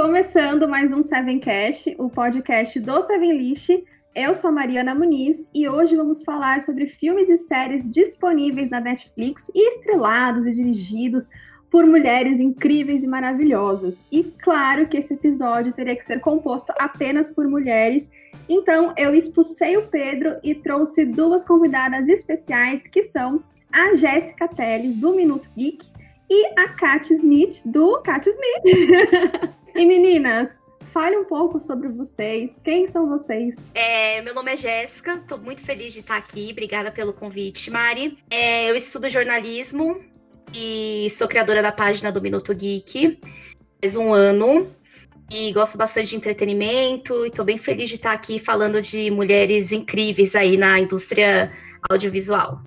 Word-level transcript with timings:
Começando 0.00 0.68
mais 0.68 0.92
um 0.92 1.02
Sevencast, 1.02 1.96
o 1.98 2.08
podcast 2.08 2.78
do 2.78 3.02
Seven 3.02 3.36
List. 3.36 3.82
Eu 4.14 4.32
sou 4.32 4.52
Mariana 4.52 4.94
Muniz 4.94 5.48
e 5.52 5.68
hoje 5.68 5.96
vamos 5.96 6.22
falar 6.22 6.62
sobre 6.62 6.86
filmes 6.86 7.28
e 7.28 7.36
séries 7.36 7.90
disponíveis 7.90 8.70
na 8.70 8.78
Netflix 8.78 9.50
e 9.52 9.70
estrelados 9.70 10.46
e 10.46 10.52
dirigidos 10.52 11.28
por 11.68 11.84
mulheres 11.84 12.38
incríveis 12.38 13.02
e 13.02 13.08
maravilhosas. 13.08 14.06
E 14.12 14.22
claro 14.22 14.86
que 14.86 14.98
esse 14.98 15.14
episódio 15.14 15.72
teria 15.72 15.96
que 15.96 16.04
ser 16.04 16.20
composto 16.20 16.72
apenas 16.78 17.32
por 17.32 17.48
mulheres, 17.48 18.08
então 18.48 18.94
eu 18.96 19.16
expulsei 19.16 19.76
o 19.76 19.88
Pedro 19.88 20.38
e 20.44 20.54
trouxe 20.54 21.04
duas 21.04 21.44
convidadas 21.44 22.08
especiais 22.08 22.86
que 22.86 23.02
são 23.02 23.42
a 23.72 23.96
Jéssica 23.96 24.46
Teles, 24.46 24.94
do 24.94 25.12
Minuto 25.12 25.50
Geek, 25.56 25.84
e 26.30 26.46
a 26.56 26.68
Kat 26.68 27.12
Smith, 27.12 27.62
do 27.64 28.00
Kat 28.02 28.24
Smith. 28.28 29.58
e 29.78 29.86
meninas, 29.86 30.58
fale 30.92 31.16
um 31.16 31.24
pouco 31.24 31.60
sobre 31.60 31.88
vocês. 31.88 32.60
Quem 32.64 32.88
são 32.88 33.08
vocês? 33.08 33.70
É, 33.72 34.20
meu 34.22 34.34
nome 34.34 34.52
é 34.52 34.56
Jéssica, 34.56 35.14
estou 35.14 35.38
muito 35.38 35.62
feliz 35.64 35.92
de 35.92 36.00
estar 36.00 36.16
aqui. 36.16 36.48
Obrigada 36.50 36.90
pelo 36.90 37.12
convite, 37.12 37.70
Mari. 37.70 38.18
É, 38.28 38.68
eu 38.68 38.74
estudo 38.74 39.08
jornalismo 39.08 40.00
e 40.52 41.06
sou 41.10 41.28
criadora 41.28 41.62
da 41.62 41.70
página 41.70 42.10
do 42.10 42.20
Minuto 42.20 42.52
Geek. 42.52 43.20
Faz 43.80 43.94
um 43.94 44.12
ano 44.12 44.68
e 45.30 45.52
gosto 45.52 45.78
bastante 45.78 46.08
de 46.08 46.16
entretenimento 46.16 47.24
e 47.24 47.28
estou 47.28 47.44
bem 47.44 47.56
feliz 47.56 47.88
de 47.88 47.94
estar 47.94 48.12
aqui 48.12 48.40
falando 48.40 48.82
de 48.82 49.12
mulheres 49.12 49.70
incríveis 49.70 50.34
aí 50.34 50.56
na 50.56 50.80
indústria 50.80 51.52
audiovisual. 51.88 52.60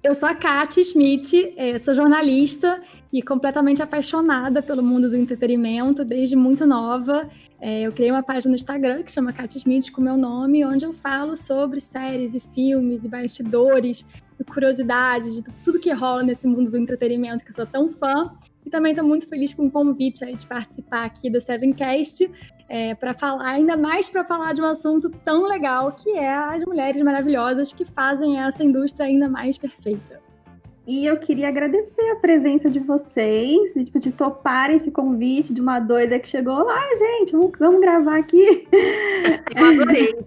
Eu 0.00 0.14
sou 0.14 0.28
a 0.28 0.34
Kátia 0.34 0.82
Schmidt, 0.84 1.54
é, 1.56 1.76
sou 1.80 1.92
jornalista 1.92 2.80
e 3.12 3.20
completamente 3.20 3.82
apaixonada 3.82 4.62
pelo 4.62 4.80
mundo 4.80 5.10
do 5.10 5.16
entretenimento 5.16 6.04
desde 6.04 6.36
muito 6.36 6.64
nova. 6.64 7.28
É, 7.60 7.82
eu 7.82 7.90
criei 7.90 8.12
uma 8.12 8.22
página 8.22 8.50
no 8.50 8.54
Instagram 8.54 9.02
que 9.02 9.10
chama 9.10 9.32
Kátia 9.32 9.60
Schmidt 9.60 9.90
com 9.90 10.00
meu 10.00 10.16
nome, 10.16 10.64
onde 10.64 10.86
eu 10.86 10.92
falo 10.92 11.36
sobre 11.36 11.80
séries 11.80 12.32
e 12.32 12.38
filmes 12.38 13.02
e 13.02 13.08
bastidores 13.08 14.06
e 14.38 14.44
curiosidades 14.44 15.34
de 15.34 15.42
tudo 15.64 15.80
que 15.80 15.92
rola 15.92 16.22
nesse 16.22 16.46
mundo 16.46 16.70
do 16.70 16.78
entretenimento 16.78 17.44
que 17.44 17.50
eu 17.50 17.56
sou 17.56 17.66
tão 17.66 17.88
fã. 17.88 18.32
E 18.64 18.70
também 18.70 18.92
estou 18.92 19.06
muito 19.06 19.26
feliz 19.26 19.52
com 19.52 19.66
o 19.66 19.70
convite 19.70 20.24
aí 20.24 20.36
de 20.36 20.46
participar 20.46 21.06
aqui 21.06 21.28
do 21.28 21.40
Sevencast 21.40 22.30
é, 22.68 22.94
para 22.94 23.14
falar, 23.14 23.46
ainda 23.46 23.76
mais 23.76 24.08
para 24.08 24.24
falar 24.24 24.52
de 24.52 24.60
um 24.60 24.66
assunto 24.66 25.08
tão 25.24 25.46
legal 25.46 25.92
que 25.92 26.10
é 26.10 26.34
as 26.34 26.64
mulheres 26.64 27.00
maravilhosas 27.00 27.72
que 27.72 27.84
fazem 27.84 28.38
essa 28.40 28.62
indústria 28.62 29.06
ainda 29.06 29.28
mais 29.28 29.56
perfeita. 29.56 30.20
E 30.86 31.04
eu 31.04 31.18
queria 31.18 31.48
agradecer 31.48 32.10
a 32.12 32.16
presença 32.16 32.70
de 32.70 32.78
vocês, 32.78 33.74
de, 33.74 33.84
tipo, 33.84 33.98
de 33.98 34.10
topar 34.10 34.70
esse 34.70 34.90
convite 34.90 35.52
de 35.52 35.60
uma 35.60 35.78
doida 35.80 36.18
que 36.18 36.28
chegou 36.28 36.64
lá, 36.64 36.82
gente, 36.96 37.32
vamos, 37.32 37.52
vamos 37.58 37.80
gravar 37.80 38.18
aqui. 38.18 38.66
Eu 39.54 39.66
adorei. 39.66 40.18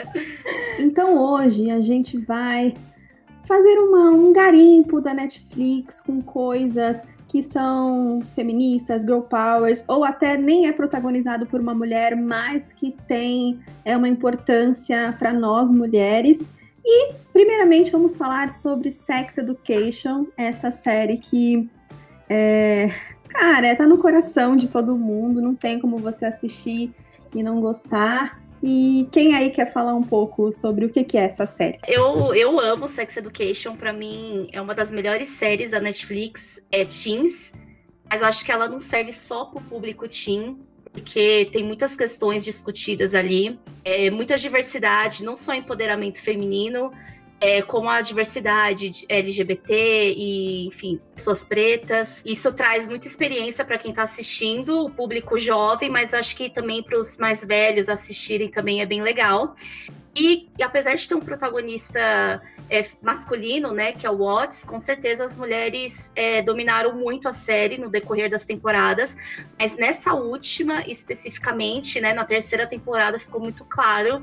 então 0.78 1.16
hoje 1.16 1.70
a 1.70 1.80
gente 1.80 2.18
vai 2.18 2.74
fazer 3.46 3.78
uma, 3.78 4.10
um 4.10 4.30
garimpo 4.32 5.00
da 5.00 5.14
Netflix 5.14 6.00
com 6.00 6.20
coisas 6.20 7.02
que 7.34 7.42
são 7.42 8.22
feministas, 8.36 9.02
girl 9.02 9.22
powers, 9.22 9.84
ou 9.88 10.04
até 10.04 10.36
nem 10.36 10.68
é 10.68 10.72
protagonizado 10.72 11.46
por 11.46 11.60
uma 11.60 11.74
mulher, 11.74 12.14
mas 12.14 12.72
que 12.72 12.96
tem 13.08 13.58
é 13.84 13.96
uma 13.96 14.08
importância 14.08 15.12
para 15.18 15.32
nós 15.32 15.68
mulheres. 15.68 16.52
E, 16.84 17.12
primeiramente, 17.32 17.90
vamos 17.90 18.14
falar 18.14 18.50
sobre 18.50 18.92
Sex 18.92 19.36
Education, 19.36 20.26
essa 20.36 20.70
série 20.70 21.16
que, 21.16 21.68
é, 22.30 22.88
cara, 23.26 23.74
tá 23.74 23.84
no 23.84 23.98
coração 23.98 24.54
de 24.54 24.68
todo 24.68 24.96
mundo, 24.96 25.42
não 25.42 25.56
tem 25.56 25.80
como 25.80 25.98
você 25.98 26.26
assistir 26.26 26.94
e 27.34 27.42
não 27.42 27.60
gostar. 27.60 28.40
E 28.66 29.06
quem 29.12 29.34
aí 29.34 29.50
quer 29.50 29.70
falar 29.74 29.94
um 29.94 30.02
pouco 30.02 30.50
sobre 30.50 30.86
o 30.86 30.88
que, 30.88 31.04
que 31.04 31.18
é 31.18 31.24
essa 31.24 31.44
série? 31.44 31.78
Eu, 31.86 32.34
eu 32.34 32.58
amo 32.58 32.88
Sex 32.88 33.14
Education, 33.18 33.76
para 33.76 33.92
mim 33.92 34.48
é 34.52 34.58
uma 34.58 34.74
das 34.74 34.90
melhores 34.90 35.28
séries 35.28 35.72
da 35.72 35.80
Netflix, 35.80 36.64
é 36.72 36.82
Teens, 36.82 37.52
mas 38.10 38.22
acho 38.22 38.42
que 38.42 38.50
ela 38.50 38.66
não 38.66 38.80
serve 38.80 39.12
só 39.12 39.44
pro 39.44 39.60
público 39.60 40.08
teen, 40.08 40.58
porque 40.90 41.50
tem 41.52 41.62
muitas 41.62 41.94
questões 41.94 42.42
discutidas 42.42 43.14
ali, 43.14 43.60
é, 43.84 44.10
muita 44.10 44.34
diversidade, 44.38 45.24
não 45.24 45.36
só 45.36 45.52
empoderamento 45.52 46.22
feminino, 46.22 46.90
é, 47.40 47.62
como 47.62 47.88
a 47.88 48.00
diversidade 48.00 49.04
LGBT 49.08 50.14
e, 50.16 50.66
enfim, 50.66 51.00
pessoas 51.14 51.44
pretas. 51.44 52.22
Isso 52.24 52.52
traz 52.52 52.88
muita 52.88 53.06
experiência 53.06 53.64
para 53.64 53.78
quem 53.78 53.90
está 53.90 54.02
assistindo, 54.02 54.86
o 54.86 54.90
público 54.90 55.38
jovem, 55.38 55.90
mas 55.90 56.14
acho 56.14 56.36
que 56.36 56.48
também 56.48 56.82
para 56.82 56.98
os 56.98 57.18
mais 57.18 57.44
velhos 57.44 57.88
assistirem 57.88 58.50
também 58.50 58.80
é 58.80 58.86
bem 58.86 59.02
legal. 59.02 59.54
E, 60.16 60.48
e 60.56 60.62
apesar 60.62 60.94
de 60.94 61.08
ter 61.08 61.14
um 61.16 61.20
protagonista 61.20 62.40
é, 62.70 62.86
masculino, 63.02 63.72
né, 63.72 63.92
que 63.92 64.06
é 64.06 64.10
o 64.10 64.18
Watts, 64.18 64.64
com 64.64 64.78
certeza 64.78 65.24
as 65.24 65.36
mulheres 65.36 66.12
é, 66.14 66.40
dominaram 66.40 66.94
muito 66.94 67.28
a 67.28 67.32
série 67.32 67.76
no 67.78 67.90
decorrer 67.90 68.30
das 68.30 68.44
temporadas, 68.44 69.16
mas 69.58 69.76
nessa 69.76 70.14
última, 70.14 70.86
especificamente, 70.86 72.00
né, 72.00 72.14
na 72.14 72.24
terceira 72.24 72.66
temporada, 72.66 73.18
ficou 73.18 73.40
muito 73.40 73.64
claro 73.64 74.22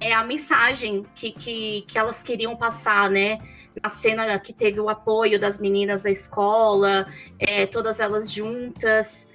é 0.00 0.12
a 0.12 0.24
mensagem 0.24 1.04
que, 1.14 1.32
que, 1.32 1.82
que 1.82 1.98
elas 1.98 2.22
queriam 2.22 2.56
passar, 2.56 3.10
né? 3.10 3.38
Na 3.82 3.88
cena 3.88 4.38
que 4.38 4.52
teve 4.52 4.80
o 4.80 4.88
apoio 4.88 5.38
das 5.38 5.60
meninas 5.60 6.02
da 6.02 6.10
escola, 6.10 7.06
é, 7.38 7.66
todas 7.66 8.00
elas 8.00 8.30
juntas. 8.30 9.28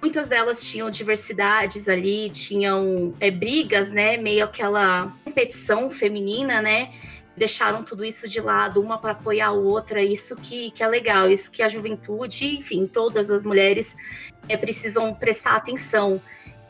Muitas 0.00 0.28
delas 0.28 0.62
tinham 0.62 0.90
diversidades 0.90 1.88
ali, 1.88 2.30
tinham 2.30 3.14
é, 3.20 3.30
brigas, 3.30 3.92
né? 3.92 4.16
Meio 4.16 4.44
aquela 4.44 5.12
competição 5.24 5.90
feminina, 5.90 6.62
né? 6.62 6.92
Deixaram 7.36 7.84
tudo 7.84 8.04
isso 8.04 8.28
de 8.28 8.40
lado, 8.40 8.80
uma 8.80 8.98
para 8.98 9.12
apoiar 9.12 9.48
a 9.48 9.52
outra. 9.52 10.02
Isso 10.02 10.36
que, 10.36 10.70
que 10.70 10.82
é 10.82 10.88
legal, 10.88 11.30
isso 11.30 11.50
que 11.50 11.62
a 11.62 11.68
juventude, 11.68 12.54
enfim, 12.56 12.86
todas 12.86 13.30
as 13.30 13.44
mulheres 13.44 13.96
é, 14.48 14.56
precisam 14.56 15.14
prestar 15.14 15.56
atenção 15.56 16.20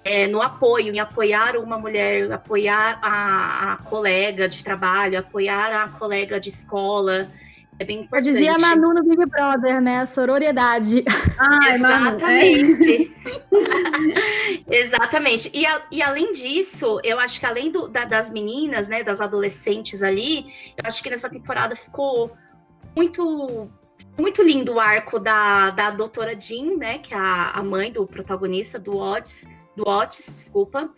é, 0.08 0.26
no 0.26 0.40
apoio, 0.40 0.94
em 0.94 0.98
apoiar 0.98 1.54
uma 1.56 1.78
mulher, 1.78 2.32
apoiar 2.32 2.98
a, 3.02 3.74
a, 3.74 3.76
colega 3.76 4.48
de 4.48 4.64
trabalho, 4.64 5.18
apoiar 5.18 5.70
a 5.84 5.88
colega 5.88 6.40
de 6.40 6.48
escola. 6.48 7.30
É 7.78 7.84
bem 7.84 8.00
importante. 8.00 8.28
Eu 8.28 8.34
dizia 8.34 8.54
a 8.54 8.58
Manu 8.58 8.94
no 8.94 9.04
Big 9.04 9.24
Brother, 9.26 9.82
né? 9.82 10.00
A 10.00 10.06
sororiedade. 10.06 11.04
Ah, 11.38 11.74
Exatamente. 11.74 13.12
É. 14.66 14.80
Exatamente. 14.80 15.50
E, 15.52 15.66
a, 15.66 15.82
e 15.92 16.00
além 16.00 16.32
disso, 16.32 16.98
eu 17.04 17.20
acho 17.20 17.38
que 17.38 17.44
além 17.44 17.70
do, 17.70 17.86
da, 17.86 18.06
das 18.06 18.30
meninas, 18.30 18.88
né, 18.88 19.04
das 19.04 19.20
adolescentes 19.20 20.02
ali, 20.02 20.46
eu 20.74 20.84
acho 20.84 21.02
que 21.02 21.10
nessa 21.10 21.28
temporada 21.28 21.76
ficou 21.76 22.32
muito 22.96 23.70
muito 24.16 24.42
lindo 24.42 24.74
o 24.74 24.80
arco 24.80 25.20
da, 25.20 25.70
da 25.70 25.90
doutora 25.90 26.38
Jean, 26.38 26.76
né, 26.76 26.98
que 26.98 27.14
é 27.14 27.16
a, 27.16 27.50
a 27.50 27.62
mãe 27.62 27.92
do 27.92 28.04
protagonista, 28.06 28.78
do 28.78 28.96
Otis, 28.96 29.46
do 29.78 29.88
Otis, 29.88 30.32
desculpa, 30.32 30.90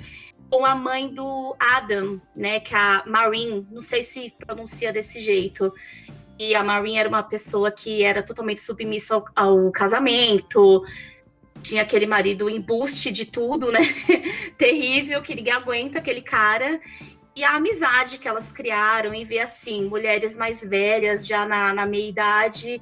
com 0.50 0.66
a 0.66 0.74
mãe 0.74 1.08
do 1.08 1.54
Adam, 1.58 2.20
né, 2.34 2.58
que 2.58 2.74
é 2.74 2.78
a 2.78 3.04
Maureen, 3.06 3.66
não 3.70 3.82
sei 3.82 4.02
se 4.02 4.34
pronuncia 4.44 4.92
desse 4.92 5.20
jeito. 5.20 5.72
E 6.38 6.54
a 6.54 6.64
Maureen 6.64 6.98
era 6.98 7.08
uma 7.08 7.22
pessoa 7.22 7.70
que 7.70 8.02
era 8.02 8.22
totalmente 8.22 8.60
submissa 8.60 9.14
ao, 9.14 9.24
ao 9.36 9.70
casamento, 9.70 10.82
tinha 11.62 11.82
aquele 11.82 12.06
marido 12.06 12.48
embuste 12.48 13.12
de 13.12 13.26
tudo, 13.26 13.70
né? 13.70 13.80
Terrível, 14.56 15.20
que 15.22 15.34
ninguém 15.34 15.52
aguenta 15.52 15.98
aquele 15.98 16.22
cara. 16.22 16.80
E 17.36 17.44
a 17.44 17.54
amizade 17.54 18.18
que 18.18 18.26
elas 18.26 18.50
criaram 18.50 19.14
e 19.14 19.24
ver 19.24 19.40
assim, 19.40 19.84
mulheres 19.86 20.36
mais 20.36 20.62
velhas, 20.62 21.26
já 21.26 21.46
na, 21.46 21.72
na 21.72 21.86
meia 21.86 22.08
idade, 22.08 22.80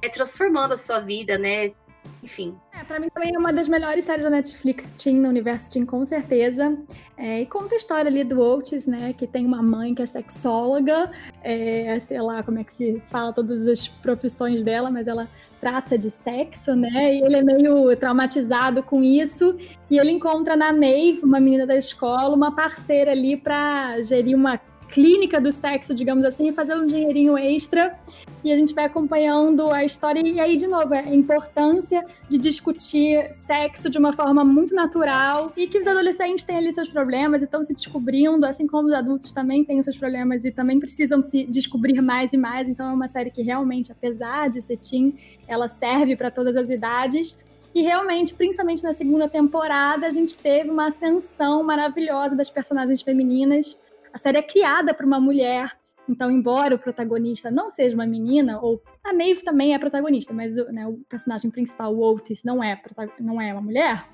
é, 0.00 0.08
transformando 0.08 0.72
a 0.72 0.76
sua 0.76 1.00
vida, 1.00 1.36
né? 1.36 1.72
Enfim. 2.22 2.54
É, 2.72 2.84
pra 2.84 3.00
mim 3.00 3.08
também 3.08 3.34
é 3.34 3.38
uma 3.38 3.52
das 3.52 3.68
melhores 3.68 4.04
séries 4.04 4.24
da 4.24 4.30
Netflix 4.30 4.90
Teen, 4.90 5.16
no 5.16 5.28
universo 5.28 5.70
Teen, 5.70 5.86
com 5.86 6.04
certeza. 6.04 6.76
É, 7.16 7.40
e 7.40 7.46
conta 7.46 7.74
a 7.74 7.78
história 7.78 8.10
ali 8.10 8.24
do 8.24 8.40
Otis, 8.40 8.86
né, 8.86 9.12
que 9.12 9.26
tem 9.26 9.46
uma 9.46 9.62
mãe 9.62 9.94
que 9.94 10.02
é 10.02 10.06
sexóloga, 10.06 11.10
é, 11.42 11.98
sei 12.00 12.20
lá 12.20 12.42
como 12.42 12.58
é 12.58 12.64
que 12.64 12.72
se 12.72 13.02
fala 13.06 13.32
todas 13.32 13.66
as 13.68 13.88
profissões 13.88 14.62
dela, 14.62 14.90
mas 14.90 15.06
ela 15.06 15.28
trata 15.60 15.98
de 15.98 16.10
sexo, 16.10 16.74
né, 16.74 17.14
e 17.14 17.22
ele 17.22 17.36
é 17.36 17.42
meio 17.42 17.94
traumatizado 17.96 18.82
com 18.82 19.02
isso, 19.02 19.56
e 19.90 19.98
ele 19.98 20.10
encontra 20.10 20.56
na 20.56 20.72
Maeve, 20.72 21.20
uma 21.22 21.38
menina 21.38 21.66
da 21.66 21.76
escola, 21.76 22.34
uma 22.34 22.54
parceira 22.54 23.10
ali 23.10 23.36
para 23.36 24.00
gerir 24.00 24.34
uma 24.34 24.58
clínica 24.90 25.40
do 25.40 25.52
sexo, 25.52 25.94
digamos 25.94 26.24
assim, 26.24 26.48
e 26.48 26.52
fazer 26.52 26.74
um 26.74 26.84
dinheirinho 26.84 27.38
extra. 27.38 27.98
E 28.42 28.52
a 28.52 28.56
gente 28.56 28.74
vai 28.74 28.84
acompanhando 28.84 29.70
a 29.70 29.84
história. 29.84 30.20
E 30.20 30.40
aí, 30.40 30.56
de 30.56 30.66
novo, 30.66 30.94
a 30.94 31.14
importância 31.14 32.04
de 32.28 32.38
discutir 32.38 33.32
sexo 33.34 33.90
de 33.90 33.98
uma 33.98 34.12
forma 34.12 34.44
muito 34.44 34.74
natural 34.74 35.52
e 35.56 35.66
que 35.66 35.78
os 35.78 35.86
adolescentes 35.86 36.44
têm 36.44 36.56
ali 36.56 36.72
seus 36.72 36.88
problemas 36.88 37.42
e 37.42 37.44
estão 37.44 37.62
se 37.64 37.74
descobrindo, 37.74 38.46
assim 38.46 38.66
como 38.66 38.88
os 38.88 38.94
adultos 38.94 39.32
também 39.32 39.64
têm 39.64 39.78
os 39.78 39.84
seus 39.84 39.96
problemas 39.96 40.44
e 40.44 40.50
também 40.50 40.80
precisam 40.80 41.22
se 41.22 41.44
descobrir 41.44 42.00
mais 42.00 42.32
e 42.32 42.36
mais. 42.36 42.68
Então, 42.68 42.90
é 42.90 42.92
uma 42.92 43.08
série 43.08 43.30
que 43.30 43.42
realmente, 43.42 43.92
apesar 43.92 44.48
de 44.48 44.62
ser 44.62 44.78
teen, 44.78 45.14
ela 45.46 45.68
serve 45.68 46.16
para 46.16 46.30
todas 46.30 46.56
as 46.56 46.70
idades. 46.70 47.38
E 47.74 47.82
realmente, 47.82 48.34
principalmente 48.34 48.82
na 48.82 48.94
segunda 48.94 49.28
temporada, 49.28 50.06
a 50.06 50.10
gente 50.10 50.36
teve 50.36 50.70
uma 50.70 50.88
ascensão 50.88 51.62
maravilhosa 51.62 52.34
das 52.34 52.50
personagens 52.50 53.00
femininas. 53.00 53.80
A 54.12 54.18
série 54.18 54.38
é 54.38 54.42
criada 54.42 54.92
por 54.92 55.06
uma 55.06 55.20
mulher, 55.20 55.76
então, 56.10 56.30
embora 56.30 56.74
o 56.74 56.78
protagonista 56.78 57.50
não 57.50 57.70
seja 57.70 57.94
uma 57.94 58.06
menina, 58.06 58.58
ou 58.60 58.82
a 59.04 59.12
Maeve 59.12 59.44
também 59.44 59.74
é 59.74 59.78
protagonista, 59.78 60.34
mas 60.34 60.56
né, 60.72 60.86
o 60.86 60.94
personagem 61.08 61.50
principal, 61.50 61.94
o 61.94 62.02
Otis, 62.02 62.42
não 62.42 62.62
é, 62.62 62.80
não 63.20 63.40
é 63.40 63.52
uma 63.52 63.62
mulher, 63.62 64.04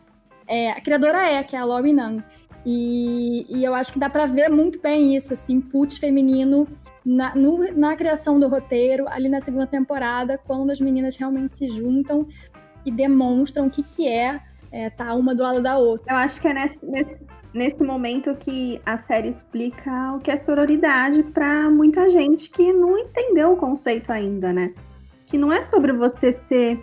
é, 0.46 0.70
a 0.70 0.80
criadora 0.80 1.26
é, 1.26 1.42
que 1.42 1.56
é 1.56 1.58
a 1.58 1.64
Laurie 1.64 1.94
Nunn. 1.94 2.20
E, 2.64 3.46
e, 3.48 3.64
eu 3.64 3.74
acho 3.74 3.92
que 3.92 3.98
dá 3.98 4.10
para 4.10 4.26
ver 4.26 4.50
muito 4.50 4.80
bem 4.80 5.16
isso, 5.16 5.32
assim, 5.32 5.54
input 5.54 5.98
feminino 5.98 6.66
na, 7.04 7.34
no, 7.34 7.58
na 7.72 7.94
criação 7.94 8.38
do 8.40 8.48
roteiro, 8.48 9.08
ali 9.08 9.28
na 9.28 9.40
segunda 9.40 9.66
temporada, 9.66 10.36
quando 10.36 10.70
as 10.70 10.80
meninas 10.80 11.16
realmente 11.16 11.52
se 11.52 11.68
juntam 11.68 12.26
e 12.84 12.90
demonstram 12.90 13.68
o 13.68 13.70
que, 13.70 13.82
que 13.82 14.08
é, 14.08 14.40
é 14.72 14.90
tá 14.90 15.14
uma 15.14 15.34
do 15.34 15.42
lado 15.44 15.62
da 15.62 15.78
outra. 15.78 16.12
Eu 16.12 16.16
acho 16.16 16.40
que 16.40 16.48
é 16.48 16.54
nesse, 16.54 16.78
nesse, 16.84 17.16
nesse 17.56 17.82
momento 17.82 18.34
que 18.36 18.80
a 18.84 18.96
série 18.96 19.28
explica 19.28 20.14
o 20.14 20.20
que 20.20 20.30
é 20.30 20.36
sororidade 20.36 21.22
para 21.22 21.70
muita 21.70 22.08
gente 22.10 22.50
que 22.50 22.72
não 22.72 22.96
entendeu 22.98 23.52
o 23.52 23.56
conceito 23.56 24.12
ainda, 24.12 24.52
né? 24.52 24.72
Que 25.26 25.36
não 25.36 25.52
é 25.52 25.62
sobre 25.62 25.92
você 25.92 26.32
ser 26.32 26.80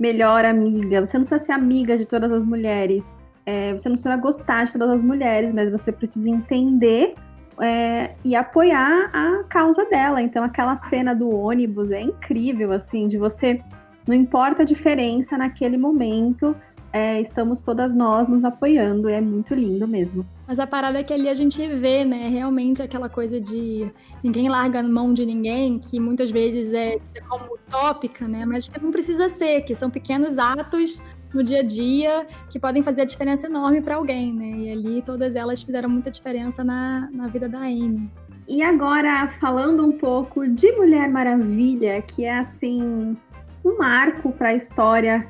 melhor 0.00 0.44
amiga, 0.44 1.04
você 1.04 1.18
não 1.18 1.24
precisa 1.24 1.38
ser 1.38 1.52
amiga 1.52 1.98
de 1.98 2.06
todas 2.06 2.32
as 2.32 2.44
mulheres 2.44 3.12
é, 3.44 3.72
você 3.72 3.88
não 3.88 3.94
precisa 3.94 4.16
gostar 4.16 4.64
de 4.64 4.72
todas 4.72 4.90
as 4.90 5.02
mulheres, 5.02 5.52
mas 5.52 5.70
você 5.70 5.90
precisa 5.90 6.28
entender 6.28 7.14
é, 7.60 8.14
e 8.24 8.34
apoiar 8.36 9.10
a 9.12 9.44
causa 9.44 9.84
dela. 9.86 10.22
Então, 10.22 10.44
aquela 10.44 10.76
cena 10.76 11.14
do 11.14 11.30
ônibus 11.30 11.90
é 11.90 12.00
incrível, 12.00 12.72
assim, 12.72 13.08
de 13.08 13.18
você. 13.18 13.60
Não 14.06 14.14
importa 14.14 14.62
a 14.62 14.64
diferença 14.64 15.36
naquele 15.36 15.76
momento, 15.76 16.56
é, 16.92 17.20
estamos 17.20 17.62
todas 17.62 17.94
nós 17.94 18.28
nos 18.28 18.44
apoiando, 18.44 19.08
é 19.08 19.20
muito 19.20 19.54
lindo 19.54 19.88
mesmo. 19.88 20.26
Mas 20.46 20.60
a 20.60 20.66
parada 20.66 21.00
é 21.00 21.02
que 21.02 21.12
ali 21.12 21.28
a 21.28 21.34
gente 21.34 21.66
vê, 21.66 22.04
né, 22.04 22.28
realmente 22.28 22.82
aquela 22.82 23.08
coisa 23.08 23.40
de 23.40 23.90
ninguém 24.22 24.48
larga 24.48 24.80
a 24.80 24.82
mão 24.82 25.14
de 25.14 25.24
ninguém, 25.24 25.78
que 25.78 25.98
muitas 25.98 26.30
vezes 26.30 26.72
é 26.72 26.98
como 27.28 27.54
utópica, 27.54 28.28
né, 28.28 28.44
mas 28.44 28.68
que 28.68 28.80
não 28.80 28.90
precisa 28.90 29.28
ser, 29.28 29.62
que 29.62 29.74
são 29.74 29.88
pequenos 29.88 30.38
atos 30.38 31.02
no 31.32 31.42
dia 31.42 31.60
a 31.60 31.62
dia 31.62 32.26
que 32.50 32.60
podem 32.60 32.82
fazer 32.82 33.02
a 33.02 33.06
diferença 33.06 33.46
enorme 33.46 33.80
para 33.80 33.96
alguém, 33.96 34.34
né? 34.34 34.50
E 34.50 34.70
ali 34.70 35.02
todas 35.02 35.34
elas 35.34 35.62
fizeram 35.62 35.88
muita 35.88 36.10
diferença 36.10 36.62
na, 36.62 37.08
na 37.10 37.26
vida 37.26 37.48
da 37.48 37.60
Amy. 37.60 38.10
E 38.46 38.62
agora, 38.62 39.28
falando 39.40 39.86
um 39.86 39.92
pouco 39.92 40.46
de 40.46 40.70
Mulher 40.72 41.08
Maravilha, 41.08 42.02
que 42.02 42.26
é 42.26 42.38
assim 42.38 43.16
um 43.64 43.78
marco 43.78 44.32
para 44.32 44.48
a 44.48 44.54
história 44.54 45.26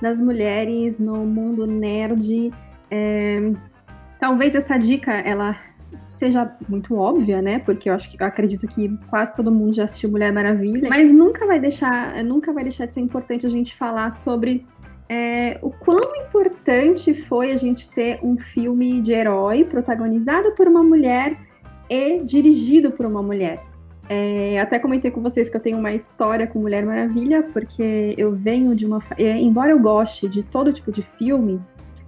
das 0.00 0.20
mulheres 0.20 1.00
no 1.00 1.24
mundo 1.24 1.66
nerd. 1.66 2.52
É... 2.90 3.52
Talvez 4.18 4.54
essa 4.54 4.78
dica 4.78 5.12
ela 5.12 5.58
seja 6.04 6.56
muito 6.68 6.96
óbvia, 6.96 7.42
né? 7.42 7.58
Porque 7.58 7.88
eu 7.88 7.94
acho 7.94 8.10
que 8.10 8.22
eu 8.22 8.26
acredito 8.26 8.66
que 8.66 8.96
quase 9.08 9.32
todo 9.34 9.50
mundo 9.50 9.74
já 9.74 9.84
assistiu 9.84 10.10
Mulher 10.10 10.32
Maravilha, 10.32 10.88
mas 10.88 11.12
nunca 11.12 11.46
vai 11.46 11.60
deixar, 11.60 12.22
nunca 12.24 12.52
vai 12.52 12.62
deixar 12.62 12.86
de 12.86 12.94
ser 12.94 13.00
importante 13.00 13.46
a 13.46 13.50
gente 13.50 13.76
falar 13.76 14.10
sobre 14.10 14.66
é, 15.08 15.58
o 15.62 15.70
quão 15.70 16.16
importante 16.16 17.14
foi 17.14 17.52
a 17.52 17.56
gente 17.56 17.88
ter 17.90 18.18
um 18.22 18.36
filme 18.36 19.00
de 19.00 19.12
herói 19.12 19.64
protagonizado 19.64 20.52
por 20.52 20.66
uma 20.66 20.82
mulher 20.82 21.38
e 21.88 22.22
dirigido 22.24 22.90
por 22.90 23.06
uma 23.06 23.22
mulher. 23.22 23.62
É, 24.08 24.60
até 24.60 24.78
comentei 24.78 25.10
com 25.10 25.20
vocês 25.20 25.48
que 25.48 25.56
eu 25.56 25.60
tenho 25.60 25.78
uma 25.78 25.92
história 25.92 26.46
com 26.46 26.60
Mulher 26.60 26.84
Maravilha, 26.84 27.42
porque 27.52 28.14
eu 28.16 28.32
venho 28.32 28.74
de 28.74 28.86
uma. 28.86 29.02
É, 29.18 29.38
embora 29.38 29.72
eu 29.72 29.80
goste 29.80 30.28
de 30.28 30.44
todo 30.44 30.72
tipo 30.72 30.92
de 30.92 31.02
filme, 31.02 31.60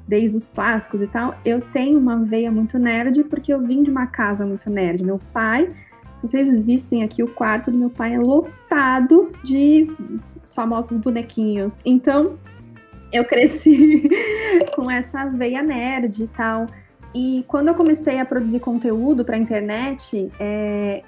desde 0.06 0.36
os 0.36 0.50
clássicos 0.50 1.02
e 1.02 1.06
tal, 1.06 1.34
eu 1.44 1.60
tenho 1.60 1.98
uma 1.98 2.24
veia 2.24 2.50
muito 2.50 2.78
nerd, 2.78 3.24
porque 3.24 3.52
eu 3.52 3.60
vim 3.60 3.82
de 3.82 3.90
uma 3.90 4.06
casa 4.06 4.46
muito 4.46 4.70
nerd. 4.70 5.04
Meu 5.04 5.20
pai, 5.32 5.70
se 6.14 6.26
vocês 6.26 6.64
vissem 6.64 7.02
aqui 7.02 7.22
o 7.22 7.28
quarto 7.28 7.70
do 7.70 7.76
meu 7.76 7.90
pai, 7.90 8.14
é 8.14 8.18
lotado 8.18 9.32
de 9.44 9.90
os 10.42 10.54
famosos 10.54 10.98
bonequinhos. 10.98 11.80
Então, 11.84 12.38
eu 13.12 13.24
cresci 13.24 14.08
com 14.74 14.90
essa 14.90 15.26
veia 15.26 15.62
nerd 15.62 16.22
e 16.22 16.26
tal. 16.28 16.66
E 17.14 17.44
quando 17.48 17.68
eu 17.68 17.74
comecei 17.74 18.18
a 18.18 18.24
produzir 18.24 18.60
conteúdo 18.60 19.24
para 19.24 19.36
a 19.36 19.38
internet, 19.38 20.30
é, 20.38 21.02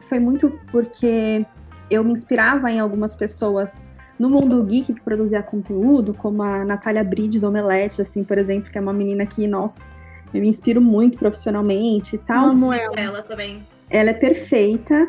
foi 0.00 0.18
muito 0.18 0.58
porque 0.70 1.44
eu 1.90 2.04
me 2.04 2.12
inspirava 2.12 2.70
em 2.70 2.80
algumas 2.80 3.14
pessoas 3.14 3.82
no 4.18 4.30
mundo 4.30 4.62
geek 4.64 4.94
que 4.94 5.00
produzia 5.00 5.42
conteúdo, 5.42 6.14
como 6.14 6.42
a 6.42 6.64
Natália 6.64 7.04
Bride 7.04 7.38
do 7.38 7.48
Omelete, 7.48 8.00
assim, 8.00 8.24
por 8.24 8.38
exemplo, 8.38 8.70
que 8.70 8.78
é 8.78 8.80
uma 8.80 8.92
menina 8.92 9.26
que, 9.26 9.46
nossa, 9.46 9.86
eu 10.32 10.40
me 10.40 10.48
inspiro 10.48 10.80
muito 10.80 11.18
profissionalmente 11.18 12.16
e 12.16 12.18
tal. 12.18 12.50
Amo 12.50 12.72
ela. 12.72 12.94
ela 12.96 13.22
também. 13.22 13.66
Ela 13.90 14.10
é 14.10 14.14
perfeita 14.14 15.06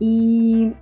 e 0.00 0.72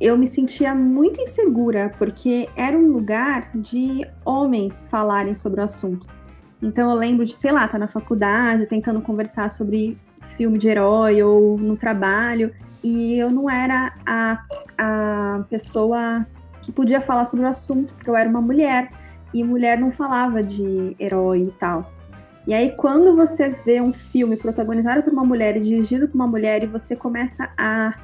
eu 0.00 0.16
me 0.16 0.26
sentia 0.26 0.74
muito 0.74 1.20
insegura, 1.20 1.92
porque 1.98 2.48
era 2.56 2.76
um 2.76 2.88
lugar 2.88 3.50
de 3.54 4.06
homens 4.24 4.86
falarem 4.90 5.34
sobre 5.34 5.60
o 5.60 5.64
assunto. 5.64 6.06
Então 6.62 6.90
eu 6.90 6.96
lembro 6.96 7.24
de, 7.24 7.36
sei 7.36 7.52
lá, 7.52 7.66
estar 7.66 7.72
tá 7.72 7.78
na 7.78 7.88
faculdade, 7.88 8.66
tentando 8.66 9.00
conversar 9.00 9.50
sobre 9.50 9.98
filme 10.36 10.58
de 10.58 10.68
herói 10.68 11.22
ou 11.22 11.58
no 11.58 11.76
trabalho, 11.76 12.52
e 12.82 13.16
eu 13.18 13.30
não 13.30 13.50
era 13.50 13.94
a, 14.06 14.42
a 14.78 15.44
pessoa 15.48 16.26
que 16.62 16.72
podia 16.72 17.00
falar 17.00 17.24
sobre 17.24 17.44
o 17.44 17.48
assunto, 17.48 17.92
porque 17.94 18.10
eu 18.10 18.16
era 18.16 18.28
uma 18.28 18.40
mulher, 18.40 18.90
e 19.32 19.42
mulher 19.44 19.78
não 19.78 19.90
falava 19.90 20.42
de 20.42 20.96
herói 20.98 21.42
e 21.42 21.52
tal. 21.58 21.92
E 22.46 22.54
aí, 22.54 22.72
quando 22.76 23.14
você 23.14 23.50
vê 23.50 23.80
um 23.80 23.92
filme 23.92 24.36
protagonizado 24.36 25.02
por 25.02 25.12
uma 25.12 25.24
mulher 25.24 25.56
e 25.56 25.60
dirigido 25.60 26.08
por 26.08 26.14
uma 26.14 26.26
mulher, 26.26 26.62
e 26.62 26.66
você 26.66 26.96
começa 26.96 27.50
a 27.56 27.94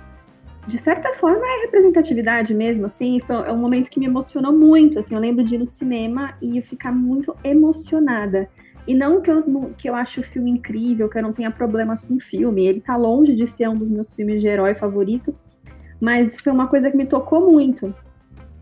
de 0.66 0.78
certa 0.78 1.12
forma 1.12 1.46
é 1.46 1.62
representatividade 1.62 2.54
mesmo, 2.54 2.86
assim, 2.86 3.20
foi 3.20 3.36
é 3.36 3.52
um 3.52 3.58
momento 3.58 3.90
que 3.90 4.00
me 4.00 4.06
emocionou 4.06 4.52
muito, 4.52 4.98
assim, 4.98 5.14
eu 5.14 5.20
lembro 5.20 5.44
de 5.44 5.56
ir 5.56 5.58
no 5.58 5.66
cinema 5.66 6.34
e 6.40 6.60
ficar 6.62 6.90
muito 6.92 7.36
emocionada. 7.44 8.48
E 8.86 8.94
não 8.94 9.20
que 9.20 9.30
eu, 9.30 9.42
que 9.78 9.88
eu 9.88 9.94
acho 9.94 10.20
o 10.20 10.22
filme 10.22 10.50
incrível, 10.50 11.08
que 11.08 11.16
eu 11.18 11.22
não 11.22 11.32
tenha 11.32 11.50
problemas 11.50 12.04
com 12.04 12.14
o 12.14 12.20
filme, 12.20 12.66
ele 12.66 12.80
tá 12.80 12.96
longe 12.96 13.34
de 13.34 13.46
ser 13.46 13.68
um 13.68 13.76
dos 13.76 13.88
meus 13.88 14.14
filmes 14.14 14.40
de 14.40 14.46
herói 14.46 14.74
favorito, 14.74 15.34
mas 16.00 16.38
foi 16.38 16.52
uma 16.52 16.66
coisa 16.66 16.90
que 16.90 16.96
me 16.96 17.06
tocou 17.06 17.50
muito. 17.50 17.94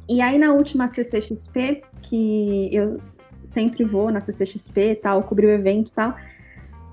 E 0.08 0.20
aí 0.20 0.38
na 0.38 0.52
última 0.52 0.86
CCXP, 0.86 1.82
que 2.02 2.70
eu 2.72 3.00
sempre 3.42 3.84
vou 3.84 4.12
na 4.12 4.20
CCXP 4.20 5.00
tal, 5.02 5.22
cobri 5.24 5.46
o 5.46 5.50
evento 5.50 5.88
e 5.88 5.92
tal, 5.92 6.14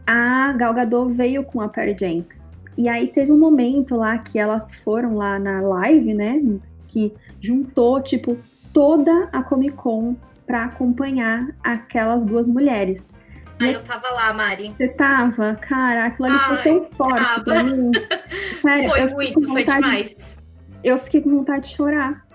a 0.07 0.53
Gal 0.53 0.74
Gadot 0.74 1.13
veio 1.13 1.43
com 1.43 1.62
a 1.62 1.69
Perry 1.69 1.95
Jenks. 2.00 2.51
E 2.75 2.89
aí 2.89 3.07
teve 3.09 3.31
um 3.31 3.38
momento 3.38 3.95
lá 3.95 4.17
que 4.17 4.39
elas 4.39 4.74
foram 4.74 5.15
lá 5.15 5.38
na 5.38 5.62
live, 5.62 6.13
né? 6.13 6.41
Que 6.88 7.13
juntou, 7.39 8.01
tipo, 8.01 8.38
toda 8.74 9.29
a 9.31 9.43
Comic 9.43 9.75
Con 9.75 10.15
pra 10.48 10.65
acompanhar 10.65 11.55
aquelas 11.63 12.25
duas 12.25 12.48
mulheres. 12.48 13.12
Ah, 13.59 13.71
eu 13.71 13.83
tava 13.83 14.09
lá, 14.09 14.33
Mari. 14.33 14.73
Você 14.77 14.87
tava? 14.89 15.55
Cara, 15.55 16.05
aquilo 16.05 16.29
ali 16.29 16.39
foi 16.39 16.57
tão 16.63 16.85
forte 16.91 17.25
tava. 17.25 17.43
pra 17.43 17.63
mim. 17.63 17.91
Sério, 18.61 18.89
foi 18.89 19.07
muito, 19.09 19.41
vontade, 19.41 19.65
foi 19.65 19.75
demais. 19.75 20.39
Eu 20.83 20.97
fiquei 20.97 21.21
com 21.21 21.35
vontade 21.35 21.69
de 21.69 21.75
chorar. 21.75 22.25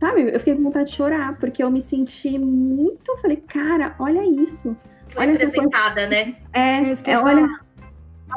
Sabe? 0.00 0.22
Eu 0.32 0.38
fiquei 0.38 0.56
com 0.56 0.62
vontade 0.64 0.90
de 0.90 0.96
chorar, 0.96 1.38
porque 1.38 1.62
eu 1.62 1.70
me 1.70 1.80
senti 1.80 2.38
muito. 2.38 3.12
Eu 3.12 3.16
falei, 3.18 3.36
cara, 3.36 3.94
olha 3.98 4.24
isso. 4.24 4.76
Foi 5.10 5.22
olha 5.22 5.32
representada, 5.32 6.06
né? 6.06 6.34
É, 6.52 6.80
é, 6.82 6.94
é 7.06 7.18
olha. 7.18 7.48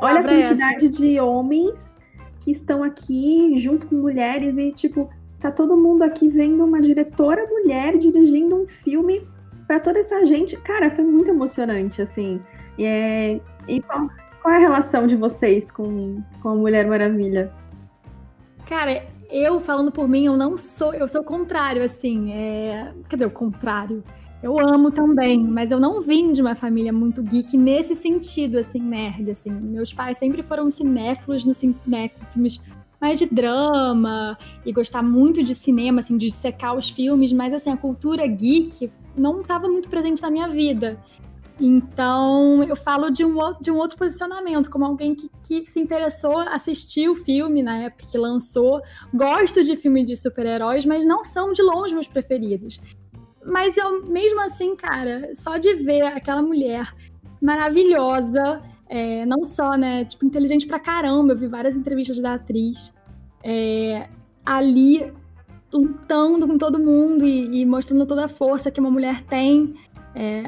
Olha 0.01 0.19
a 0.19 0.33
é 0.33 0.43
quantidade 0.43 0.89
de 0.89 1.19
homens 1.19 1.97
que 2.39 2.51
estão 2.51 2.83
aqui 2.83 3.53
junto 3.57 3.87
com 3.87 3.95
mulheres 3.95 4.57
e, 4.57 4.71
tipo, 4.71 5.09
tá 5.39 5.51
todo 5.51 5.75
mundo 5.75 6.03
aqui 6.03 6.27
vendo 6.27 6.63
uma 6.63 6.81
diretora 6.81 7.45
mulher 7.47 7.97
dirigindo 7.97 8.55
um 8.55 8.67
filme 8.67 8.80
para 9.71 9.79
toda 9.79 9.99
essa 9.99 10.25
gente. 10.25 10.57
Cara, 10.57 10.91
foi 10.91 11.05
muito 11.05 11.29
emocionante, 11.29 12.01
assim. 12.01 12.41
E, 12.77 12.83
é... 12.83 13.39
e 13.69 13.81
qual, 13.81 14.09
qual, 14.41 14.53
é 14.53 14.57
a 14.57 14.59
relação 14.59 15.07
de 15.07 15.15
vocês 15.15 15.71
com, 15.71 16.21
com 16.41 16.49
a 16.49 16.55
Mulher 16.55 16.85
Maravilha? 16.85 17.53
Cara, 18.65 19.05
eu 19.29 19.61
falando 19.61 19.89
por 19.89 20.09
mim, 20.09 20.25
eu 20.25 20.35
não 20.35 20.57
sou, 20.57 20.93
eu 20.93 21.07
sou 21.07 21.21
o 21.21 21.23
contrário, 21.23 21.81
assim. 21.81 22.33
É... 22.33 22.93
Quer 23.07 23.15
dizer, 23.15 23.27
o 23.27 23.31
contrário. 23.31 24.03
Eu 24.43 24.59
amo 24.59 24.91
também, 24.91 25.41
mas 25.41 25.71
eu 25.71 25.79
não 25.79 26.01
vim 26.01 26.33
de 26.33 26.41
uma 26.41 26.55
família 26.55 26.91
muito 26.91 27.23
geek 27.23 27.55
nesse 27.55 27.95
sentido, 27.95 28.57
assim, 28.57 28.81
nerd, 28.81 29.31
assim. 29.31 29.51
Meus 29.51 29.93
pais 29.93 30.17
sempre 30.17 30.43
foram 30.43 30.69
cinéfilos 30.69 31.45
no 31.45 31.53
né, 31.87 32.09
filmes 32.33 32.61
mais 32.99 33.17
de 33.17 33.25
drama 33.25 34.37
e 34.65 34.73
gostar 34.73 35.01
muito 35.01 35.41
de 35.41 35.55
cinema, 35.55 36.01
assim, 36.01 36.17
de 36.17 36.29
secar 36.29 36.73
os 36.73 36.89
filmes, 36.89 37.31
mas 37.31 37.53
assim, 37.53 37.71
a 37.71 37.77
cultura 37.77 38.27
geek 38.27 38.91
não 39.15 39.41
estava 39.41 39.67
muito 39.67 39.89
presente 39.89 40.21
na 40.21 40.29
minha 40.29 40.47
vida. 40.47 40.99
Então, 41.59 42.63
eu 42.63 42.75
falo 42.75 43.11
de 43.11 43.23
um, 43.23 43.35
de 43.61 43.69
um 43.69 43.77
outro 43.77 43.95
posicionamento, 43.95 44.69
como 44.69 44.83
alguém 44.83 45.13
que, 45.13 45.29
que 45.43 45.69
se 45.69 45.79
interessou, 45.79 46.39
assistiu 46.39 47.11
o 47.11 47.15
filme 47.15 47.61
na 47.61 47.77
época 47.83 48.07
que 48.09 48.17
lançou. 48.17 48.81
Gosto 49.13 49.63
de 49.63 49.75
filmes 49.75 50.07
de 50.07 50.15
super-heróis, 50.15 50.85
mas 50.85 51.05
não 51.05 51.23
são 51.23 51.53
de 51.53 51.61
longe 51.61 51.93
meus 51.93 52.07
preferidos. 52.07 52.79
mas 53.45 53.77
eu, 53.77 54.03
mesmo 54.05 54.41
assim, 54.41 54.75
cara, 54.75 55.33
só 55.35 55.57
de 55.57 55.73
ver 55.75 56.03
aquela 56.03 56.41
mulher 56.41 56.91
maravilhosa, 57.41 58.61
é, 58.87 59.25
não 59.25 59.43
só, 59.43 59.75
né, 59.77 60.05
tipo, 60.05 60.25
inteligente 60.25 60.65
pra 60.65 60.79
caramba, 60.79 61.33
eu 61.33 61.37
vi 61.37 61.47
várias 61.47 61.75
entrevistas 61.75 62.19
da 62.19 62.33
atriz, 62.33 62.93
é, 63.43 64.09
ali 64.45 65.13
lutando 65.73 66.47
com 66.47 66.57
todo 66.57 66.79
mundo 66.79 67.25
e, 67.25 67.61
e, 67.61 67.65
mostrando 67.65 68.05
toda 68.05 68.25
a 68.25 68.29
força 68.29 68.71
que 68.71 68.79
uma 68.79 68.91
mulher 68.91 69.23
tem. 69.23 69.75
É, 70.13 70.43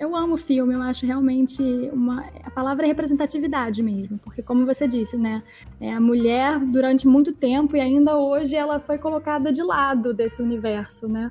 eu 0.00 0.16
amo 0.16 0.34
o 0.34 0.36
filme, 0.36 0.74
eu 0.74 0.82
acho 0.82 1.06
realmente 1.06 1.62
uma. 1.92 2.24
A 2.42 2.50
palavra 2.50 2.84
é 2.84 2.88
representatividade 2.88 3.82
mesmo, 3.82 4.18
porque, 4.18 4.42
como 4.42 4.66
você 4.66 4.88
disse, 4.88 5.16
né? 5.16 5.42
É, 5.80 5.92
a 5.92 6.00
mulher, 6.00 6.58
durante 6.58 7.06
muito 7.06 7.32
tempo 7.32 7.76
e 7.76 7.80
ainda 7.80 8.16
hoje, 8.16 8.56
ela 8.56 8.78
foi 8.80 8.98
colocada 8.98 9.52
de 9.52 9.62
lado 9.62 10.12
desse 10.12 10.42
universo, 10.42 11.06
né? 11.06 11.30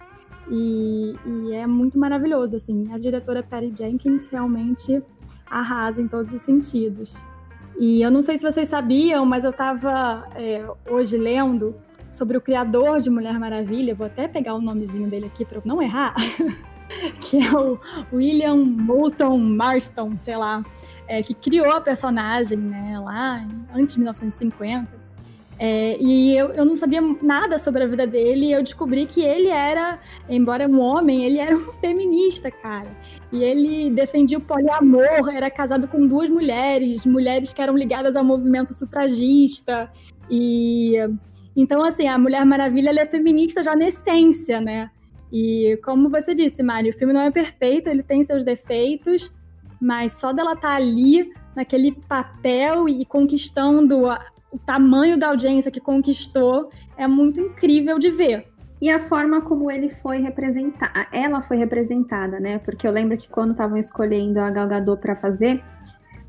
E, 0.49 1.13
e 1.25 1.53
é 1.53 1.67
muito 1.67 1.99
maravilhoso, 1.99 2.55
assim. 2.55 2.87
A 2.93 2.97
diretora 2.97 3.43
Patty 3.43 3.73
Jenkins 3.77 4.29
realmente 4.29 5.03
arrasa 5.45 6.01
em 6.01 6.07
todos 6.07 6.31
os 6.31 6.41
sentidos. 6.41 7.21
E 7.79 8.01
eu 8.01 8.09
não 8.09 8.21
sei 8.23 8.37
se 8.37 8.43
vocês 8.43 8.69
sabiam, 8.69 9.25
mas 9.25 9.43
eu 9.43 9.51
estava 9.51 10.27
é, 10.35 10.65
hoje 10.89 11.15
lendo 11.15 11.75
sobre 12.11 12.35
o 12.35 12.41
criador 12.41 12.99
de 12.99 13.09
Mulher 13.09 13.37
Maravilha. 13.39 13.93
Vou 13.93 14.07
até 14.07 14.27
pegar 14.27 14.55
o 14.55 14.61
nomezinho 14.61 15.07
dele 15.07 15.27
aqui 15.27 15.45
para 15.45 15.61
não 15.63 15.81
errar. 15.81 16.15
que 17.21 17.45
é 17.45 17.51
o 17.51 17.79
William 18.11 18.55
Moulton 18.55 19.37
Marston, 19.37 20.17
sei 20.17 20.37
lá, 20.37 20.63
é, 21.07 21.21
que 21.21 21.33
criou 21.33 21.71
a 21.71 21.81
personagem 21.81 22.57
né, 22.57 22.99
lá 22.99 23.45
antes 23.73 23.93
de 23.93 24.01
1950. 24.01 24.96
É, 25.59 25.97
e 25.99 26.37
eu, 26.37 26.49
eu 26.49 26.63
não 26.63 26.75
sabia 26.75 27.01
nada 27.21 27.57
sobre 27.57 27.83
a 27.83 27.87
vida 27.87 28.05
dele, 28.05 28.47
e 28.47 28.51
eu 28.51 28.61
descobri 28.61 29.05
que 29.05 29.21
ele 29.21 29.47
era, 29.47 29.99
embora 30.29 30.67
um 30.67 30.79
homem, 30.79 31.23
ele 31.23 31.39
era 31.39 31.55
um 31.57 31.71
feminista, 31.73 32.51
cara. 32.51 32.89
E 33.31 33.43
ele 33.43 33.89
defendia 33.89 34.37
o 34.37 34.41
poliamor, 34.41 35.29
era 35.33 35.49
casado 35.49 35.87
com 35.87 36.07
duas 36.07 36.29
mulheres, 36.29 37.05
mulheres 37.05 37.51
que 37.51 37.61
eram 37.61 37.75
ligadas 37.75 38.15
ao 38.15 38.23
movimento 38.23 38.73
sufragista. 38.73 39.91
E 40.29 40.95
então, 41.55 41.83
assim, 41.83 42.07
a 42.07 42.19
Mulher 42.19 42.45
Maravilha 42.45 42.91
é 42.91 43.05
feminista 43.05 43.63
já 43.63 43.75
na 43.75 43.87
essência, 43.87 44.61
né? 44.61 44.91
E 45.33 45.75
como 45.83 46.07
você 46.07 46.35
disse, 46.35 46.61
Mário, 46.61 46.91
o 46.91 46.97
filme 46.97 47.11
não 47.11 47.21
é 47.21 47.31
perfeito, 47.31 47.89
ele 47.89 48.03
tem 48.03 48.23
seus 48.23 48.43
defeitos, 48.43 49.35
mas 49.81 50.13
só 50.13 50.31
dela 50.31 50.53
estar 50.53 50.69
tá 50.69 50.75
ali, 50.75 51.33
naquele 51.55 51.91
papel 51.91 52.87
e 52.87 53.03
conquistando 53.03 54.03
o 54.51 54.57
tamanho 54.57 55.17
da 55.17 55.27
audiência 55.27 55.71
que 55.71 55.79
conquistou 55.79 56.69
é 56.97 57.07
muito 57.07 57.39
incrível 57.39 57.99
de 57.99 58.09
ver. 58.09 58.47
E 58.79 58.89
a 58.89 58.99
forma 58.99 59.41
como 59.41 59.71
ele 59.71 59.89
foi 59.89 60.19
representada, 60.19 61.07
ela 61.11 61.41
foi 61.41 61.57
representada, 61.57 62.39
né? 62.39 62.59
Porque 62.59 62.87
eu 62.87 62.91
lembro 62.91 63.17
que 63.17 63.27
quando 63.27 63.51
estavam 63.51 63.77
escolhendo 63.77 64.39
a 64.39 64.51
Gal 64.51 64.67
Gadot 64.67 65.01
para 65.01 65.15
fazer, 65.15 65.63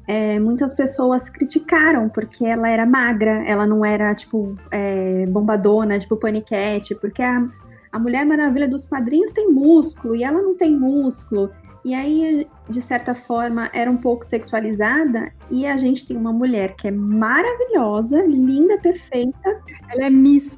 é, 0.07 0.41
muitas 0.41 0.73
pessoas 0.73 1.29
criticaram 1.29 2.09
porque 2.09 2.47
ela 2.47 2.67
era 2.71 2.87
magra, 2.87 3.45
ela 3.47 3.67
não 3.67 3.85
era 3.85 4.15
tipo 4.15 4.55
é, 4.71 5.27
bombadona, 5.27 5.99
tipo 5.99 6.17
paniquete, 6.17 6.95
porque 6.95 7.23
a, 7.23 7.47
a 7.93 7.99
Mulher 7.99 8.25
Maravilha 8.25 8.67
dos 8.67 8.87
quadrinhos 8.87 9.33
tem 9.33 9.53
músculo 9.53 10.17
e 10.17 10.25
ela 10.25 10.41
não 10.41 10.57
tem 10.57 10.75
músculo. 10.75 11.51
E 11.89 11.95
aí, 11.95 12.47
de 12.69 12.83
certa 12.83 13.15
forma, 13.15 13.71
era 13.73 13.91
um 13.91 13.97
pouco 13.97 14.23
sexualizada. 14.23 15.33
E 15.51 15.67
a 15.67 15.79
gente 15.79 16.05
tem 16.05 16.19
uma 16.19 16.35
mulher 16.35 16.77
que 16.77 16.87
é 16.87 16.91
maravilhosa, 16.91 18.23
linda, 18.27 18.77
perfeita. 18.77 19.63
Ela 19.89 20.05
é 20.05 20.11
Miss. 20.11 20.55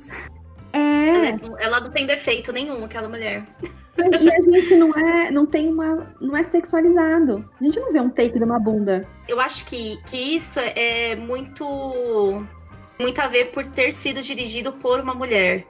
É. 0.72 0.78
Ela, 0.78 1.26
é, 1.26 1.38
ela 1.60 1.80
não 1.82 1.90
tem 1.92 2.04
defeito 2.04 2.52
nenhum, 2.52 2.84
aquela 2.84 3.08
mulher. 3.08 3.46
E 3.96 4.28
a 4.28 4.42
gente 4.42 4.74
não 4.74 4.92
é, 4.92 5.30
não 5.30 5.46
tem 5.46 5.68
uma, 5.68 6.12
não 6.20 6.36
é 6.36 6.42
sexualizado. 6.42 7.48
A 7.60 7.62
gente 7.64 7.78
não 7.78 7.92
vê 7.92 8.00
um 8.00 8.10
take 8.10 8.36
de 8.36 8.44
uma 8.44 8.58
bunda. 8.58 9.06
Eu 9.28 9.38
acho 9.38 9.66
que, 9.66 10.02
que 10.06 10.16
isso 10.34 10.58
é 10.58 11.14
muito 11.14 12.44
muito 12.98 13.20
a 13.20 13.28
ver 13.28 13.52
por 13.52 13.64
ter 13.68 13.92
sido 13.92 14.20
dirigido 14.20 14.72
por 14.72 14.98
uma 14.98 15.14
mulher. 15.14 15.64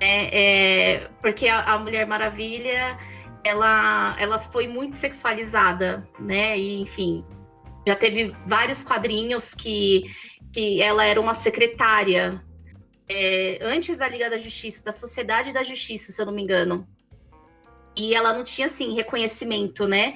É, 0.00 0.96
é 0.96 1.08
porque 1.22 1.46
a, 1.46 1.60
a 1.60 1.78
Mulher 1.78 2.08
Maravilha 2.08 2.98
ela, 3.46 4.16
ela 4.18 4.38
foi 4.38 4.66
muito 4.66 4.96
sexualizada, 4.96 6.02
né? 6.18 6.58
E, 6.58 6.80
enfim, 6.80 7.24
já 7.86 7.94
teve 7.94 8.34
vários 8.46 8.82
quadrinhos 8.82 9.54
que, 9.54 10.04
que 10.52 10.82
ela 10.82 11.04
era 11.04 11.20
uma 11.20 11.34
secretária 11.34 12.42
é, 13.08 13.58
antes 13.62 13.98
da 13.98 14.08
Liga 14.08 14.28
da 14.28 14.38
Justiça, 14.38 14.84
da 14.84 14.92
Sociedade 14.92 15.52
da 15.52 15.62
Justiça, 15.62 16.12
se 16.12 16.20
eu 16.20 16.26
não 16.26 16.32
me 16.32 16.42
engano. 16.42 16.86
E 17.96 18.14
ela 18.14 18.32
não 18.32 18.42
tinha, 18.42 18.66
assim, 18.66 18.94
reconhecimento, 18.94 19.86
né? 19.86 20.14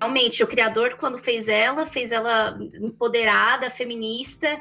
Realmente, 0.00 0.42
o 0.42 0.46
criador, 0.46 0.94
quando 0.94 1.18
fez 1.18 1.48
ela, 1.48 1.84
fez 1.84 2.12
ela 2.12 2.56
empoderada, 2.80 3.68
feminista, 3.68 4.58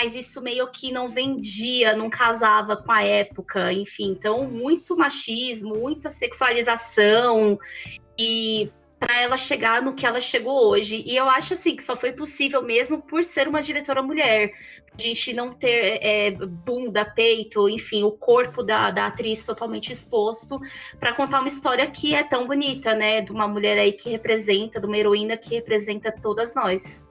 mas 0.00 0.14
isso 0.14 0.40
meio 0.40 0.68
que 0.68 0.92
não 0.92 1.08
vendia, 1.08 1.96
não 1.96 2.08
casava 2.08 2.76
com 2.76 2.92
a 2.92 3.02
época, 3.02 3.72
enfim. 3.72 4.12
Então, 4.12 4.48
muito 4.48 4.96
machismo, 4.96 5.74
muita 5.74 6.08
sexualização 6.08 7.58
e 8.16 8.70
para 9.00 9.20
ela 9.20 9.36
chegar 9.36 9.82
no 9.82 9.94
que 9.94 10.06
ela 10.06 10.20
chegou 10.20 10.68
hoje. 10.68 11.02
E 11.04 11.16
eu 11.16 11.28
acho 11.28 11.54
assim 11.54 11.74
que 11.74 11.82
só 11.82 11.96
foi 11.96 12.12
possível 12.12 12.62
mesmo 12.62 13.02
por 13.02 13.24
ser 13.24 13.48
uma 13.48 13.60
diretora 13.60 14.00
mulher. 14.00 14.52
A 14.96 15.02
gente 15.02 15.32
não 15.32 15.52
ter 15.52 15.98
é, 16.00 16.30
bunda, 16.30 17.04
peito, 17.04 17.68
enfim, 17.68 18.04
o 18.04 18.12
corpo 18.12 18.62
da, 18.62 18.92
da 18.92 19.06
atriz 19.06 19.44
totalmente 19.44 19.92
exposto 19.92 20.60
para 21.00 21.12
contar 21.12 21.40
uma 21.40 21.48
história 21.48 21.90
que 21.90 22.14
é 22.14 22.22
tão 22.22 22.46
bonita, 22.46 22.94
né? 22.94 23.20
De 23.20 23.32
uma 23.32 23.48
mulher 23.48 23.76
aí 23.76 23.92
que 23.92 24.10
representa, 24.10 24.78
de 24.78 24.86
uma 24.86 24.96
heroína 24.96 25.36
que 25.36 25.56
representa 25.56 26.12
todas 26.12 26.54
nós. 26.54 27.07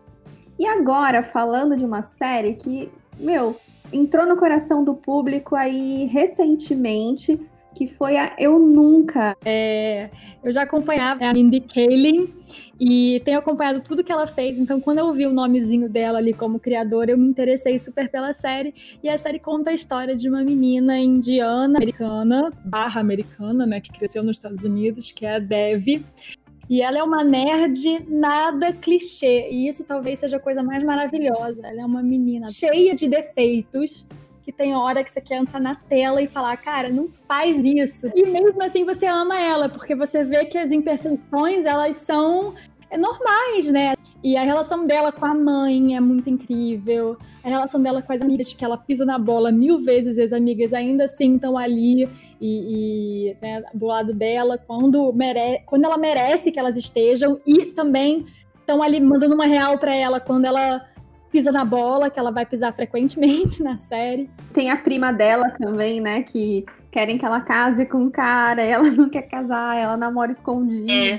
E 0.59 0.65
agora, 0.65 1.21
falando 1.21 1.77
de 1.77 1.85
uma 1.85 2.01
série 2.01 2.53
que, 2.55 2.89
meu, 3.19 3.55
entrou 3.91 4.25
no 4.25 4.35
coração 4.35 4.83
do 4.83 4.95
público 4.95 5.55
aí 5.55 6.05
recentemente, 6.05 7.39
que 7.75 7.87
foi 7.87 8.17
a 8.17 8.33
Eu 8.39 8.57
Nunca. 8.57 9.37
É, 9.45 10.09
eu 10.43 10.51
já 10.51 10.63
acompanhava 10.63 11.25
a 11.25 11.33
Mindy 11.33 11.61
Kaling 11.61 12.33
e 12.79 13.21
tenho 13.23 13.37
acompanhado 13.37 13.81
tudo 13.81 14.03
que 14.03 14.11
ela 14.11 14.25
fez, 14.25 14.57
então 14.57 14.79
quando 14.79 14.99
eu 14.99 15.11
vi 15.13 15.25
o 15.27 15.33
nomezinho 15.33 15.87
dela 15.87 16.17
ali 16.17 16.33
como 16.33 16.59
criadora, 16.59 17.11
eu 17.11 17.17
me 17.17 17.27
interessei 17.27 17.77
super 17.77 18.09
pela 18.09 18.33
série. 18.33 18.73
E 19.03 19.09
a 19.09 19.17
série 19.17 19.39
conta 19.39 19.69
a 19.69 19.73
história 19.73 20.15
de 20.15 20.27
uma 20.27 20.43
menina 20.43 20.97
indiana, 20.97 21.77
americana, 21.77 22.51
barra 22.65 22.99
americana, 22.99 23.65
né, 23.65 23.79
que 23.79 23.91
cresceu 23.91 24.23
nos 24.23 24.37
Estados 24.37 24.63
Unidos, 24.63 25.11
que 25.11 25.25
é 25.25 25.35
a 25.35 25.39
Dev. 25.39 26.03
E 26.69 26.81
ela 26.81 26.97
é 26.99 27.03
uma 27.03 27.23
nerd 27.23 28.05
nada 28.09 28.73
clichê. 28.73 29.49
E 29.49 29.67
isso 29.67 29.85
talvez 29.85 30.19
seja 30.19 30.37
a 30.37 30.39
coisa 30.39 30.61
mais 30.61 30.83
maravilhosa. 30.83 31.65
Ela 31.65 31.81
é 31.81 31.85
uma 31.85 32.03
menina 32.03 32.49
cheia 32.49 32.93
de 32.93 33.07
defeitos. 33.07 34.05
Que 34.41 34.51
tem 34.51 34.73
hora 34.73 35.03
que 35.03 35.11
você 35.11 35.19
quer 35.19 35.37
entrar 35.37 35.59
na 35.59 35.75
tela 35.75 36.21
e 36.21 36.27
falar, 36.27 36.55
cara, 36.55 36.89
não 36.89 37.09
faz 37.09 37.65
isso. 37.65 38.09
E 38.15 38.25
mesmo 38.25 38.63
assim 38.63 38.85
você 38.85 39.05
ama 39.05 39.37
ela, 39.37 39.67
porque 39.67 39.93
você 39.93 40.23
vê 40.23 40.45
que 40.45 40.57
as 40.57 40.71
imperfeições, 40.71 41.65
elas 41.65 41.97
são 41.97 42.55
normais, 42.95 43.69
né? 43.71 43.95
E 44.23 44.37
a 44.37 44.43
relação 44.43 44.85
dela 44.85 45.11
com 45.11 45.25
a 45.25 45.33
mãe 45.33 45.95
é 45.95 45.99
muito 45.99 46.29
incrível. 46.29 47.17
A 47.43 47.49
relação 47.49 47.81
dela 47.81 48.01
com 48.01 48.13
as 48.13 48.21
amigas, 48.21 48.53
que 48.53 48.63
ela 48.63 48.77
pisa 48.77 49.05
na 49.05 49.17
bola 49.17 49.51
mil 49.51 49.79
vezes, 49.83 50.17
e 50.17 50.21
as 50.21 50.31
amigas 50.31 50.73
ainda 50.73 51.05
assim 51.05 51.35
estão 51.35 51.57
ali 51.57 52.09
e, 52.39 53.29
e 53.29 53.37
né, 53.41 53.63
do 53.73 53.87
lado 53.87 54.13
dela 54.13 54.57
quando, 54.57 55.11
mere 55.13 55.61
quando 55.65 55.85
ela 55.85 55.97
merece 55.97 56.51
que 56.51 56.59
elas 56.59 56.75
estejam 56.77 57.39
e 57.45 57.65
também 57.67 58.25
estão 58.59 58.81
ali 58.83 58.99
mandando 58.99 59.35
uma 59.35 59.45
real 59.45 59.77
para 59.77 59.95
ela 59.95 60.19
quando 60.19 60.45
ela 60.45 60.85
pisa 61.31 61.51
na 61.51 61.65
bola, 61.65 62.09
que 62.09 62.19
ela 62.19 62.31
vai 62.31 62.45
pisar 62.45 62.73
frequentemente 62.73 63.61
na 63.63 63.77
série. 63.77 64.29
Tem 64.53 64.69
a 64.69 64.77
prima 64.77 65.11
dela 65.11 65.51
também, 65.51 65.99
né, 66.01 66.23
que 66.23 66.65
querem 66.97 67.19
que 67.19 67.25
ela 67.25 67.41
case 67.41 67.85
com 67.85 67.99
um 67.99 68.09
cara, 68.09 68.59
ela 68.65 68.89
não 68.89 69.07
quer 69.07 69.29
casar, 69.29 69.77
ela 69.77 69.95
namora 69.95 70.31
escondido. 70.31 70.91
É. 70.91 71.17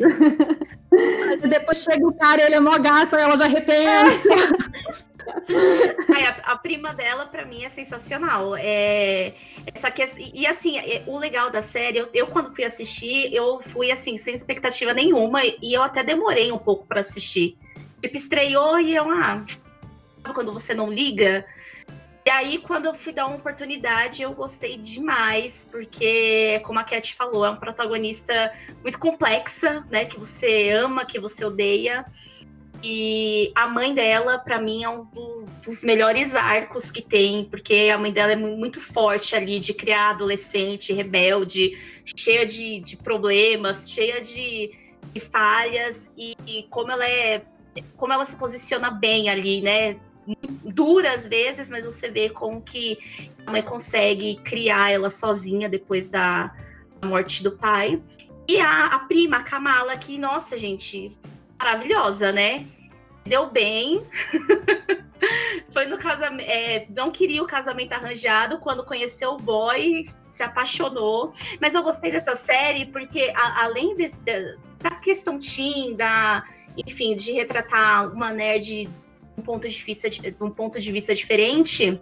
depois 1.46 1.84
chega 1.84 2.04
o 2.04 2.12
cara, 2.12 2.42
ele 2.42 2.56
é 2.56 2.60
mó 2.60 2.76
gato, 2.80 3.14
ela 3.14 3.36
já 3.36 3.46
repensa. 3.46 4.28
Aí, 6.12 6.24
a, 6.24 6.52
a, 6.52 6.56
prima 6.56 6.92
dela, 6.94 7.26
para 7.26 7.44
mim, 7.44 7.62
é 7.62 7.68
sensacional. 7.68 8.56
É, 8.56 9.34
essa 9.66 9.88
que, 9.90 10.02
e 10.34 10.46
assim, 10.46 10.78
é, 10.78 11.04
o 11.06 11.16
legal 11.16 11.48
da 11.48 11.62
série, 11.62 11.98
eu, 11.98 12.08
eu, 12.12 12.26
quando 12.26 12.52
fui 12.52 12.64
assistir, 12.64 13.32
eu 13.32 13.60
fui 13.60 13.92
assim, 13.92 14.16
sem 14.16 14.34
expectativa 14.34 14.92
nenhuma, 14.92 15.42
e 15.44 15.76
eu 15.76 15.82
até 15.82 16.02
demorei 16.02 16.50
um 16.50 16.58
pouco 16.58 16.86
para 16.86 17.00
assistir. 17.00 17.54
Tipo, 18.02 18.16
estreou 18.16 18.80
e 18.80 18.96
eu, 18.96 19.08
ah, 19.10 19.44
quando 20.34 20.52
você 20.52 20.74
não 20.74 20.90
liga, 20.90 21.44
e 22.28 22.30
aí, 22.30 22.58
quando 22.58 22.84
eu 22.84 22.94
fui 22.94 23.10
dar 23.10 23.26
uma 23.26 23.36
oportunidade, 23.36 24.20
eu 24.20 24.34
gostei 24.34 24.76
demais, 24.76 25.66
porque, 25.72 26.60
como 26.62 26.78
a 26.78 26.84
Cat 26.84 27.14
falou, 27.14 27.42
é 27.42 27.48
um 27.48 27.56
protagonista 27.56 28.52
muito 28.82 28.98
complexa, 28.98 29.82
né? 29.90 30.04
Que 30.04 30.18
você 30.18 30.68
ama, 30.68 31.06
que 31.06 31.18
você 31.18 31.42
odeia. 31.42 32.04
E 32.84 33.50
a 33.54 33.66
mãe 33.66 33.94
dela, 33.94 34.38
para 34.38 34.60
mim, 34.60 34.84
é 34.84 34.90
um 34.90 35.06
do, 35.06 35.46
dos 35.64 35.82
melhores 35.82 36.34
arcos 36.34 36.90
que 36.90 37.00
tem, 37.00 37.46
porque 37.46 37.88
a 37.90 37.96
mãe 37.96 38.12
dela 38.12 38.32
é 38.32 38.36
muito 38.36 38.78
forte 38.78 39.34
ali 39.34 39.58
de 39.58 39.72
criar 39.72 40.10
adolescente, 40.10 40.92
rebelde, 40.92 41.78
cheia 42.14 42.44
de, 42.44 42.80
de 42.80 42.98
problemas, 42.98 43.90
cheia 43.90 44.20
de, 44.20 44.70
de 45.14 45.20
falhas, 45.20 46.12
e, 46.14 46.36
e, 46.46 46.64
como 46.64 46.92
ela 46.92 47.08
é. 47.08 47.42
Como 47.96 48.12
ela 48.12 48.26
se 48.26 48.38
posiciona 48.38 48.90
bem 48.90 49.30
ali, 49.30 49.62
né? 49.62 49.98
Dura 50.64 51.14
às 51.14 51.26
vezes, 51.26 51.70
mas 51.70 51.84
você 51.84 52.10
vê 52.10 52.28
como 52.28 52.60
que 52.60 52.98
a 53.46 53.50
mãe 53.50 53.62
consegue 53.62 54.36
criar 54.44 54.90
ela 54.90 55.10
sozinha 55.10 55.68
depois 55.68 56.10
da, 56.10 56.54
da 57.00 57.08
morte 57.08 57.42
do 57.42 57.52
pai. 57.52 58.02
E 58.46 58.60
a, 58.60 58.86
a 58.86 58.98
prima, 59.00 59.38
a 59.38 59.42
Kamala, 59.42 59.96
que, 59.96 60.18
nossa, 60.18 60.58
gente, 60.58 61.10
maravilhosa, 61.58 62.32
né? 62.32 62.66
Deu 63.24 63.50
bem. 63.50 64.06
Foi 65.70 65.86
no 65.86 65.98
casamento. 65.98 66.48
É, 66.48 66.86
não 66.90 67.10
queria 67.10 67.42
o 67.42 67.46
casamento 67.46 67.92
arranjado. 67.92 68.58
Quando 68.58 68.84
conheceu 68.84 69.32
o 69.32 69.36
boy, 69.36 70.04
se 70.30 70.42
apaixonou. 70.42 71.30
Mas 71.60 71.74
eu 71.74 71.82
gostei 71.82 72.10
dessa 72.10 72.34
série 72.34 72.86
porque, 72.86 73.32
a, 73.34 73.64
além 73.64 73.94
de, 73.96 74.12
de, 74.12 74.56
da 74.78 74.92
questão 74.92 75.38
teen, 75.38 75.94
da, 75.94 76.44
enfim, 76.76 77.14
de 77.14 77.32
retratar 77.32 78.12
uma 78.12 78.32
nerd 78.32 78.88
um 79.38 79.42
ponto 79.42 79.68
de 79.68 79.82
vista, 79.82 80.10
de, 80.10 80.34
um 80.40 80.50
ponto 80.50 80.78
de 80.78 80.92
vista 80.92 81.14
diferente, 81.14 82.00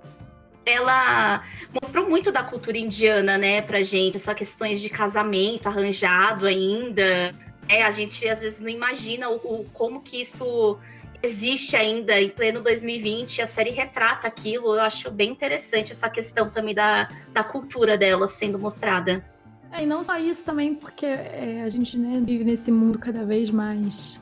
ela 0.64 1.42
mostrou 1.72 2.08
muito 2.08 2.32
da 2.32 2.42
cultura 2.42 2.76
indiana, 2.76 3.38
né, 3.38 3.62
pra 3.62 3.82
gente, 3.82 4.16
essas 4.16 4.34
questões 4.34 4.80
de 4.80 4.88
casamento 4.88 5.68
arranjado 5.68 6.46
ainda. 6.46 7.34
É, 7.68 7.84
a 7.84 7.90
gente 7.90 8.26
às 8.28 8.40
vezes 8.40 8.60
não 8.60 8.68
imagina 8.68 9.28
o, 9.28 9.36
o, 9.36 9.64
como 9.72 10.00
que 10.00 10.20
isso 10.20 10.78
existe 11.22 11.76
ainda 11.76 12.20
em 12.20 12.28
pleno 12.28 12.60
2020. 12.62 13.42
A 13.42 13.46
série 13.46 13.70
retrata 13.70 14.26
aquilo. 14.26 14.74
Eu 14.74 14.80
acho 14.80 15.10
bem 15.10 15.30
interessante 15.30 15.92
essa 15.92 16.08
questão 16.08 16.50
também 16.50 16.74
da, 16.74 17.08
da 17.32 17.44
cultura 17.44 17.98
dela 17.98 18.26
sendo 18.28 18.58
mostrada. 18.58 19.24
É, 19.72 19.82
e 19.82 19.86
não 19.86 20.02
só 20.02 20.16
isso 20.16 20.44
também, 20.44 20.74
porque 20.74 21.06
é, 21.06 21.62
a 21.64 21.68
gente 21.68 21.98
né, 21.98 22.20
vive 22.24 22.44
nesse 22.44 22.70
mundo 22.70 22.98
cada 22.98 23.24
vez 23.24 23.50
mais 23.50 24.20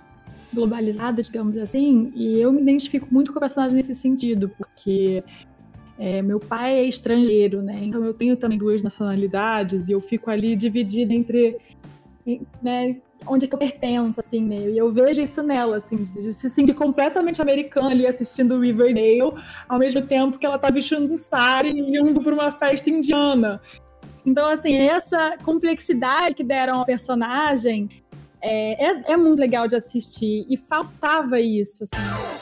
globalizado, 0.55 1.23
digamos 1.23 1.57
assim, 1.57 2.13
e 2.15 2.39
eu 2.41 2.53
me 2.53 2.63
identifico 2.63 3.09
muito 3.11 3.33
com 3.33 3.39
o 3.39 3.41
personagem 3.41 3.77
nesse 3.77 3.95
sentido, 3.95 4.49
porque 4.57 5.23
é, 5.99 6.23
meu 6.23 6.41
pai 6.41 6.75
é 6.75 6.85
estrangeiro, 6.85 7.63
né? 7.63 7.81
Então 7.83 8.05
eu 8.05 8.15
tenho 8.15 8.37
também 8.37 8.59
duas 8.59 8.83
nacionalidades 8.83 9.89
e 9.89 9.93
eu 9.93 10.01
fico 10.01 10.31
ali 10.31 10.57
dividida 10.57 11.13
entre 11.13 11.59
né, 12.63 12.97
onde 13.27 13.45
é 13.45 13.49
que 13.49 13.55
eu 13.55 13.59
pertenço, 13.59 14.21
assim, 14.21 14.43
meio. 14.43 14.71
E 14.71 14.79
eu 14.79 14.91
vejo 14.93 15.21
isso 15.21 15.43
nela, 15.43 15.79
assim, 15.79 15.97
de 15.97 16.33
se 16.33 16.51
sentir 16.51 16.75
completamente 16.75 17.41
americana 17.41 17.91
ali 17.91 18.07
assistindo 18.07 18.59
Riverdale, 18.59 19.35
ao 19.69 19.79
mesmo 19.79 20.03
tempo 20.03 20.39
que 20.39 20.47
ela 20.47 20.59
tá 20.59 20.71
vestindo 20.71 21.13
um 21.13 21.17
sari 21.17 21.71
e 21.71 21.99
indo 21.99 22.23
para 22.23 22.35
uma 22.35 22.53
festa 22.53 22.91
indiana. 22.91 23.61
Então, 24.27 24.47
assim, 24.47 24.75
essa 24.75 25.37
complexidade 25.43 26.35
que 26.35 26.43
deram 26.43 26.79
ao 26.79 26.87
personagem 26.87 27.89
é, 28.45 28.85
é, 28.85 29.13
é 29.13 29.17
muito 29.17 29.41
legal 29.41 29.67
de 29.67 29.77
assistir. 29.77 30.47
E 30.49 30.57
faltava 30.57 31.41
isso, 31.41 31.85
assim. 31.85 32.35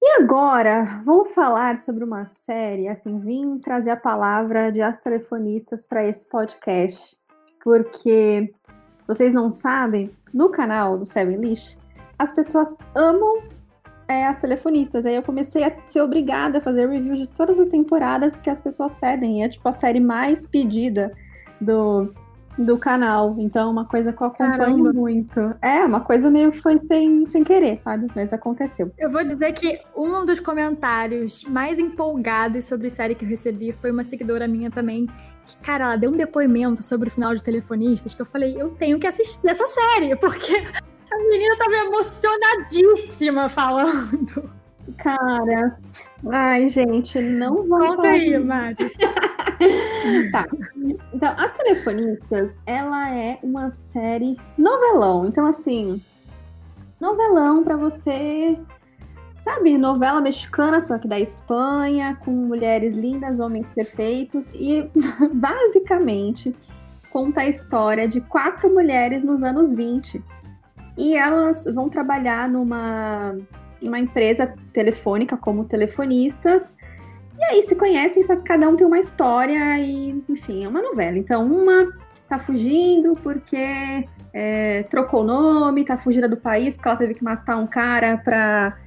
E 0.00 0.20
agora, 0.20 1.00
vamos 1.04 1.32
falar 1.32 1.76
sobre 1.76 2.02
uma 2.02 2.26
série, 2.26 2.88
assim, 2.88 3.20
vim 3.20 3.58
trazer 3.58 3.90
a 3.90 3.96
palavra 3.96 4.72
de 4.72 4.82
as 4.82 4.98
telefonistas 4.98 5.86
para 5.86 6.04
esse 6.04 6.28
podcast, 6.28 7.16
porque 7.62 8.52
se 8.98 9.06
vocês 9.06 9.32
não 9.32 9.48
sabem, 9.48 10.10
no 10.34 10.48
canal 10.48 10.98
do 10.98 11.04
Seven 11.04 11.36
List, 11.36 11.78
as 12.18 12.32
pessoas 12.32 12.74
amam 12.96 13.42
é, 14.08 14.26
as 14.26 14.36
telefonistas. 14.36 15.06
Aí 15.06 15.14
eu 15.14 15.22
comecei 15.22 15.64
a 15.64 15.72
ser 15.86 16.00
obrigada 16.00 16.58
a 16.58 16.60
fazer 16.60 16.88
review 16.88 17.14
de 17.14 17.28
todas 17.28 17.58
as 17.60 17.68
temporadas 17.68 18.34
porque 18.34 18.50
as 18.50 18.60
pessoas 18.60 18.94
pedem. 18.94 19.40
E 19.40 19.42
é 19.42 19.48
tipo 19.48 19.68
a 19.68 19.72
série 19.72 20.00
mais 20.00 20.46
pedida 20.46 21.12
do, 21.60 22.12
do 22.58 22.78
canal. 22.78 23.36
Então, 23.38 23.70
uma 23.70 23.84
coisa 23.84 24.12
que 24.12 24.22
eu 24.22 24.26
acompanho 24.26 24.58
Caramba. 24.58 24.92
muito. 24.92 25.54
É, 25.62 25.84
uma 25.84 26.00
coisa 26.00 26.30
meio 26.30 26.50
que 26.50 26.60
foi 26.60 26.78
sem, 26.86 27.24
sem 27.26 27.42
querer, 27.42 27.78
sabe? 27.78 28.06
Mas 28.14 28.32
aconteceu. 28.32 28.92
Eu 28.98 29.10
vou 29.10 29.24
dizer 29.24 29.52
que 29.52 29.80
um 29.96 30.24
dos 30.24 30.40
comentários 30.40 31.42
mais 31.44 31.78
empolgados 31.78 32.64
sobre 32.64 32.90
série 32.90 33.14
que 33.14 33.24
eu 33.24 33.28
recebi 33.28 33.72
foi 33.72 33.90
uma 33.90 34.04
seguidora 34.04 34.46
minha 34.46 34.70
também. 34.70 35.06
Que, 35.46 35.56
cara, 35.58 35.84
ela 35.84 35.96
deu 35.96 36.10
um 36.10 36.16
depoimento 36.16 36.82
sobre 36.82 37.08
o 37.08 37.10
final 37.10 37.34
de 37.34 37.42
Telefonistas 37.42 38.14
que 38.14 38.22
eu 38.22 38.26
falei, 38.26 38.60
eu 38.60 38.70
tenho 38.70 38.98
que 38.98 39.06
assistir 39.06 39.48
essa 39.48 39.66
série, 39.66 40.14
porque 40.16 40.54
a 41.10 41.18
menina 41.30 41.56
tava 41.56 41.74
emocionadíssima 41.76 43.48
falando. 43.48 44.50
Cara, 44.98 45.76
ai, 46.30 46.68
gente, 46.68 47.20
não 47.20 47.66
vou. 47.66 47.78
Conta 47.78 48.08
aí, 48.08 48.38
Mari. 48.38 48.76
tá. 50.30 50.44
Então, 51.22 51.36
As 51.38 51.52
Telefonistas, 51.52 52.56
ela 52.66 53.08
é 53.14 53.38
uma 53.44 53.70
série 53.70 54.36
novelão. 54.58 55.28
Então, 55.28 55.46
assim, 55.46 56.02
novelão 57.00 57.62
para 57.62 57.76
você, 57.76 58.58
sabe, 59.36 59.78
novela 59.78 60.20
mexicana, 60.20 60.80
só 60.80 60.98
que 60.98 61.06
da 61.06 61.20
Espanha, 61.20 62.18
com 62.24 62.32
mulheres 62.32 62.94
lindas, 62.94 63.38
homens 63.38 63.68
perfeitos. 63.72 64.50
E, 64.52 64.90
basicamente, 65.32 66.56
conta 67.12 67.42
a 67.42 67.48
história 67.48 68.08
de 68.08 68.20
quatro 68.22 68.68
mulheres 68.68 69.22
nos 69.22 69.44
anos 69.44 69.72
20. 69.72 70.20
E 70.98 71.16
elas 71.16 71.66
vão 71.72 71.88
trabalhar 71.88 72.48
numa 72.48 73.36
uma 73.80 74.00
empresa 74.00 74.52
telefônica 74.72 75.36
como 75.36 75.66
telefonistas. 75.66 76.74
E 77.42 77.44
aí 77.44 77.62
se 77.64 77.74
conhecem, 77.74 78.22
só 78.22 78.36
que 78.36 78.42
cada 78.42 78.68
um 78.68 78.76
tem 78.76 78.86
uma 78.86 79.00
história 79.00 79.76
e, 79.76 80.22
enfim, 80.28 80.64
é 80.64 80.68
uma 80.68 80.80
novela. 80.80 81.18
Então, 81.18 81.44
uma 81.44 81.90
tá 82.28 82.38
fugindo 82.38 83.14
porque 83.16 84.08
é, 84.32 84.84
trocou 84.84 85.24
nome, 85.24 85.84
tá 85.84 85.98
fugindo 85.98 86.28
do 86.28 86.36
país 86.36 86.76
porque 86.76 86.88
ela 86.88 86.96
teve 86.96 87.14
que 87.14 87.24
matar 87.24 87.56
um 87.56 87.66
cara 87.66 88.16
pra 88.18 88.78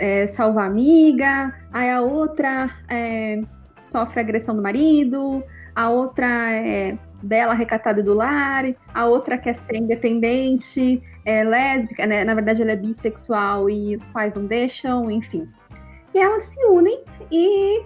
é, 0.00 0.26
salvar 0.26 0.64
a 0.64 0.66
amiga. 0.66 1.54
Aí 1.72 1.88
a 1.88 2.00
outra 2.00 2.68
é, 2.88 3.40
sofre 3.80 4.18
agressão 4.18 4.56
do 4.56 4.60
marido, 4.60 5.42
a 5.76 5.88
outra 5.88 6.26
é 6.52 6.98
bela, 7.22 7.54
recatada 7.54 8.02
do 8.02 8.12
lar, 8.12 8.64
a 8.92 9.06
outra 9.06 9.38
quer 9.38 9.54
ser 9.54 9.76
independente, 9.76 11.00
é 11.24 11.44
lésbica, 11.44 12.06
né? 12.06 12.24
Na 12.24 12.34
verdade, 12.34 12.60
ela 12.60 12.72
é 12.72 12.76
bissexual 12.76 13.70
e 13.70 13.94
os 13.94 14.08
pais 14.08 14.34
não 14.34 14.46
deixam, 14.46 15.08
enfim. 15.08 15.48
E 16.12 16.18
elas 16.18 16.42
se 16.42 16.64
unem 16.66 17.04
e 17.30 17.84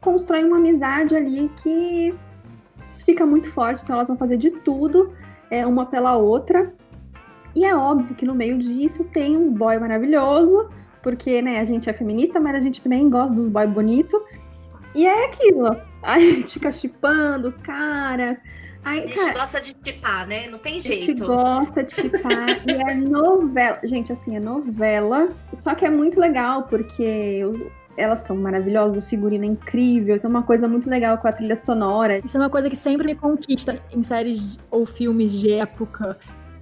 constroem 0.00 0.44
uma 0.44 0.56
amizade 0.56 1.14
ali 1.14 1.50
que 1.62 2.14
fica 3.04 3.26
muito 3.26 3.50
forte, 3.52 3.82
então 3.82 3.96
elas 3.96 4.08
vão 4.08 4.16
fazer 4.16 4.36
de 4.36 4.50
tudo, 4.50 5.12
é, 5.50 5.66
uma 5.66 5.86
pela 5.86 6.16
outra. 6.16 6.72
E 7.54 7.64
é 7.64 7.74
óbvio 7.74 8.14
que 8.14 8.24
no 8.24 8.34
meio 8.34 8.58
disso 8.58 9.04
tem 9.04 9.36
uns 9.36 9.50
boy 9.50 9.78
maravilhoso, 9.78 10.68
porque 11.02 11.42
né, 11.42 11.58
a 11.60 11.64
gente 11.64 11.90
é 11.90 11.92
feminista, 11.92 12.38
mas 12.38 12.54
a 12.54 12.60
gente 12.60 12.82
também 12.82 13.08
gosta 13.10 13.34
dos 13.34 13.48
boy 13.48 13.66
bonito. 13.66 14.22
E 14.94 15.06
é 15.06 15.26
aquilo. 15.26 15.76
A 16.02 16.18
gente 16.18 16.52
fica 16.52 16.72
chipando 16.72 17.48
os 17.48 17.56
caras, 17.58 18.38
Ai, 18.82 19.02
a 19.02 19.06
gente 19.06 19.14
cara, 19.14 19.32
gosta 19.34 19.60
de 19.60 19.74
tipar, 19.74 20.26
né? 20.26 20.48
Não 20.48 20.58
tem 20.58 20.80
jeito. 20.80 21.02
A 21.02 21.06
gente 21.06 21.20
gosta 21.20 21.84
de 21.84 21.94
tipar. 21.94 22.48
e 22.66 22.70
é 22.70 22.94
novela. 22.94 23.78
Gente, 23.84 24.12
assim, 24.12 24.36
é 24.36 24.40
novela. 24.40 25.30
Só 25.54 25.74
que 25.74 25.84
é 25.84 25.90
muito 25.90 26.18
legal, 26.18 26.64
porque 26.64 27.42
elas 27.96 28.20
são 28.20 28.36
maravilosas, 28.36 29.02
o 29.02 29.06
figurino 29.06 29.44
é 29.44 29.48
incrível, 29.48 30.18
tem 30.18 30.28
uma 30.28 30.42
coisa 30.42 30.66
muito 30.66 30.88
legal 30.88 31.18
com 31.18 31.28
a 31.28 31.32
trilha 31.32 31.56
sonora. 31.56 32.18
Isso 32.24 32.36
é 32.36 32.40
uma 32.40 32.50
coisa 32.50 32.70
que 32.70 32.76
sempre 32.76 33.06
me 33.06 33.14
conquista 33.14 33.78
em 33.92 34.02
séries 34.02 34.58
ou 34.70 34.86
filmes 34.86 35.32
de 35.32 35.52
época. 35.52 36.16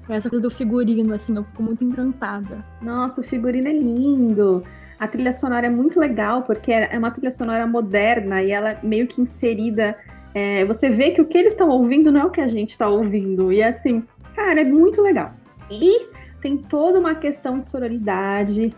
Essa 0.09 0.31
coisa 0.31 0.43
do 0.43 0.51
figurino, 0.51 1.13
assim, 1.13 1.37
eu 1.37 1.45
fico 1.45 1.63
muito 1.63 1.85
encantada. 1.85 2.65
Nossa, 2.81 3.21
o 3.21 3.25
figurino 3.25 3.69
é 3.69 3.73
lindo. 3.73 4.65
A 4.99 5.07
trilha 5.07 5.33
sonora 5.33 5.67
é 5.67 5.71
muito 5.71 6.01
legal, 6.01 6.43
porque 6.43 6.73
é 6.73 6.99
uma 6.99 7.11
trilha 7.11 7.31
sonora 7.31 7.67
moderna 7.67 8.43
e 8.43 8.51
ela 8.51 8.71
é 8.71 8.79
meio 8.83 9.07
que 9.07 9.21
inserida 9.21 9.97
é, 10.35 10.65
você 10.65 10.89
vê 10.89 11.11
que 11.11 11.21
o 11.21 11.27
que 11.27 11.39
eles 11.39 11.53
estão 11.53 11.69
ouvindo 11.69 12.13
não 12.13 12.21
é 12.21 12.25
o 12.25 12.31
que 12.31 12.41
a 12.41 12.47
gente 12.47 12.71
está 12.71 12.89
ouvindo. 12.89 13.53
E 13.53 13.63
assim, 13.63 14.05
cara, 14.35 14.61
é 14.61 14.65
muito 14.65 15.03
legal. 15.03 15.33
E 15.71 16.07
tem 16.41 16.57
toda 16.57 16.99
uma 16.99 17.15
questão 17.15 17.59
de 17.59 17.67
sororidade. 17.67 18.75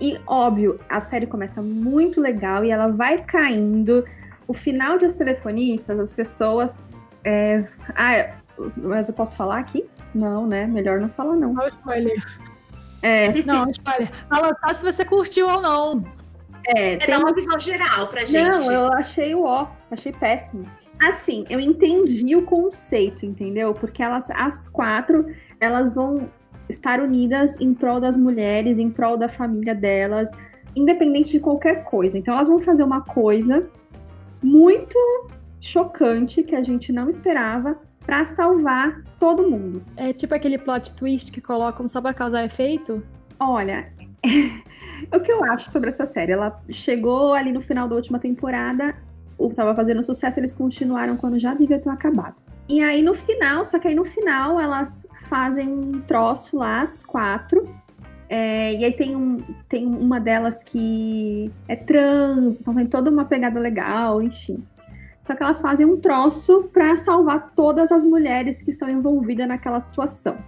E, 0.00 0.18
óbvio, 0.26 0.80
a 0.88 1.00
série 1.00 1.26
começa 1.26 1.60
muito 1.60 2.20
legal 2.20 2.64
e 2.64 2.70
ela 2.70 2.88
vai 2.88 3.18
caindo. 3.18 4.04
O 4.48 4.54
final 4.54 4.98
de 4.98 5.04
As 5.04 5.12
Telefonistas, 5.12 5.98
as 5.98 6.12
pessoas. 6.12 6.78
É... 7.24 7.64
Ah, 7.94 8.34
mas 8.76 9.08
eu 9.08 9.14
posso 9.14 9.36
falar 9.36 9.58
aqui? 9.58 9.88
Não, 10.14 10.46
né? 10.46 10.66
Melhor 10.66 11.00
não 11.00 11.08
falar, 11.10 11.36
não. 11.36 11.52
Não, 11.52 11.68
spoiler. 11.68 12.24
É. 13.02 13.32
Não, 13.44 13.70
spoiler. 13.70 14.10
Fala 14.28 14.54
só 14.62 14.74
se 14.74 14.82
você 14.82 15.04
curtiu 15.04 15.48
ou 15.48 15.62
não. 15.62 16.04
É, 16.66 16.94
é 16.94 16.96
tem 16.98 17.16
uma 17.16 17.32
visão 17.32 17.58
geral 17.58 18.08
pra 18.08 18.24
gente. 18.26 18.60
Não, 18.60 18.70
eu 18.70 18.92
achei 18.92 19.34
o 19.34 19.44
ó, 19.44 19.68
achei 19.90 20.12
péssimo. 20.12 20.66
Assim, 21.00 21.46
eu 21.48 21.58
entendi 21.58 22.36
o 22.36 22.42
conceito, 22.42 23.24
entendeu? 23.24 23.72
Porque 23.72 24.02
elas, 24.02 24.30
as 24.32 24.68
quatro, 24.68 25.26
elas 25.58 25.94
vão 25.94 26.28
estar 26.70 27.00
unidas 27.00 27.60
em 27.60 27.74
prol 27.74 28.00
das 28.00 28.16
mulheres, 28.16 28.78
em 28.78 28.90
prol 28.90 29.16
da 29.16 29.28
família 29.28 29.74
delas, 29.74 30.30
independente 30.74 31.32
de 31.32 31.40
qualquer 31.40 31.84
coisa. 31.84 32.16
Então 32.16 32.34
elas 32.34 32.48
vão 32.48 32.60
fazer 32.60 32.82
uma 32.82 33.02
coisa 33.02 33.68
muito 34.42 34.96
chocante 35.60 36.42
que 36.42 36.54
a 36.54 36.62
gente 36.62 36.92
não 36.92 37.08
esperava 37.08 37.78
para 38.06 38.24
salvar 38.24 39.02
todo 39.18 39.48
mundo. 39.48 39.82
É 39.96 40.12
tipo 40.12 40.34
aquele 40.34 40.56
plot 40.56 40.94
twist 40.96 41.30
que 41.30 41.40
colocam 41.40 41.86
só 41.86 42.00
para 42.00 42.14
causar 42.14 42.44
efeito? 42.44 43.02
Olha, 43.38 43.92
o 45.14 45.20
que 45.20 45.30
eu 45.30 45.44
acho 45.44 45.70
sobre 45.70 45.90
essa 45.90 46.06
série? 46.06 46.32
Ela 46.32 46.60
chegou 46.70 47.34
ali 47.34 47.52
no 47.52 47.60
final 47.60 47.88
da 47.88 47.96
última 47.96 48.18
temporada, 48.18 48.96
estava 49.38 49.74
fazendo 49.74 50.02
sucesso, 50.02 50.40
eles 50.40 50.54
continuaram 50.54 51.16
quando 51.16 51.38
já 51.38 51.54
devia 51.54 51.78
ter 51.78 51.90
acabado. 51.90 52.36
E 52.70 52.80
aí 52.80 53.02
no 53.02 53.14
final, 53.14 53.64
só 53.64 53.80
que 53.80 53.88
aí 53.88 53.96
no 53.96 54.04
final 54.04 54.60
elas 54.60 55.04
fazem 55.28 55.68
um 55.68 56.00
troço 56.02 56.56
lá, 56.56 56.82
as 56.82 57.04
quatro. 57.04 57.68
É, 58.28 58.74
e 58.74 58.84
aí 58.84 58.92
tem, 58.92 59.16
um, 59.16 59.42
tem 59.68 59.84
uma 59.84 60.20
delas 60.20 60.62
que 60.62 61.50
é 61.66 61.74
trans, 61.74 62.60
então 62.60 62.72
tem 62.72 62.86
toda 62.86 63.10
uma 63.10 63.24
pegada 63.24 63.58
legal, 63.58 64.22
enfim. 64.22 64.62
Só 65.18 65.34
que 65.34 65.42
elas 65.42 65.60
fazem 65.60 65.84
um 65.84 65.96
troço 65.96 66.70
para 66.72 66.96
salvar 66.96 67.50
todas 67.56 67.90
as 67.90 68.04
mulheres 68.04 68.62
que 68.62 68.70
estão 68.70 68.88
envolvidas 68.88 69.48
naquela 69.48 69.80
situação. 69.80 70.38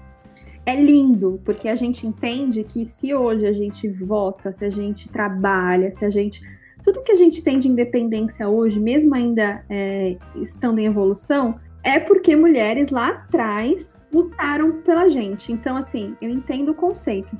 É 0.64 0.80
lindo, 0.80 1.40
porque 1.44 1.68
a 1.68 1.74
gente 1.74 2.06
entende 2.06 2.62
que 2.62 2.84
se 2.84 3.12
hoje 3.12 3.46
a 3.46 3.52
gente 3.52 3.88
vota, 3.88 4.52
se 4.52 4.64
a 4.64 4.70
gente 4.70 5.08
trabalha, 5.08 5.90
se 5.90 6.04
a 6.04 6.08
gente. 6.08 6.40
Tudo 6.84 7.02
que 7.02 7.10
a 7.10 7.16
gente 7.16 7.42
tem 7.42 7.58
de 7.58 7.68
independência 7.68 8.48
hoje, 8.48 8.78
mesmo 8.78 9.12
ainda 9.12 9.64
é, 9.68 10.16
estando 10.36 10.78
em 10.78 10.86
evolução, 10.86 11.58
é 11.84 11.98
porque 11.98 12.36
mulheres 12.36 12.90
lá 12.90 13.08
atrás 13.08 13.98
lutaram 14.12 14.82
pela 14.82 15.08
gente. 15.08 15.52
Então, 15.52 15.76
assim, 15.76 16.16
eu 16.20 16.30
entendo 16.30 16.70
o 16.70 16.74
conceito. 16.74 17.36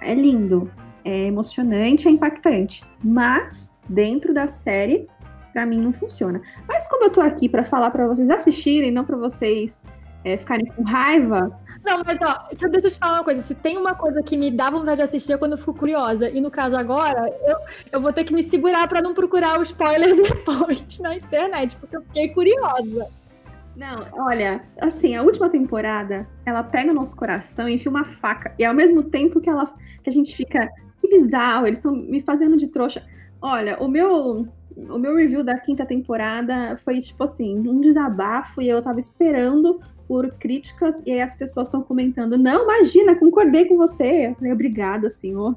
É 0.00 0.14
lindo, 0.14 0.70
é 1.04 1.26
emocionante, 1.26 2.08
é 2.08 2.10
impactante. 2.10 2.84
Mas, 3.02 3.72
dentro 3.88 4.32
da 4.32 4.46
série, 4.46 5.06
para 5.52 5.66
mim 5.66 5.80
não 5.80 5.92
funciona. 5.92 6.40
Mas 6.66 6.88
como 6.88 7.04
eu 7.04 7.10
tô 7.10 7.20
aqui 7.20 7.48
para 7.48 7.64
falar 7.64 7.90
para 7.90 8.06
vocês 8.06 8.30
assistirem, 8.30 8.90
não 8.90 9.04
para 9.04 9.16
vocês 9.16 9.84
é, 10.24 10.36
ficarem 10.36 10.66
com 10.66 10.82
raiva. 10.82 11.56
Não, 11.84 12.02
mas 12.04 12.18
ó, 12.22 12.48
deixa 12.50 12.86
eu 12.88 12.90
te 12.90 12.98
falar 12.98 13.18
uma 13.18 13.24
coisa. 13.24 13.42
Se 13.42 13.54
tem 13.54 13.76
uma 13.76 13.94
coisa 13.94 14.22
que 14.22 14.36
me 14.36 14.50
dá 14.50 14.70
vontade 14.70 14.96
de 14.96 15.02
assistir 15.02 15.34
é 15.34 15.38
quando 15.38 15.52
eu 15.52 15.58
fico 15.58 15.74
curiosa. 15.74 16.30
E 16.30 16.40
no 16.40 16.50
caso 16.50 16.76
agora, 16.76 17.30
eu, 17.46 17.58
eu 17.92 18.00
vou 18.00 18.12
ter 18.12 18.24
que 18.24 18.34
me 18.34 18.42
segurar 18.42 18.88
para 18.88 19.02
não 19.02 19.12
procurar 19.12 19.58
o 19.58 19.62
spoiler 19.62 20.16
depois 20.20 20.98
na 21.00 21.16
internet, 21.16 21.76
porque 21.76 21.96
eu 21.96 22.02
fiquei 22.02 22.28
curiosa. 22.30 23.06
Não, 23.76 24.06
olha, 24.12 24.62
assim, 24.80 25.16
a 25.16 25.22
última 25.22 25.48
temporada, 25.48 26.28
ela 26.46 26.62
pega 26.62 26.90
o 26.90 26.94
nosso 26.94 27.16
coração 27.16 27.68
e 27.68 27.74
enfia 27.74 27.90
uma 27.90 28.04
faca. 28.04 28.54
E 28.58 28.64
ao 28.64 28.74
mesmo 28.74 29.02
tempo 29.02 29.40
que 29.40 29.50
ela 29.50 29.74
que 30.02 30.08
a 30.08 30.12
gente 30.12 30.34
fica, 30.36 30.68
que 31.00 31.08
bizarro, 31.08 31.66
eles 31.66 31.78
estão 31.78 31.94
me 31.94 32.20
fazendo 32.22 32.56
de 32.56 32.68
trouxa. 32.68 33.04
Olha, 33.40 33.76
o 33.80 33.88
meu 33.88 34.46
o 34.76 34.98
meu 34.98 35.14
review 35.16 35.44
da 35.44 35.58
quinta 35.58 35.86
temporada 35.86 36.76
foi 36.78 36.98
tipo 37.00 37.22
assim, 37.22 37.56
um 37.68 37.80
desabafo 37.80 38.60
e 38.60 38.68
eu 38.68 38.82
tava 38.82 38.98
esperando 38.98 39.80
por 40.06 40.32
críticas 40.34 41.00
e 41.06 41.12
aí 41.12 41.20
as 41.20 41.34
pessoas 41.34 41.68
estão 41.68 41.82
comentando: 41.82 42.38
"Não, 42.38 42.64
imagina, 42.64 43.16
concordei 43.16 43.66
com 43.66 43.76
você". 43.76 44.28
Eu 44.28 44.34
falei: 44.34 44.52
"Obrigada, 44.52 45.10
senhor" 45.10 45.56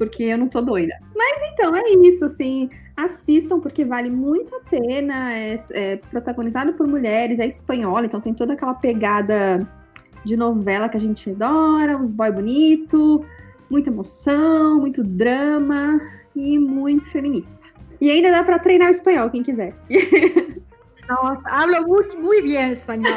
porque 0.00 0.22
eu 0.22 0.38
não 0.38 0.48
tô 0.48 0.62
doida. 0.62 0.94
Mas 1.14 1.42
então 1.52 1.76
é 1.76 1.90
isso, 1.90 2.24
assim, 2.24 2.70
assistam 3.04 3.60
porque 3.60 3.84
vale 3.84 4.10
muito 4.10 4.54
a 4.54 4.60
pena. 4.60 5.34
É, 5.34 5.56
é 5.72 5.96
protagonizado 5.96 6.72
por 6.74 6.86
mulheres, 6.86 7.38
é 7.38 7.46
espanhola, 7.46 8.06
então 8.06 8.20
tem 8.20 8.34
toda 8.34 8.54
aquela 8.54 8.74
pegada 8.74 9.66
de 10.24 10.36
novela 10.36 10.88
que 10.88 10.96
a 10.96 11.00
gente 11.00 11.30
adora, 11.30 11.98
os 11.98 12.10
boy 12.10 12.30
bonito, 12.30 13.24
muita 13.70 13.90
emoção, 13.90 14.78
muito 14.78 15.02
drama 15.02 16.00
e 16.34 16.58
muito 16.58 17.10
feminista. 17.10 17.68
E 18.00 18.10
ainda 18.10 18.30
dá 18.30 18.42
para 18.42 18.58
treinar 18.58 18.88
o 18.88 18.90
espanhol, 18.90 19.30
quem 19.30 19.42
quiser. 19.42 19.74
Nossa, 21.08 21.42
hablo 21.44 21.88
muito, 21.88 22.18
muito 22.18 22.42
bem 22.42 22.70
espanhol. 22.70 23.12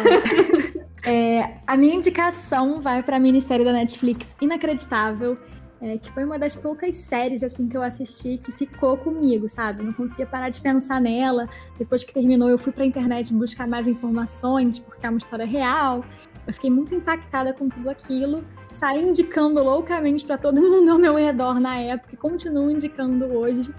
é, 1.05 1.55
a 1.67 1.77
minha 1.77 1.95
indicação 1.95 2.81
vai 2.81 3.03
para 3.03 3.17
a 3.17 3.19
minissérie 3.19 3.63
da 3.63 3.71
Netflix 3.71 4.35
Inacreditável 4.41 5.37
é, 5.83 5.97
que 5.97 6.09
foi 6.13 6.23
uma 6.23 6.39
das 6.39 6.55
poucas 6.55 6.95
séries 6.95 7.43
assim 7.43 7.67
que 7.67 7.75
eu 7.75 7.83
assisti 7.83 8.37
que 8.37 8.53
ficou 8.53 8.95
comigo, 8.95 9.49
sabe? 9.49 9.83
Não 9.83 9.91
conseguia 9.91 10.25
parar 10.25 10.47
de 10.47 10.61
pensar 10.61 11.01
nela. 11.01 11.49
Depois 11.77 12.05
que 12.05 12.13
terminou, 12.13 12.47
eu 12.47 12.57
fui 12.57 12.71
para 12.71 12.85
a 12.85 12.87
internet 12.87 13.33
buscar 13.33 13.67
mais 13.67 13.85
informações, 13.85 14.79
porque 14.79 15.05
é 15.05 15.09
uma 15.09 15.17
história 15.17 15.45
real. 15.45 16.05
Eu 16.47 16.53
fiquei 16.53 16.69
muito 16.69 16.95
impactada 16.95 17.51
com 17.51 17.67
tudo 17.67 17.89
aquilo. 17.89 18.45
Saí 18.71 19.03
indicando 19.03 19.61
loucamente 19.61 20.23
para 20.25 20.37
todo 20.37 20.55
mundo 20.63 20.89
ao 20.89 20.97
meu 20.97 21.15
redor 21.15 21.59
na 21.59 21.77
época 21.77 22.13
e 22.13 22.17
continuo 22.17 22.71
indicando 22.71 23.25
hoje. 23.25 23.75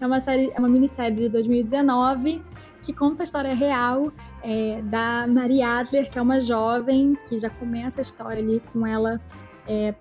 É 0.00 0.06
uma 0.06 0.20
série, 0.20 0.50
é 0.52 0.58
uma 0.58 0.68
minissérie 0.68 1.16
de 1.16 1.28
2019 1.28 2.42
que 2.82 2.92
conta 2.92 3.22
a 3.22 3.24
história 3.24 3.54
real 3.54 4.12
é, 4.42 4.82
da 4.82 5.24
Marie 5.28 5.62
Adler, 5.62 6.10
que 6.10 6.18
é 6.18 6.22
uma 6.22 6.40
jovem 6.40 7.16
que 7.28 7.38
já 7.38 7.48
começa 7.48 8.00
a 8.00 8.02
história 8.02 8.42
ali 8.42 8.60
com 8.72 8.84
ela 8.84 9.20
é, 9.66 9.94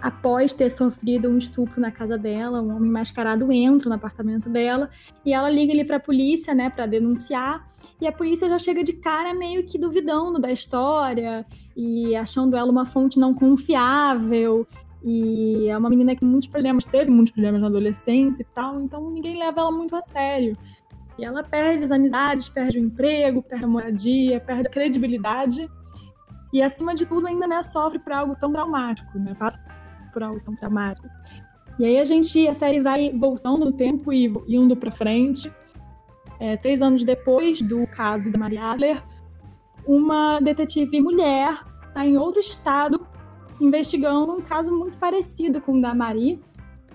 após 0.00 0.52
ter 0.52 0.70
sofrido 0.70 1.28
um 1.28 1.36
estupro 1.36 1.80
na 1.80 1.90
casa 1.90 2.16
dela, 2.16 2.60
um 2.60 2.74
homem 2.74 2.90
mascarado 2.90 3.50
entra 3.52 3.88
no 3.88 3.94
apartamento 3.94 4.48
dela 4.48 4.88
e 5.24 5.32
ela 5.32 5.50
liga 5.50 5.72
ali 5.72 5.84
para 5.84 5.96
a 5.96 6.00
polícia, 6.00 6.54
né, 6.54 6.70
para 6.70 6.86
denunciar. 6.86 7.66
E 8.00 8.06
a 8.06 8.12
polícia 8.12 8.48
já 8.48 8.58
chega 8.58 8.82
de 8.82 8.94
cara 8.94 9.34
meio 9.34 9.64
que 9.64 9.78
duvidando 9.78 10.38
da 10.38 10.50
história 10.50 11.44
e 11.76 12.16
achando 12.16 12.56
ela 12.56 12.70
uma 12.70 12.86
fonte 12.86 13.18
não 13.18 13.34
confiável. 13.34 14.66
E 15.02 15.68
é 15.68 15.76
uma 15.76 15.88
menina 15.88 16.14
que 16.14 16.24
muitos 16.24 16.48
problemas 16.48 16.84
teve, 16.84 17.10
muitos 17.10 17.32
problemas 17.32 17.60
na 17.60 17.68
adolescência 17.68 18.42
e 18.42 18.46
tal, 18.54 18.80
então 18.82 19.10
ninguém 19.10 19.38
leva 19.38 19.60
ela 19.60 19.72
muito 19.72 19.96
a 19.96 20.00
sério. 20.00 20.56
E 21.18 21.24
ela 21.24 21.42
perde 21.42 21.84
as 21.84 21.90
amizades, 21.90 22.48
perde 22.48 22.78
o 22.78 22.82
emprego, 22.82 23.42
perde 23.42 23.64
a 23.64 23.68
moradia, 23.68 24.40
perde 24.40 24.68
a 24.68 24.70
credibilidade. 24.70 25.70
E 26.52 26.62
acima 26.62 26.94
de 26.94 27.06
tudo 27.06 27.26
ainda 27.26 27.46
né, 27.46 27.62
sofre 27.62 27.98
por 27.98 28.12
algo 28.12 28.34
tão 28.34 28.52
traumático, 28.52 29.18
né? 29.18 29.34
Passa 29.34 29.60
por 30.10 30.22
algo 30.22 30.40
tão 30.42 30.54
traumático. 30.54 31.08
E 31.78 31.84
aí 31.84 31.98
a 31.98 32.04
gente, 32.04 32.46
a 32.46 32.54
série 32.54 32.80
vai 32.80 33.10
voltando 33.10 33.64
no 33.64 33.72
tempo 33.72 34.12
e 34.12 34.32
indo 34.48 34.76
para 34.76 34.92
frente. 34.92 35.50
É, 36.38 36.56
três 36.56 36.82
anos 36.82 37.04
depois 37.04 37.62
do 37.62 37.86
caso 37.86 38.30
da 38.30 38.38
Maria 38.38 38.70
Adler, 38.70 39.02
uma 39.86 40.40
detetive 40.40 41.00
mulher 41.00 41.64
está 41.88 42.06
em 42.06 42.16
outro 42.16 42.40
estado 42.40 43.06
investigando 43.60 44.32
um 44.32 44.40
caso 44.40 44.76
muito 44.76 44.98
parecido 44.98 45.60
com 45.60 45.78
o 45.78 45.80
da 45.80 45.94
Marie. 45.94 46.40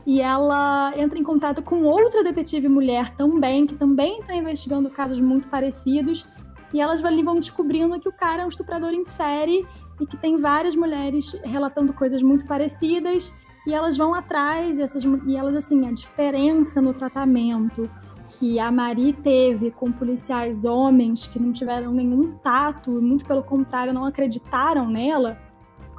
E 0.05 0.21
ela 0.21 0.93
entra 0.95 1.17
em 1.17 1.23
contato 1.23 1.63
com 1.63 1.83
outra 1.83 2.23
detetive 2.23 2.67
mulher 2.67 3.15
também, 3.15 3.65
que 3.65 3.75
também 3.75 4.19
está 4.19 4.35
investigando 4.35 4.89
casos 4.89 5.19
muito 5.19 5.47
parecidos. 5.47 6.27
E 6.73 6.79
elas 6.79 7.01
vão 7.01 7.35
descobrindo 7.35 7.99
que 7.99 8.09
o 8.09 8.13
cara 8.13 8.43
é 8.43 8.45
um 8.45 8.49
estuprador 8.49 8.91
em 8.91 9.03
série 9.03 9.65
e 9.99 10.05
que 10.05 10.17
tem 10.17 10.37
várias 10.37 10.75
mulheres 10.75 11.41
relatando 11.43 11.93
coisas 11.93 12.21
muito 12.21 12.45
parecidas 12.45 13.33
e 13.65 13.73
elas 13.73 13.97
vão 13.97 14.13
atrás 14.13 14.77
e, 14.77 14.81
essas, 14.81 15.03
e 15.03 15.35
elas 15.35 15.55
assim 15.55 15.87
a 15.87 15.91
diferença 15.91 16.81
no 16.81 16.93
tratamento 16.93 17.89
que 18.29 18.59
a 18.59 18.71
Marie 18.71 19.13
teve 19.13 19.71
com 19.71 19.91
policiais 19.91 20.65
homens 20.65 21.25
que 21.25 21.39
não 21.39 21.51
tiveram 21.51 21.91
nenhum 21.91 22.37
tato, 22.37 22.91
muito 22.91 23.25
pelo 23.25 23.43
contrário, 23.43 23.93
não 23.93 24.05
acreditaram 24.05 24.89
nela. 24.89 25.37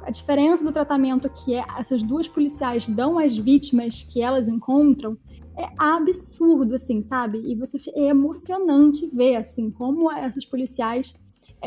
A 0.03 0.11
diferença 0.11 0.63
do 0.63 0.71
tratamento 0.71 1.29
que 1.29 1.55
é, 1.55 1.63
essas 1.77 2.03
duas 2.03 2.27
policiais 2.27 2.87
dão 2.87 3.17
às 3.17 3.35
vítimas 3.35 4.03
que 4.03 4.21
elas 4.21 4.47
encontram 4.47 5.17
é 5.57 5.67
absurdo, 5.77 6.75
assim, 6.75 7.01
sabe? 7.01 7.39
E 7.39 7.55
você 7.55 7.77
é 7.95 8.09
emocionante 8.09 9.07
ver 9.07 9.37
assim 9.37 9.71
como 9.71 10.11
essas 10.11 10.45
policiais 10.45 11.13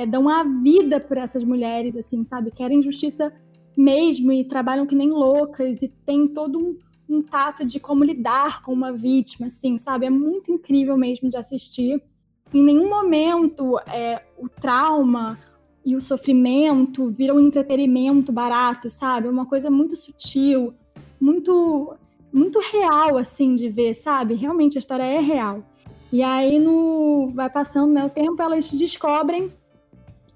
é, 0.00 0.06
dão 0.06 0.28
a 0.28 0.42
vida 0.42 0.98
por 0.98 1.18
essas 1.18 1.44
mulheres, 1.44 1.94
assim, 1.96 2.24
sabe? 2.24 2.50
Querem 2.50 2.80
justiça 2.80 3.32
mesmo 3.76 4.32
e 4.32 4.44
trabalham 4.44 4.86
que 4.86 4.94
nem 4.94 5.10
loucas 5.10 5.82
e 5.82 5.88
tem 5.88 6.26
todo 6.26 6.58
um, 6.58 6.78
um 7.08 7.22
tato 7.22 7.64
de 7.64 7.78
como 7.78 8.02
lidar 8.02 8.62
com 8.62 8.72
uma 8.72 8.92
vítima, 8.92 9.48
assim, 9.48 9.78
sabe? 9.78 10.06
É 10.06 10.10
muito 10.10 10.50
incrível 10.50 10.96
mesmo 10.96 11.28
de 11.28 11.36
assistir. 11.36 12.02
Em 12.52 12.64
nenhum 12.64 12.88
momento 12.88 13.78
é, 13.80 14.22
o 14.38 14.48
trauma 14.48 15.38
e 15.84 15.94
o 15.94 16.00
sofrimento 16.00 17.06
viram 17.06 17.36
um 17.36 17.40
entretenimento 17.40 18.32
barato, 18.32 18.88
sabe? 18.88 19.28
É 19.28 19.30
uma 19.30 19.46
coisa 19.46 19.70
muito 19.70 19.96
sutil, 19.96 20.72
muito 21.20 21.94
muito 22.32 22.60
real 22.60 23.18
assim 23.18 23.56
de 23.56 23.68
ver, 23.68 23.92
sabe? 23.94 24.34
Realmente 24.34 24.78
a 24.78 24.80
história 24.80 25.02
é 25.02 25.20
real. 25.20 25.64
E 26.12 26.22
aí 26.22 26.58
no 26.58 27.30
vai 27.34 27.50
passando 27.50 27.92
né, 27.92 28.04
o 28.04 28.08
tempo, 28.10 28.40
elas 28.40 28.70
descobrem 28.70 29.52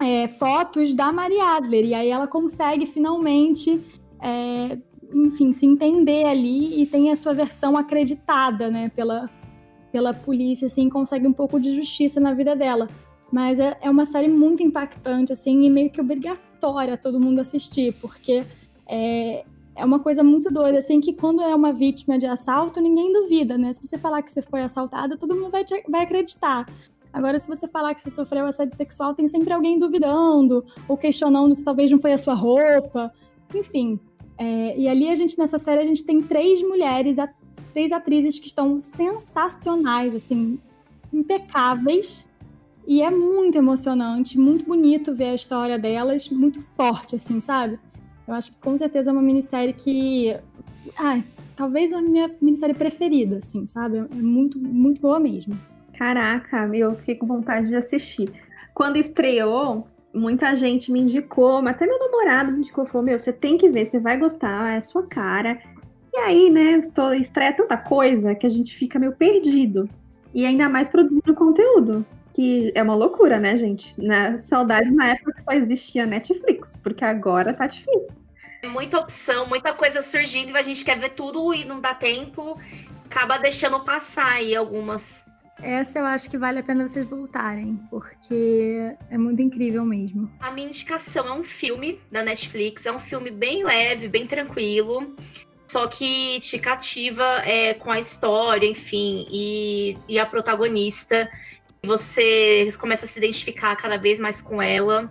é, 0.04 0.28
fotos 0.28 0.94
da 0.94 1.10
Maria 1.10 1.56
Adler. 1.56 1.86
E 1.86 1.94
aí 1.94 2.08
ela 2.08 2.26
consegue 2.26 2.86
finalmente, 2.86 3.82
é, 4.20 4.78
enfim, 5.12 5.52
se 5.52 5.64
entender 5.64 6.26
ali 6.26 6.82
e 6.82 6.86
tem 6.86 7.10
a 7.10 7.16
sua 7.16 7.32
versão 7.32 7.76
acreditada, 7.76 8.70
né, 8.70 8.90
pela, 8.94 9.30
pela 9.90 10.12
polícia, 10.12 10.66
assim, 10.66 10.88
consegue 10.88 11.26
um 11.26 11.32
pouco 11.32 11.58
de 11.58 11.74
justiça 11.74 12.20
na 12.20 12.34
vida 12.34 12.54
dela. 12.54 12.88
Mas 13.32 13.58
é, 13.58 13.76
é 13.80 13.90
uma 13.90 14.04
série 14.04 14.28
muito 14.28 14.62
impactante, 14.62 15.32
assim, 15.32 15.62
e 15.62 15.70
meio 15.70 15.90
que 15.90 16.00
obrigatória 16.00 16.96
todo 16.96 17.18
mundo 17.18 17.40
assistir, 17.40 17.94
porque 18.00 18.44
é, 18.86 19.44
é 19.76 19.84
uma 19.84 19.98
coisa 19.98 20.22
muito 20.22 20.50
doida, 20.52 20.78
assim, 20.78 21.00
que 21.00 21.12
quando 21.12 21.42
é 21.42 21.54
uma 21.54 21.72
vítima 21.72 22.16
de 22.16 22.26
assalto, 22.26 22.80
ninguém 22.80 23.12
duvida, 23.12 23.58
né? 23.58 23.72
Se 23.72 23.84
você 23.84 23.98
falar 23.98 24.22
que 24.22 24.30
você 24.30 24.40
foi 24.40 24.62
assaltada, 24.62 25.16
todo 25.16 25.34
mundo 25.34 25.50
vai, 25.50 25.64
te, 25.64 25.82
vai 25.88 26.02
acreditar. 26.02 26.66
Agora, 27.14 27.38
se 27.38 27.46
você 27.46 27.68
falar 27.68 27.94
que 27.94 28.02
você 28.02 28.10
sofreu 28.10 28.44
assédio 28.44 28.76
sexual, 28.76 29.14
tem 29.14 29.28
sempre 29.28 29.52
alguém 29.52 29.78
duvidando 29.78 30.64
ou 30.88 30.96
questionando 30.96 31.54
se 31.54 31.64
talvez 31.64 31.88
não 31.88 32.00
foi 32.00 32.12
a 32.12 32.18
sua 32.18 32.34
roupa. 32.34 33.12
Enfim. 33.54 34.00
É, 34.36 34.76
e 34.76 34.88
ali 34.88 35.08
a 35.08 35.14
gente, 35.14 35.38
nessa 35.38 35.56
série, 35.56 35.80
a 35.80 35.84
gente 35.84 36.04
tem 36.04 36.20
três 36.20 36.60
mulheres, 36.60 37.20
a, 37.20 37.32
três 37.72 37.92
atrizes 37.92 38.40
que 38.40 38.48
estão 38.48 38.80
sensacionais, 38.80 40.12
assim, 40.12 40.58
impecáveis. 41.12 42.26
E 42.84 43.00
é 43.00 43.10
muito 43.12 43.56
emocionante, 43.56 44.36
muito 44.36 44.64
bonito 44.64 45.14
ver 45.14 45.26
a 45.26 45.34
história 45.36 45.78
delas, 45.78 46.28
muito 46.28 46.60
forte, 46.60 47.14
assim, 47.14 47.38
sabe? 47.38 47.78
Eu 48.26 48.34
acho 48.34 48.56
que 48.56 48.60
com 48.60 48.76
certeza 48.76 49.10
é 49.10 49.12
uma 49.12 49.22
minissérie 49.22 49.72
que. 49.72 50.36
Ah, 50.98 51.22
talvez 51.54 51.92
a 51.92 52.02
minha 52.02 52.28
minissérie 52.42 52.74
preferida, 52.74 53.36
assim, 53.36 53.64
sabe? 53.66 53.98
É 53.98 54.14
muito, 54.16 54.58
muito 54.58 55.00
boa 55.00 55.20
mesmo. 55.20 55.56
Caraca, 55.96 56.68
eu 56.74 56.94
fiquei 56.96 57.16
com 57.16 57.26
vontade 57.26 57.68
de 57.68 57.76
assistir. 57.76 58.32
Quando 58.74 58.96
estreou, 58.96 59.86
muita 60.12 60.54
gente 60.54 60.90
me 60.90 61.00
indicou, 61.00 61.62
mas 61.62 61.74
até 61.74 61.86
meu 61.86 61.98
namorado 61.98 62.52
me 62.52 62.58
indicou, 62.58 62.86
falou, 62.86 63.04
meu, 63.04 63.18
você 63.18 63.32
tem 63.32 63.56
que 63.56 63.68
ver, 63.68 63.86
você 63.86 63.98
vai 63.98 64.16
gostar, 64.16 64.72
é 64.72 64.76
a 64.76 64.80
sua 64.80 65.06
cara. 65.06 65.58
E 66.12 66.18
aí, 66.18 66.50
né, 66.50 66.80
tô, 66.94 67.12
estreia 67.12 67.52
tanta 67.52 67.76
coisa 67.76 68.34
que 68.34 68.46
a 68.46 68.50
gente 68.50 68.74
fica 68.76 68.98
meio 68.98 69.12
perdido. 69.12 69.88
E 70.32 70.44
ainda 70.44 70.68
mais 70.68 70.88
produzindo 70.88 71.34
conteúdo, 71.34 72.04
que 72.32 72.72
é 72.74 72.82
uma 72.82 72.94
loucura, 72.94 73.38
né, 73.38 73.56
gente? 73.56 73.94
Na, 74.00 74.36
saudades 74.38 74.92
na 74.92 75.10
época 75.10 75.32
que 75.32 75.42
só 75.42 75.52
existia 75.52 76.06
Netflix, 76.06 76.76
porque 76.82 77.04
agora 77.04 77.54
tá 77.54 77.66
difícil. 77.66 78.08
Muita 78.64 78.98
opção, 78.98 79.46
muita 79.46 79.72
coisa 79.74 80.02
surgindo 80.02 80.50
e 80.50 80.56
a 80.56 80.62
gente 80.62 80.84
quer 80.84 80.98
ver 80.98 81.10
tudo 81.10 81.52
e 81.52 81.64
não 81.64 81.80
dá 81.80 81.94
tempo, 81.94 82.58
acaba 83.04 83.36
deixando 83.36 83.78
passar 83.80 84.32
aí 84.34 84.56
algumas 84.56 85.26
essa 85.64 85.98
eu 85.98 86.06
acho 86.06 86.30
que 86.30 86.36
vale 86.36 86.58
a 86.58 86.62
pena 86.62 86.86
vocês 86.86 87.06
voltarem, 87.06 87.80
porque 87.90 88.94
é 89.10 89.16
muito 89.16 89.40
incrível 89.40 89.84
mesmo. 89.84 90.30
A 90.40 90.50
minha 90.50 90.68
indicação 90.68 91.26
é 91.26 91.32
um 91.32 91.42
filme 91.42 92.00
da 92.10 92.22
Netflix, 92.22 92.86
é 92.86 92.92
um 92.92 92.98
filme 92.98 93.30
bem 93.30 93.64
leve, 93.64 94.08
bem 94.08 94.26
tranquilo, 94.26 95.16
só 95.66 95.86
que 95.86 96.38
te 96.40 96.58
cativa 96.58 97.24
é, 97.44 97.74
com 97.74 97.90
a 97.90 97.98
história, 97.98 98.66
enfim, 98.66 99.26
e, 99.30 99.96
e 100.08 100.18
a 100.18 100.26
protagonista. 100.26 101.30
Você 101.82 102.68
começa 102.78 103.06
a 103.06 103.08
se 103.08 103.18
identificar 103.18 103.74
cada 103.76 103.96
vez 103.96 104.18
mais 104.18 104.40
com 104.40 104.60
ela 104.60 105.10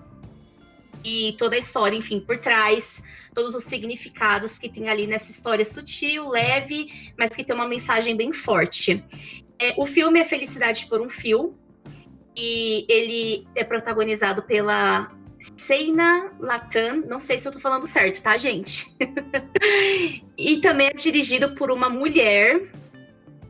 e 1.03 1.35
toda 1.37 1.55
a 1.55 1.59
história, 1.59 1.95
enfim, 1.95 2.19
por 2.19 2.37
trás 2.37 3.03
todos 3.33 3.55
os 3.55 3.63
significados 3.63 4.57
que 4.57 4.69
tem 4.69 4.89
ali 4.89 5.07
nessa 5.07 5.31
história 5.31 5.65
sutil, 5.65 6.29
leve, 6.29 7.13
mas 7.17 7.35
que 7.35 7.43
tem 7.43 7.55
uma 7.55 7.67
mensagem 7.67 8.15
bem 8.15 8.31
forte. 8.31 9.03
É, 9.59 9.73
o 9.77 9.85
filme 9.85 10.19
é 10.19 10.23
Felicidade 10.23 10.85
por 10.87 11.01
um 11.01 11.09
Fio, 11.09 11.57
e 12.35 12.85
ele 12.89 13.47
é 13.55 13.63
protagonizado 13.63 14.43
pela 14.43 15.11
Seina 15.57 16.33
Latan, 16.39 17.03
não 17.07 17.19
sei 17.19 17.37
se 17.37 17.47
eu 17.47 17.51
tô 17.51 17.59
falando 17.59 17.85
certo, 17.85 18.21
tá, 18.21 18.37
gente? 18.37 18.95
e 20.37 20.57
também 20.57 20.87
é 20.87 20.93
dirigido 20.93 21.53
por 21.53 21.71
uma 21.71 21.89
mulher. 21.89 22.69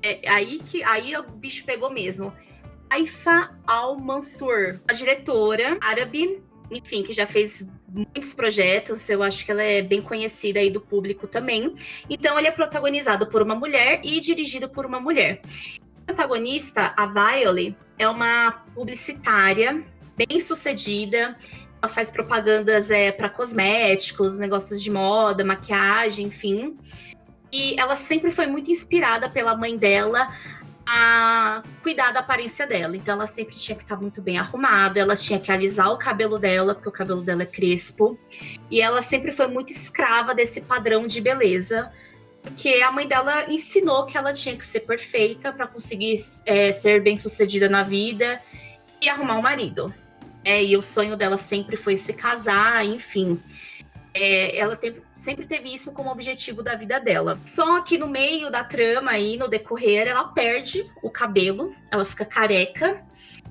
É, 0.01 0.27
aí 0.27 0.59
que 0.59 0.83
aí 0.83 1.15
o 1.15 1.23
bicho 1.23 1.65
pegou 1.65 1.91
mesmo. 1.91 2.33
Aifa 2.89 3.55
Al-Mansur, 3.65 4.79
a 4.87 4.93
diretora 4.93 5.77
árabe, 5.81 6.43
enfim, 6.77 7.03
que 7.03 7.13
já 7.13 7.25
fez 7.25 7.67
muitos 7.93 8.33
projetos, 8.33 9.09
eu 9.09 9.23
acho 9.23 9.45
que 9.45 9.51
ela 9.51 9.63
é 9.63 9.81
bem 9.81 10.01
conhecida 10.01 10.59
aí 10.59 10.69
do 10.69 10.81
público 10.81 11.27
também. 11.27 11.73
Então 12.09 12.37
ele 12.37 12.47
é 12.47 12.51
protagonizado 12.51 13.27
por 13.27 13.41
uma 13.41 13.55
mulher 13.55 14.01
e 14.03 14.19
dirigido 14.19 14.69
por 14.69 14.85
uma 14.85 14.99
mulher 14.99 15.41
protagonista, 16.05 16.93
a 16.97 17.05
Violet, 17.05 17.75
é 17.97 18.07
uma 18.07 18.63
publicitária 18.75 19.83
bem 20.15 20.39
sucedida. 20.39 21.35
Ela 21.81 21.91
faz 21.91 22.11
propagandas 22.11 22.91
é, 22.91 23.11
para 23.11 23.29
cosméticos, 23.29 24.39
negócios 24.39 24.81
de 24.81 24.91
moda, 24.91 25.43
maquiagem, 25.43 26.27
enfim. 26.27 26.77
E 27.51 27.79
ela 27.79 27.95
sempre 27.95 28.31
foi 28.31 28.47
muito 28.47 28.71
inspirada 28.71 29.29
pela 29.29 29.55
mãe 29.55 29.77
dela 29.77 30.29
a 30.85 31.63
cuidar 31.81 32.11
da 32.11 32.19
aparência 32.19 32.67
dela. 32.67 32.95
Então 32.95 33.15
ela 33.15 33.27
sempre 33.27 33.55
tinha 33.55 33.75
que 33.75 33.83
estar 33.83 33.95
muito 33.95 34.21
bem 34.21 34.37
arrumada, 34.37 34.99
ela 34.99 35.15
tinha 35.15 35.39
que 35.39 35.51
alisar 35.51 35.91
o 35.91 35.97
cabelo 35.97 36.37
dela, 36.37 36.73
porque 36.75 36.89
o 36.89 36.91
cabelo 36.91 37.21
dela 37.21 37.43
é 37.43 37.45
crespo. 37.45 38.17
E 38.69 38.81
ela 38.81 39.01
sempre 39.01 39.31
foi 39.31 39.47
muito 39.47 39.71
escrava 39.71 40.33
desse 40.35 40.61
padrão 40.61 41.07
de 41.07 41.21
beleza 41.21 41.91
porque 42.43 42.81
a 42.83 42.91
mãe 42.91 43.07
dela 43.07 43.49
ensinou 43.49 44.05
que 44.05 44.17
ela 44.17 44.33
tinha 44.33 44.55
que 44.55 44.65
ser 44.65 44.81
perfeita 44.81 45.53
para 45.53 45.65
conseguir 45.65 46.19
é, 46.45 46.73
ser 46.73 47.01
bem 47.01 47.15
sucedida 47.15 47.69
na 47.69 47.83
vida 47.83 48.41
e 49.01 49.07
arrumar 49.07 49.37
um 49.37 49.41
marido. 49.41 49.91
É, 50.43 50.61
e 50.61 50.75
o 50.75 50.81
sonho 50.81 51.15
dela 51.15 51.37
sempre 51.37 51.77
foi 51.77 51.95
se 51.95 52.11
casar, 52.11 52.85
enfim. 52.85 53.41
É, 54.13 54.57
ela 54.57 54.75
teve, 54.75 55.01
sempre 55.23 55.45
teve 55.45 55.73
isso 55.73 55.93
como 55.93 56.11
objetivo 56.11 56.61
da 56.61 56.75
vida 56.75 56.99
dela. 56.99 57.39
Só 57.45 57.81
que 57.81 57.97
no 57.97 58.07
meio 58.07 58.51
da 58.51 58.63
trama 58.63 59.11
aí, 59.11 59.37
no 59.37 59.47
decorrer, 59.47 60.07
ela 60.07 60.25
perde 60.25 60.89
o 61.01 61.09
cabelo, 61.09 61.73
ela 61.89 62.03
fica 62.05 62.25
careca. 62.25 63.01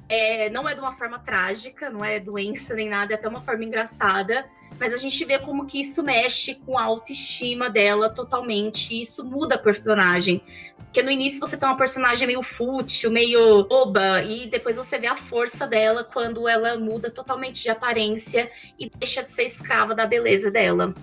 É, 0.09 0.51
não 0.51 0.69
é 0.69 0.75
de 0.75 0.81
uma 0.81 0.93
forma 0.93 1.19
trágica, 1.19 1.89
não 1.89 2.05
é 2.05 2.21
doença 2.21 2.75
nem 2.75 2.89
nada, 2.89 3.15
é 3.15 3.17
até 3.17 3.27
uma 3.27 3.43
forma 3.43 3.65
engraçada 3.65 4.45
mas 4.79 4.93
a 4.93 4.97
gente 4.97 5.25
vê 5.25 5.39
como 5.39 5.67
que 5.67 5.81
isso 5.81 6.03
mexe 6.03 6.55
com 6.55 6.79
a 6.79 6.85
autoestima 6.85 7.71
dela 7.71 8.11
totalmente, 8.11 9.01
isso 9.01 9.25
muda 9.25 9.55
a 9.55 9.59
personagem. 9.59 10.43
Porque 10.77 11.03
no 11.03 11.11
início 11.11 11.41
você 11.41 11.57
tem 11.57 11.69
uma 11.69 11.77
personagem 11.77 12.27
meio 12.27 12.43
fútil, 12.43 13.11
meio 13.11 13.65
boba, 13.65 14.23
e 14.23 14.47
depois 14.47 14.77
você 14.77 14.99
vê 14.99 15.07
a 15.07 15.17
força 15.17 15.67
dela 15.67 16.05
quando 16.05 16.49
ela 16.49 16.77
muda 16.77 17.11
totalmente 17.11 17.63
de 17.63 17.71
aparência 17.71 18.51
e 18.79 18.91
deixa 18.91 19.23
de 19.23 19.31
ser 19.31 19.45
escrava 19.45 19.95
da 19.95 20.07
beleza 20.07 20.51
dela. 20.51 20.95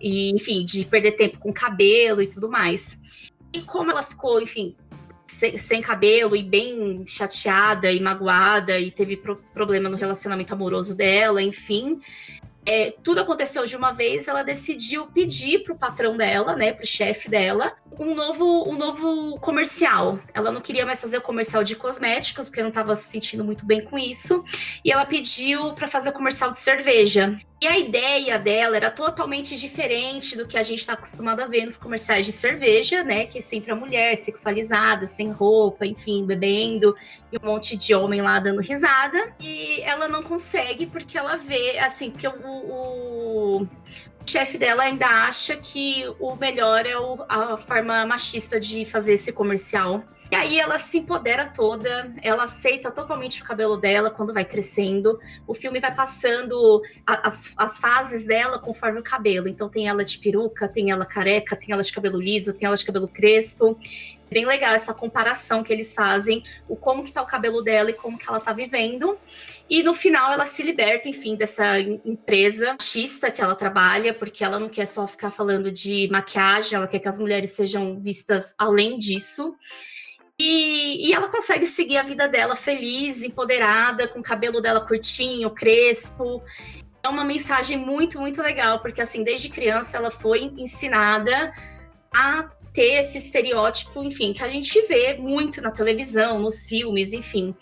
E, 0.00 0.30
enfim, 0.30 0.64
de 0.64 0.84
perder 0.84 1.12
tempo 1.12 1.38
com 1.38 1.52
cabelo 1.52 2.22
e 2.22 2.26
tudo 2.26 2.48
mais. 2.48 3.30
E 3.52 3.60
como 3.62 3.90
ela 3.90 4.02
ficou, 4.02 4.40
enfim, 4.40 4.74
sem, 5.26 5.56
sem, 5.56 5.80
cabelo 5.80 6.34
e 6.34 6.42
bem 6.42 7.04
chateada 7.06 7.90
e 7.90 8.00
magoada 8.00 8.78
e 8.78 8.90
teve 8.90 9.16
pro 9.16 9.36
problema 9.52 9.88
no 9.88 9.96
relacionamento 9.96 10.52
amoroso 10.54 10.96
dela, 10.96 11.42
enfim, 11.42 12.00
é, 12.64 12.92
tudo 13.02 13.20
aconteceu 13.20 13.64
de 13.64 13.74
uma 13.74 13.90
vez, 13.90 14.28
ela 14.28 14.42
decidiu 14.42 15.06
pedir 15.06 15.60
pro 15.60 15.76
patrão 15.76 16.16
dela, 16.16 16.54
né, 16.54 16.72
pro 16.72 16.86
chefe 16.86 17.28
dela, 17.28 17.72
um 17.98 18.14
novo, 18.14 18.68
um 18.68 18.76
novo 18.76 19.38
comercial. 19.40 20.18
Ela 20.34 20.52
não 20.52 20.60
queria 20.60 20.84
mais 20.84 21.00
fazer 21.00 21.18
o 21.18 21.22
comercial 21.22 21.64
de 21.64 21.74
cosméticos, 21.74 22.48
porque 22.48 22.62
não 22.62 22.68
estava 22.68 22.94
se 22.96 23.08
sentindo 23.08 23.44
muito 23.44 23.64
bem 23.64 23.80
com 23.80 23.98
isso, 23.98 24.44
e 24.84 24.92
ela 24.92 25.06
pediu 25.06 25.72
para 25.74 25.88
fazer 25.88 26.10
o 26.10 26.12
comercial 26.12 26.50
de 26.50 26.58
cerveja. 26.58 27.38
E 27.62 27.66
a 27.66 27.78
ideia 27.78 28.38
dela 28.38 28.74
era 28.74 28.90
totalmente 28.90 29.54
diferente 29.54 30.34
do 30.34 30.46
que 30.46 30.56
a 30.56 30.62
gente 30.62 30.78
está 30.78 30.94
acostumado 30.94 31.40
a 31.40 31.46
ver 31.46 31.66
nos 31.66 31.76
comerciais 31.76 32.24
de 32.24 32.32
cerveja, 32.32 33.04
né? 33.04 33.26
Que 33.26 33.40
é 33.40 33.42
sempre 33.42 33.70
a 33.70 33.76
mulher 33.76 34.16
sexualizada, 34.16 35.06
sem 35.06 35.30
roupa, 35.30 35.84
enfim, 35.84 36.24
bebendo, 36.24 36.96
e 37.30 37.36
um 37.36 37.46
monte 37.46 37.76
de 37.76 37.94
homem 37.94 38.22
lá 38.22 38.40
dando 38.40 38.62
risada. 38.62 39.34
E 39.38 39.78
ela 39.82 40.08
não 40.08 40.22
consegue 40.22 40.86
porque 40.86 41.18
ela 41.18 41.36
vê, 41.36 41.78
assim, 41.78 42.10
que 42.10 42.26
o, 42.26 42.32
o, 42.32 43.66
chefe 44.26 44.58
dela 44.58 44.84
ainda 44.84 45.06
acha 45.06 45.56
que 45.56 46.04
o 46.18 46.36
melhor 46.36 46.86
é 46.86 46.96
o, 46.96 47.24
a 47.28 47.56
forma 47.56 48.04
machista 48.06 48.60
de 48.60 48.84
fazer 48.84 49.14
esse 49.14 49.32
comercial. 49.32 50.04
E 50.30 50.34
aí 50.36 50.60
ela 50.60 50.78
se 50.78 50.98
empodera 50.98 51.46
toda, 51.46 52.12
ela 52.22 52.44
aceita 52.44 52.90
totalmente 52.90 53.42
o 53.42 53.44
cabelo 53.44 53.76
dela 53.76 54.10
quando 54.10 54.32
vai 54.32 54.44
crescendo. 54.44 55.18
O 55.44 55.54
filme 55.54 55.80
vai 55.80 55.92
passando 55.92 56.80
a, 57.04 57.26
as, 57.26 57.52
as 57.56 57.78
fases 57.78 58.26
dela 58.26 58.58
conforme 58.60 59.00
o 59.00 59.02
cabelo. 59.02 59.48
Então 59.48 59.68
tem 59.68 59.88
ela 59.88 60.04
de 60.04 60.18
peruca, 60.18 60.68
tem 60.68 60.92
ela 60.92 61.04
careca, 61.04 61.56
tem 61.56 61.72
ela 61.72 61.82
de 61.82 61.92
cabelo 61.92 62.20
liso, 62.20 62.54
tem 62.56 62.66
ela 62.66 62.76
de 62.76 62.84
cabelo 62.84 63.08
crespo 63.08 63.76
bem 64.30 64.46
legal 64.46 64.72
essa 64.72 64.94
comparação 64.94 65.62
que 65.62 65.72
eles 65.72 65.92
fazem, 65.92 66.42
o 66.68 66.76
como 66.76 67.02
que 67.02 67.12
tá 67.12 67.20
o 67.22 67.26
cabelo 67.26 67.62
dela 67.62 67.90
e 67.90 67.94
como 67.94 68.16
que 68.16 68.28
ela 68.28 68.40
tá 68.40 68.52
vivendo. 68.52 69.18
E 69.68 69.82
no 69.82 69.92
final 69.92 70.32
ela 70.32 70.46
se 70.46 70.62
liberta, 70.62 71.08
enfim, 71.08 71.34
dessa 71.34 71.80
empresa 71.80 72.72
machista 72.72 73.30
que 73.30 73.42
ela 73.42 73.54
trabalha, 73.54 74.14
porque 74.14 74.44
ela 74.44 74.58
não 74.58 74.68
quer 74.68 74.86
só 74.86 75.06
ficar 75.06 75.30
falando 75.30 75.70
de 75.70 76.08
maquiagem, 76.10 76.76
ela 76.76 76.86
quer 76.86 77.00
que 77.00 77.08
as 77.08 77.18
mulheres 77.18 77.50
sejam 77.50 78.00
vistas 78.00 78.54
além 78.58 78.98
disso. 78.98 79.56
E, 80.38 81.08
e, 81.08 81.12
ela 81.12 81.28
consegue 81.28 81.66
seguir 81.66 81.98
a 81.98 82.02
vida 82.02 82.26
dela 82.26 82.56
feliz, 82.56 83.22
empoderada, 83.22 84.08
com 84.08 84.20
o 84.20 84.22
cabelo 84.22 84.58
dela 84.62 84.80
curtinho, 84.80 85.50
crespo. 85.50 86.42
É 87.02 87.08
uma 87.10 87.24
mensagem 87.24 87.76
muito, 87.76 88.18
muito 88.18 88.40
legal, 88.40 88.80
porque 88.80 89.02
assim, 89.02 89.22
desde 89.22 89.50
criança 89.50 89.98
ela 89.98 90.10
foi 90.10 90.44
ensinada 90.56 91.52
a 92.10 92.50
ter 92.72 93.00
esse 93.00 93.18
estereótipo, 93.18 94.02
enfim, 94.02 94.32
que 94.32 94.42
a 94.42 94.48
gente 94.48 94.80
vê 94.86 95.14
muito 95.14 95.60
na 95.60 95.70
televisão, 95.70 96.38
nos 96.38 96.66
filmes, 96.66 97.12
enfim. 97.12 97.54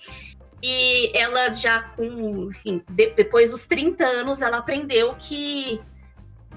E 0.62 1.16
ela 1.16 1.52
já 1.52 1.82
com, 1.82 2.48
enfim, 2.48 2.82
de, 2.90 3.10
depois 3.10 3.50
dos 3.50 3.66
30 3.66 4.04
anos, 4.04 4.42
ela 4.42 4.58
aprendeu 4.58 5.14
que 5.14 5.80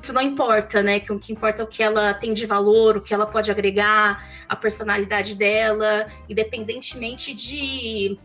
isso 0.01 0.11
não 0.11 0.21
importa, 0.21 0.81
né? 0.81 0.99
Que 0.99 1.13
o 1.13 1.19
que 1.19 1.31
importa 1.31 1.61
é 1.61 1.65
o 1.65 1.67
que 1.67 1.83
ela 1.83 2.13
tem 2.13 2.33
de 2.33 2.45
valor, 2.45 2.97
o 2.97 3.01
que 3.01 3.13
ela 3.13 3.27
pode 3.27 3.51
agregar, 3.51 4.27
a 4.49 4.55
personalidade 4.55 5.35
dela, 5.35 6.07
independentemente 6.27 7.33
de 7.33 8.17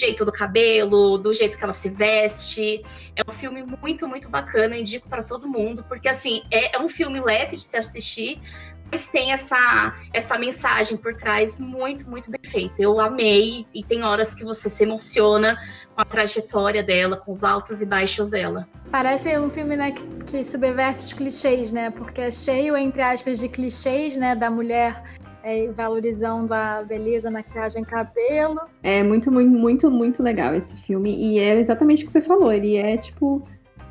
jeito 0.00 0.24
do 0.24 0.32
cabelo, 0.32 1.16
do 1.16 1.32
jeito 1.32 1.56
que 1.56 1.62
ela 1.62 1.72
se 1.72 1.88
veste. 1.88 2.82
É 3.14 3.22
um 3.28 3.32
filme 3.32 3.62
muito, 3.62 4.08
muito 4.08 4.28
bacana, 4.28 4.76
indico 4.76 5.08
para 5.08 5.22
todo 5.22 5.46
mundo, 5.46 5.84
porque 5.84 6.08
assim, 6.08 6.42
é, 6.50 6.76
é, 6.76 6.80
um 6.80 6.88
filme 6.88 7.20
leve 7.20 7.54
de 7.54 7.62
se 7.62 7.76
assistir, 7.76 8.40
mas 8.92 9.08
tem 9.08 9.32
essa, 9.32 9.94
essa 10.12 10.38
mensagem 10.38 10.98
por 10.98 11.14
trás 11.14 11.58
muito, 11.58 12.08
muito 12.10 12.30
bem 12.30 12.40
feita. 12.44 12.82
Eu 12.82 13.00
amei, 13.00 13.66
e 13.74 13.82
tem 13.82 14.04
horas 14.04 14.34
que 14.34 14.44
você 14.44 14.68
se 14.68 14.84
emociona 14.84 15.58
com 15.94 16.02
a 16.02 16.04
trajetória 16.04 16.82
dela, 16.82 17.16
com 17.16 17.32
os 17.32 17.42
altos 17.42 17.80
e 17.80 17.86
baixos 17.86 18.30
dela. 18.30 18.68
Parece 18.90 19.36
um 19.38 19.48
filme 19.48 19.76
né, 19.76 19.92
que, 19.92 20.04
que 20.26 20.44
subverte 20.44 21.04
os 21.04 21.12
clichês, 21.14 21.72
né? 21.72 21.90
Porque 21.90 22.20
é 22.20 22.30
cheio, 22.30 22.76
entre 22.76 23.00
aspas, 23.00 23.38
de 23.38 23.48
clichês, 23.48 24.14
né? 24.14 24.36
Da 24.36 24.50
mulher 24.50 25.02
é, 25.42 25.68
valorizando 25.68 26.52
a 26.52 26.82
beleza, 26.82 27.30
maquiagem, 27.30 27.84
cabelo. 27.84 28.60
É 28.82 29.02
muito, 29.02 29.32
muito, 29.32 29.50
muito, 29.50 29.90
muito 29.90 30.22
legal 30.22 30.54
esse 30.54 30.76
filme. 30.76 31.16
E 31.16 31.38
é 31.38 31.58
exatamente 31.58 32.02
o 32.02 32.06
que 32.06 32.12
você 32.12 32.20
falou. 32.20 32.52
Ele 32.52 32.76
é 32.76 32.98
tipo 32.98 33.42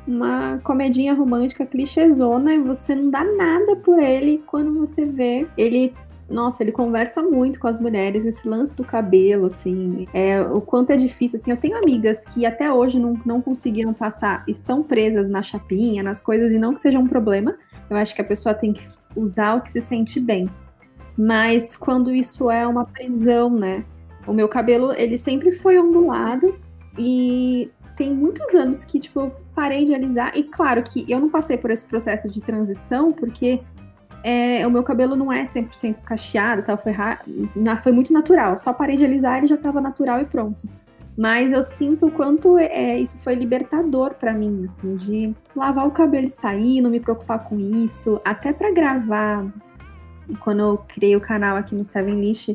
uma 0.06 0.58
comedinha 0.58 1.14
romântica 1.14 1.64
clichêzona 1.64 2.54
e 2.54 2.58
você 2.58 2.94
não 2.94 3.10
dá 3.10 3.24
nada 3.24 3.76
por 3.76 3.98
ele. 3.98 4.42
Quando 4.46 4.74
você 4.74 5.04
vê 5.04 5.46
ele 5.56 5.94
nossa, 6.32 6.62
ele 6.62 6.72
conversa 6.72 7.22
muito 7.22 7.60
com 7.60 7.68
as 7.68 7.78
mulheres, 7.78 8.24
esse 8.24 8.48
lance 8.48 8.74
do 8.74 8.82
cabelo, 8.82 9.46
assim, 9.46 10.08
é, 10.14 10.40
o 10.40 10.60
quanto 10.60 10.90
é 10.90 10.96
difícil, 10.96 11.38
assim, 11.38 11.50
eu 11.50 11.56
tenho 11.56 11.76
amigas 11.76 12.24
que 12.24 12.46
até 12.46 12.72
hoje 12.72 12.98
não, 12.98 13.20
não 13.24 13.40
conseguiram 13.40 13.92
passar, 13.92 14.42
estão 14.48 14.82
presas 14.82 15.28
na 15.28 15.42
chapinha, 15.42 16.02
nas 16.02 16.22
coisas, 16.22 16.50
e 16.50 16.58
não 16.58 16.74
que 16.74 16.80
seja 16.80 16.98
um 16.98 17.06
problema, 17.06 17.54
eu 17.90 17.96
acho 17.96 18.14
que 18.14 18.22
a 18.22 18.24
pessoa 18.24 18.54
tem 18.54 18.72
que 18.72 18.86
usar 19.14 19.56
o 19.56 19.60
que 19.60 19.70
se 19.70 19.80
sente 19.80 20.18
bem, 20.18 20.48
mas 21.16 21.76
quando 21.76 22.14
isso 22.14 22.50
é 22.50 22.66
uma 22.66 22.86
prisão, 22.86 23.50
né, 23.50 23.84
o 24.26 24.32
meu 24.32 24.48
cabelo, 24.48 24.92
ele 24.92 25.18
sempre 25.18 25.52
foi 25.52 25.78
ondulado, 25.78 26.56
e 26.98 27.70
tem 27.96 28.14
muitos 28.14 28.54
anos 28.54 28.84
que, 28.84 28.98
tipo, 28.98 29.30
parei 29.54 29.84
de 29.84 29.94
alisar. 29.94 30.36
E 30.36 30.44
claro 30.44 30.82
que 30.82 31.04
eu 31.08 31.20
não 31.20 31.28
passei 31.28 31.56
por 31.56 31.70
esse 31.70 31.84
processo 31.84 32.28
de 32.28 32.40
transição, 32.40 33.10
porque 33.10 33.60
é, 34.22 34.66
o 34.66 34.70
meu 34.70 34.82
cabelo 34.82 35.16
não 35.16 35.32
é 35.32 35.44
100% 35.44 36.02
cacheado, 36.02 36.62
tal, 36.62 36.76
foi, 36.76 36.92
foi 37.82 37.92
muito 37.92 38.12
natural. 38.12 38.58
Só 38.58 38.72
parei 38.72 38.96
de 38.96 39.04
alisar, 39.04 39.38
ele 39.38 39.46
já 39.46 39.56
estava 39.56 39.80
natural 39.80 40.20
e 40.20 40.24
pronto. 40.24 40.68
Mas 41.16 41.52
eu 41.52 41.62
sinto 41.62 42.06
o 42.06 42.10
quanto 42.10 42.58
é, 42.58 42.98
isso 42.98 43.18
foi 43.18 43.34
libertador 43.34 44.14
para 44.14 44.32
mim, 44.32 44.64
assim, 44.64 44.96
de 44.96 45.34
lavar 45.54 45.86
o 45.86 45.90
cabelo 45.90 46.26
e 46.26 46.30
sair, 46.30 46.80
não 46.80 46.90
me 46.90 47.00
preocupar 47.00 47.44
com 47.44 47.58
isso. 47.58 48.20
Até 48.24 48.52
para 48.52 48.70
gravar, 48.72 49.46
quando 50.40 50.60
eu 50.60 50.78
criei 50.88 51.14
o 51.14 51.20
canal 51.20 51.56
aqui 51.56 51.74
no 51.74 51.84
Seven 51.84 52.18
List, 52.18 52.54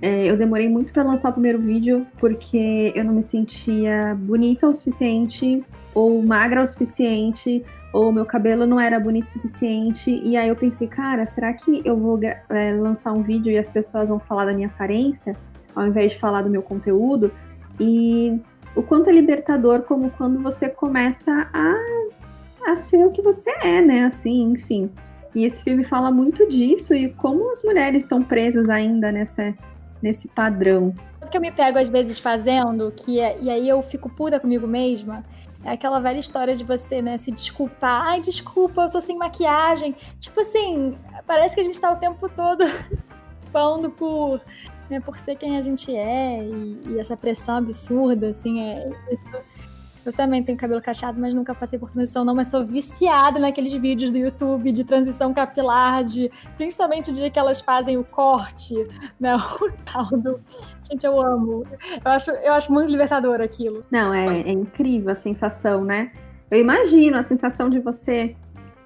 é, 0.00 0.30
eu 0.30 0.36
demorei 0.36 0.66
muito 0.66 0.94
para 0.94 1.02
lançar 1.02 1.28
o 1.28 1.32
primeiro 1.32 1.58
vídeo 1.58 2.06
porque 2.18 2.90
eu 2.94 3.04
não 3.04 3.12
me 3.12 3.22
sentia 3.22 4.16
bonita 4.18 4.66
o 4.66 4.72
suficiente 4.72 5.62
ou 5.94 6.22
magra 6.22 6.62
o 6.62 6.66
suficiente 6.66 7.64
ou 7.92 8.12
meu 8.12 8.24
cabelo 8.24 8.66
não 8.66 8.78
era 8.78 9.00
bonito 9.00 9.24
o 9.24 9.28
suficiente 9.28 10.20
e 10.24 10.36
aí 10.36 10.48
eu 10.48 10.56
pensei, 10.56 10.86
cara, 10.86 11.26
será 11.26 11.52
que 11.52 11.82
eu 11.84 11.96
vou 11.96 12.20
é, 12.22 12.72
lançar 12.72 13.12
um 13.12 13.22
vídeo 13.22 13.50
e 13.50 13.58
as 13.58 13.68
pessoas 13.68 14.08
vão 14.08 14.20
falar 14.20 14.44
da 14.44 14.52
minha 14.52 14.68
aparência 14.68 15.36
ao 15.74 15.86
invés 15.86 16.12
de 16.12 16.18
falar 16.18 16.42
do 16.42 16.50
meu 16.50 16.62
conteúdo? 16.62 17.32
E 17.78 18.40
o 18.76 18.82
quanto 18.82 19.10
é 19.10 19.12
libertador 19.12 19.82
como 19.82 20.10
quando 20.10 20.40
você 20.40 20.68
começa 20.68 21.48
a, 21.52 22.70
a 22.70 22.76
ser 22.76 23.04
o 23.04 23.10
que 23.10 23.22
você 23.22 23.50
é, 23.62 23.80
né? 23.80 24.04
Assim, 24.04 24.52
enfim. 24.52 24.90
E 25.34 25.44
esse 25.44 25.62
filme 25.62 25.84
fala 25.84 26.10
muito 26.10 26.48
disso 26.48 26.94
e 26.94 27.08
como 27.14 27.50
as 27.50 27.62
mulheres 27.62 28.04
estão 28.04 28.22
presas 28.22 28.68
ainda 28.68 29.10
nessa 29.10 29.54
nesse 30.02 30.28
padrão. 30.28 30.94
O 31.22 31.26
que 31.26 31.36
eu 31.36 31.40
me 31.40 31.52
pego 31.52 31.78
às 31.78 31.88
vezes 31.88 32.18
fazendo, 32.18 32.90
que 32.90 33.20
é, 33.20 33.38
e 33.40 33.50
aí 33.50 33.68
eu 33.68 33.82
fico 33.82 34.08
puta 34.08 34.40
comigo 34.40 34.66
mesma, 34.66 35.24
é 35.64 35.72
aquela 35.72 36.00
velha 36.00 36.18
história 36.18 36.56
de 36.56 36.64
você, 36.64 37.02
né, 37.02 37.18
se 37.18 37.30
desculpar. 37.30 38.06
Ai, 38.06 38.20
desculpa, 38.20 38.82
eu 38.82 38.90
tô 38.90 39.00
sem 39.00 39.16
maquiagem. 39.16 39.94
Tipo 40.18 40.40
assim, 40.40 40.96
parece 41.26 41.54
que 41.54 41.60
a 41.60 41.64
gente 41.64 41.80
tá 41.80 41.92
o 41.92 41.96
tempo 41.96 42.28
todo 42.28 42.64
falando 43.52 43.90
por, 43.90 44.40
né, 44.88 45.00
por 45.00 45.16
ser 45.18 45.36
quem 45.36 45.58
a 45.58 45.60
gente 45.60 45.94
é 45.94 46.42
e, 46.42 46.82
e 46.86 46.98
essa 46.98 47.16
pressão 47.16 47.58
absurda, 47.58 48.28
assim, 48.30 48.62
é. 48.62 48.90
Isso, 49.10 49.42
eu 50.04 50.12
também 50.12 50.42
tenho 50.42 50.56
cabelo 50.56 50.80
cacheado, 50.80 51.20
mas 51.20 51.34
nunca 51.34 51.54
passei 51.54 51.78
por 51.78 51.90
transição, 51.90 52.24
não. 52.24 52.34
Mas 52.34 52.48
sou 52.48 52.64
viciada 52.64 53.38
naqueles 53.38 53.72
vídeos 53.74 54.10
do 54.10 54.16
YouTube 54.16 54.72
de 54.72 54.84
transição 54.84 55.34
capilar, 55.34 56.04
de 56.04 56.30
principalmente 56.56 57.10
o 57.10 57.12
dia 57.12 57.30
que 57.30 57.38
elas 57.38 57.60
fazem 57.60 57.98
o 57.98 58.04
corte, 58.04 58.74
né? 59.20 59.36
O 59.36 59.72
tal 59.84 60.06
do. 60.06 60.40
Gente, 60.82 61.04
eu 61.04 61.20
amo. 61.20 61.62
Eu 62.04 62.10
acho, 62.10 62.30
eu 62.30 62.52
acho 62.52 62.72
muito 62.72 62.90
libertador 62.90 63.40
aquilo. 63.40 63.80
Não, 63.90 64.12
é, 64.12 64.40
é 64.40 64.52
incrível 64.52 65.10
a 65.10 65.14
sensação, 65.14 65.84
né? 65.84 66.12
Eu 66.50 66.58
imagino 66.58 67.16
a 67.16 67.22
sensação 67.22 67.68
de 67.68 67.78
você. 67.78 68.34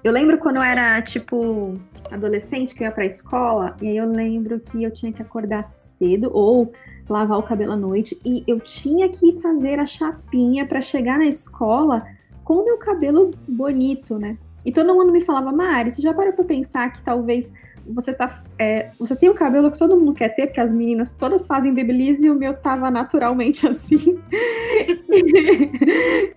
Eu 0.03 0.11
lembro 0.11 0.37
quando 0.37 0.57
eu 0.57 0.61
era, 0.61 1.01
tipo, 1.01 1.79
adolescente, 2.11 2.75
que 2.75 2.83
eu 2.83 2.85
ia 2.85 2.91
pra 2.91 3.05
escola, 3.05 3.75
e 3.81 3.87
aí 3.87 3.97
eu 3.97 4.07
lembro 4.07 4.59
que 4.59 4.83
eu 4.83 4.91
tinha 4.91 5.11
que 5.11 5.21
acordar 5.21 5.63
cedo, 5.63 6.29
ou 6.31 6.71
lavar 7.09 7.39
o 7.39 7.43
cabelo 7.43 7.73
à 7.73 7.77
noite 7.77 8.19
e 8.25 8.43
eu 8.47 8.59
tinha 8.59 9.09
que 9.09 9.39
fazer 9.41 9.79
a 9.79 9.85
chapinha 9.85 10.65
para 10.65 10.81
chegar 10.81 11.19
na 11.19 11.25
escola 11.25 12.05
com 12.43 12.55
o 12.55 12.65
meu 12.65 12.77
cabelo 12.77 13.31
bonito, 13.47 14.17
né? 14.17 14.37
E 14.65 14.71
todo 14.71 14.93
mundo 14.95 15.11
me 15.11 15.21
falava, 15.21 15.51
Mari, 15.51 15.91
você 15.91 16.01
já 16.01 16.13
parou 16.13 16.33
pra 16.33 16.43
pensar 16.43 16.91
que 16.91 17.01
talvez 17.01 17.51
você 17.87 18.13
tá. 18.13 18.43
É, 18.57 18.89
você 18.97 19.15
tem 19.15 19.29
o 19.29 19.35
cabelo 19.35 19.71
que 19.71 19.77
todo 19.77 19.97
mundo 19.97 20.13
quer 20.13 20.29
ter, 20.29 20.47
porque 20.47 20.59
as 20.59 20.71
meninas 20.71 21.13
todas 21.13 21.45
fazem 21.45 21.73
babyliss 21.73 22.23
e 22.23 22.29
o 22.29 22.35
meu 22.35 22.55
tava 22.55 22.89
naturalmente 22.89 23.67
assim. 23.69 24.19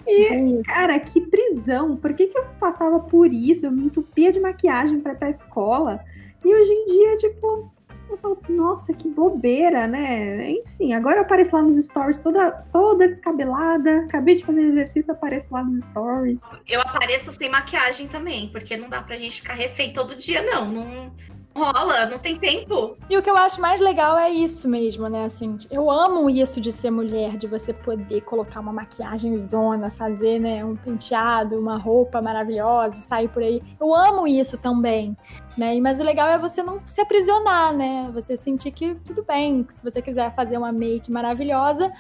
e, 0.07 0.63
cara, 0.65 0.99
que 1.01 1.23
prisão! 1.23 1.97
Por 1.97 2.13
que, 2.13 2.27
que 2.27 2.39
eu 2.39 2.45
passava 2.61 3.01
por 3.01 3.33
isso? 3.33 3.65
Eu 3.65 3.73
me 3.73 3.85
entupia 3.85 4.31
de 4.31 4.41
maquiagem 4.41 5.01
para 5.01 5.13
ir 5.13 5.19
pra 5.19 5.31
escola. 5.31 6.01
E 6.45 6.55
hoje 6.55 6.71
em 6.71 6.87
dia, 6.87 7.17
tipo, 7.17 7.71
eu 8.11 8.19
falo, 8.19 8.39
nossa, 8.49 8.93
que 8.93 9.09
bobeira, 9.09 9.87
né? 9.87 10.51
Enfim, 10.51 10.93
agora 10.93 11.17
eu 11.17 11.23
apareço 11.23 11.55
lá 11.55 11.63
nos 11.63 11.77
stories 11.77 12.17
toda, 12.17 12.51
toda 12.73 13.09
descabelada. 13.09 14.01
Acabei 14.01 14.37
de 14.37 14.45
fazer 14.45 14.63
exercício, 14.63 15.13
apareço 15.13 15.53
lá 15.53 15.63
nos 15.63 15.83
stories. 15.85 16.41
Eu 16.67 16.81
apareço 16.81 17.33
sem 17.33 17.49
maquiagem 17.49 18.09
também, 18.09 18.49
porque 18.49 18.77
não 18.77 18.89
dá 18.89 19.03
pra 19.03 19.17
gente 19.17 19.41
ficar 19.41 19.55
refém 19.55 19.93
todo 19.93 20.17
dia, 20.17 20.43
não. 20.43 20.71
Não, 20.71 21.13
rola, 21.59 22.07
não 22.07 22.19
tem 22.19 22.39
tempo. 22.39 22.97
E 23.11 23.17
o 23.17 23.23
que 23.23 23.29
eu 23.29 23.37
acho 23.37 23.61
mais 23.61 23.81
legal 23.81 24.17
é 24.19 24.31
isso 24.31 24.69
mesmo, 24.69 25.09
né? 25.09 25.25
Assim, 25.25 25.57
eu 25.71 25.91
amo 25.91 26.31
isso 26.31 26.61
de 26.61 26.73
ser 26.73 26.91
mulher, 26.91 27.37
de 27.37 27.47
você 27.47 27.73
poder 27.73 28.21
colocar 28.23 28.61
uma 28.61 28.73
maquiagem 28.73 29.37
zona, 29.37 29.91
fazer, 29.91 30.39
né, 30.39 30.65
um 30.65 30.77
penteado, 30.77 31.59
uma 31.59 31.77
roupa 31.77 32.23
maravilhosa, 32.23 32.97
sair 33.03 33.29
por 33.29 33.43
aí. 33.43 33.63
Eu 33.81 33.95
amo 33.95 34.27
isso 34.27 34.57
também, 34.57 35.17
né? 35.57 35.79
Mas 35.81 35.99
o 35.99 36.03
legal 36.03 36.29
é 36.29 36.39
você 36.39 36.63
não 36.63 36.81
se 36.85 37.01
aprisionar, 37.01 37.75
né? 37.75 38.11
Você 38.15 38.37
sentir 38.37 38.71
que 38.71 38.95
tudo 39.05 39.25
bem, 39.25 39.65
que 39.65 39.75
se 39.75 39.83
você 39.83 40.01
quiser 40.01 40.35
fazer 40.35 40.57
uma 40.57 40.73
make 40.73 41.11
maravilhosa, 41.11 41.93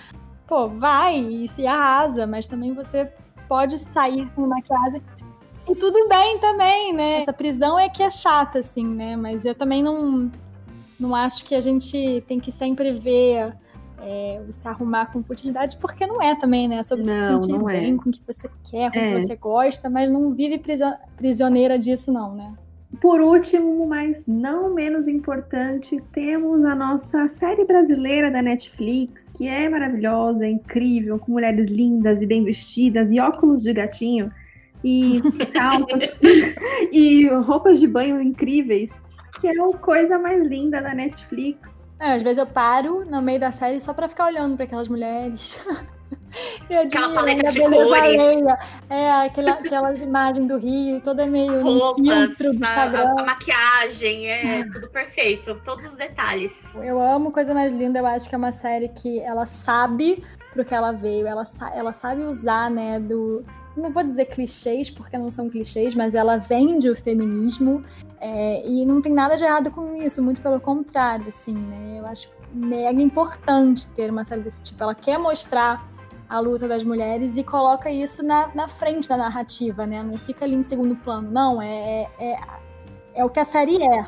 pô, 0.47 0.68
vai 0.68 1.18
e 1.18 1.49
se 1.49 1.66
arrasa, 1.66 2.27
mas 2.27 2.47
também 2.47 2.73
você 2.73 3.12
pode 3.49 3.79
sair 3.79 4.29
com 4.35 4.47
maquiagem 4.47 5.03
e 5.71 5.75
tudo 5.75 6.09
bem 6.09 6.39
também, 6.39 6.93
né? 6.93 7.19
Essa 7.19 7.33
prisão 7.33 7.79
é 7.79 7.89
que 7.89 8.03
é 8.03 8.11
chata, 8.11 8.61
assim, 8.61 8.87
né? 8.87 9.17
Mas 9.17 9.45
eu 9.45 9.55
também 9.55 9.83
não, 9.83 10.31
não 10.99 11.15
acho 11.15 11.45
que 11.45 11.55
a 11.55 11.61
gente 11.61 12.23
tem 12.27 12.41
que 12.41 12.51
sempre 12.51 12.93
ver 12.93 13.55
é, 14.01 14.41
se 14.51 14.67
arrumar 14.67 15.13
com 15.13 15.23
futilidade, 15.23 15.77
porque 15.77 16.07
não 16.07 16.23
é 16.23 16.35
também, 16.35 16.69
né? 16.69 16.77
É 16.77 16.83
sobre 16.83 17.05
não, 17.05 17.43
se 17.43 17.49
sentir 17.49 17.61
é. 17.61 17.81
bem 17.81 17.95
é. 17.95 17.97
com 17.97 18.11
o 18.11 18.13
que 18.13 18.23
você 18.27 18.49
quer, 18.71 18.91
com 18.91 18.99
o 18.99 19.03
é. 19.03 19.15
que 19.15 19.21
você 19.21 19.37
gosta, 19.37 19.91
mas 19.91 20.11
não 20.11 20.33
vive 20.33 20.61
prisioneira 21.17 21.79
disso, 21.79 22.13
não, 22.13 22.35
né? 22.35 22.55
Por 23.03 23.21
último, 23.21 23.87
mas 23.87 24.27
não 24.27 24.73
menos 24.73 25.09
importante, 25.09 26.03
temos 26.11 26.65
a 26.65 26.75
nossa 26.75 27.29
série 27.29 27.65
brasileira 27.65 28.31
da 28.31 28.41
Netflix, 28.41 29.29
que 29.37 29.47
é 29.47 29.69
maravilhosa, 29.69 30.47
é 30.47 30.51
incrível, 30.51 31.19
com 31.19 31.33
mulheres 31.33 31.69
lindas 31.69 32.23
e 32.23 32.27
bem 32.27 32.43
vestidas 32.43 33.11
e 33.11 33.21
óculos 33.21 33.62
de 33.62 33.75
gatinho 33.75 34.33
e 34.83 35.20
e 36.93 37.29
roupas 37.29 37.81
de 37.81 37.87
banho 37.87 38.20
incríveis, 38.20 39.03
que 39.41 39.49
é 39.49 39.53
a 39.53 39.79
coisa 39.79 40.18
mais 40.18 40.47
linda 40.47 40.81
da 40.81 40.95
Netflix. 40.95 41.76
É, 42.01 42.12
às 42.12 42.22
vezes 42.22 42.39
eu 42.39 42.47
paro 42.47 43.05
no 43.05 43.20
meio 43.20 43.41
da 43.41 43.51
série 43.51 43.81
só 43.81 43.93
para 43.93 44.09
ficar 44.09 44.26
olhando 44.26 44.57
para 44.57 44.64
aquelas 44.64 44.89
mulheres. 44.89 45.61
aquela 46.70 47.12
paleta 47.12 47.49
de 47.49 47.61
cores. 47.61 48.43
É, 48.89 49.11
aquela, 49.11 49.53
aquela 49.53 49.95
imagem 49.95 50.47
do 50.47 50.57
Rio, 50.59 51.01
toda 51.01 51.26
meio 51.26 51.61
roupas, 51.62 52.37
filtro 52.37 52.53
do 52.53 52.64
Instagram. 52.64 53.14
A, 53.16 53.20
a, 53.20 53.24
maquiagem, 53.24 54.31
é 54.31 54.64
tudo 54.70 54.89
perfeito, 54.89 55.61
todos 55.64 55.85
os 55.87 55.97
detalhes. 55.97 56.74
Eu 56.76 57.01
amo 57.01 57.33
Coisa 57.33 57.53
Mais 57.53 57.72
Linda, 57.72 57.99
eu 57.99 58.07
acho 58.07 58.29
que 58.29 58.35
é 58.35 58.39
uma 58.39 58.53
série 58.53 58.89
que 58.89 59.18
ela 59.20 59.47
sabe 59.47 60.22
pro 60.53 60.64
que 60.64 60.74
ela 60.74 60.93
veio, 60.93 61.26
ela, 61.26 61.45
ela 61.74 61.93
sabe 61.93 62.22
usar, 62.22 62.70
né, 62.70 62.99
do, 62.99 63.45
não 63.79 63.91
vou 63.91 64.03
dizer 64.03 64.26
clichês, 64.26 64.91
porque 64.91 65.16
não 65.16 65.31
são 65.31 65.49
clichês, 65.49 65.95
mas 65.95 66.14
ela 66.14 66.37
vende 66.37 66.89
o 66.91 66.97
feminismo 66.97 67.85
é, 68.20 68.66
e 68.66 68.85
não 68.85 69.01
tem 69.01 69.12
nada 69.12 69.37
de 69.37 69.45
errado 69.45 69.70
com 69.70 69.95
isso, 70.03 70.22
muito 70.22 70.43
pelo 70.43 70.61
contrário, 70.61 71.29
assim, 71.29 71.55
né? 71.55 71.99
Eu 71.99 72.07
acho 72.07 72.31
mega 72.53 73.01
importante 73.01 73.87
ter 73.95 74.11
uma 74.11 74.24
série 74.24 74.43
desse 74.43 74.61
tipo. 74.61 74.83
Ela 74.83 74.95
quer 74.95 75.18
mostrar 75.18 75.89
a 76.29 76.39
luta 76.41 76.68
das 76.68 76.85
mulheres 76.85 77.37
e 77.37 77.43
coloca 77.43 77.91
isso 77.91 78.22
na, 78.22 78.51
na 78.55 78.68
frente 78.68 79.09
da 79.09 79.16
narrativa, 79.16 79.87
né? 79.87 80.03
Não 80.03 80.18
fica 80.18 80.45
ali 80.45 80.55
em 80.55 80.62
segundo 80.62 80.95
plano, 80.97 81.31
não. 81.31 81.62
É, 81.62 82.09
é, 82.18 82.41
é 83.14 83.24
o 83.24 83.31
que 83.31 83.41
a 83.41 83.45
série 83.45 83.83
é. 83.83 84.07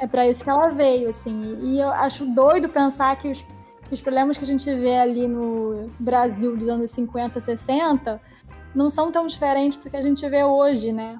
É 0.00 0.06
para 0.06 0.28
isso 0.28 0.44
que 0.44 0.50
ela 0.50 0.68
veio, 0.68 1.08
assim. 1.08 1.58
E 1.60 1.80
eu 1.80 1.88
acho 1.88 2.24
doido 2.26 2.68
pensar 2.68 3.16
que 3.16 3.28
os, 3.28 3.44
que 3.88 3.94
os 3.94 4.00
problemas 4.00 4.38
que 4.38 4.44
a 4.44 4.46
gente 4.46 4.72
vê 4.74 4.96
ali 4.96 5.26
no 5.26 5.90
Brasil 5.98 6.56
dos 6.56 6.68
anos 6.68 6.90
50, 6.90 7.40
60 7.40 8.20
não 8.74 8.90
são 8.90 9.10
tão 9.10 9.26
diferentes 9.26 9.78
do 9.78 9.90
que 9.90 9.96
a 9.96 10.00
gente 10.00 10.26
vê 10.28 10.44
hoje, 10.44 10.92
né? 10.92 11.18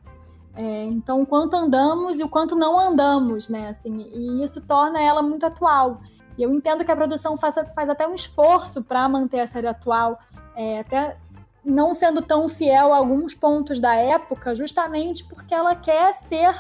É, 0.55 0.85
então, 0.87 1.23
o 1.23 1.27
quanto 1.27 1.55
andamos 1.55 2.19
e 2.19 2.25
o 2.25 2.29
quanto 2.29 2.57
não 2.57 2.79
andamos, 2.79 3.49
né? 3.49 3.69
Assim, 3.69 4.11
e 4.13 4.43
isso 4.43 4.61
torna 4.61 5.01
ela 5.01 5.23
muito 5.23 5.47
atual. 5.47 6.01
E 6.37 6.43
eu 6.43 6.53
entendo 6.53 6.85
que 6.85 6.91
a 6.91 6.97
produção 6.97 7.37
faça, 7.37 7.65
faz 7.65 7.89
até 7.89 8.07
um 8.09 8.15
esforço 8.15 8.83
para 8.83 9.09
manter 9.09 9.41
a 9.41 9.47
série 9.47 9.69
atual, 9.69 10.19
é, 10.57 10.81
até 10.81 11.17
não 11.65 11.95
sendo 11.95 12.23
tão 12.23 12.49
fiel 12.49 12.93
a 12.93 12.97
alguns 12.97 13.35
pontos 13.35 13.79
da 13.79 13.95
época, 13.95 14.55
justamente 14.55 15.25
porque 15.25 15.55
ela 15.55 15.77
quer 15.77 16.15
ser 16.15 16.55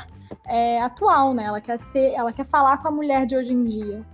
é, 0.47 0.81
atual, 0.81 1.35
né? 1.35 1.45
Ela 1.45 1.61
quer 1.61 1.79
ser, 1.79 2.13
ela 2.13 2.33
quer 2.33 2.45
falar 2.45 2.79
com 2.79 2.89
a 2.89 2.91
mulher 2.93 3.27
de 3.27 3.37
hoje 3.37 3.53
em 3.53 3.65
dia. 3.65 4.05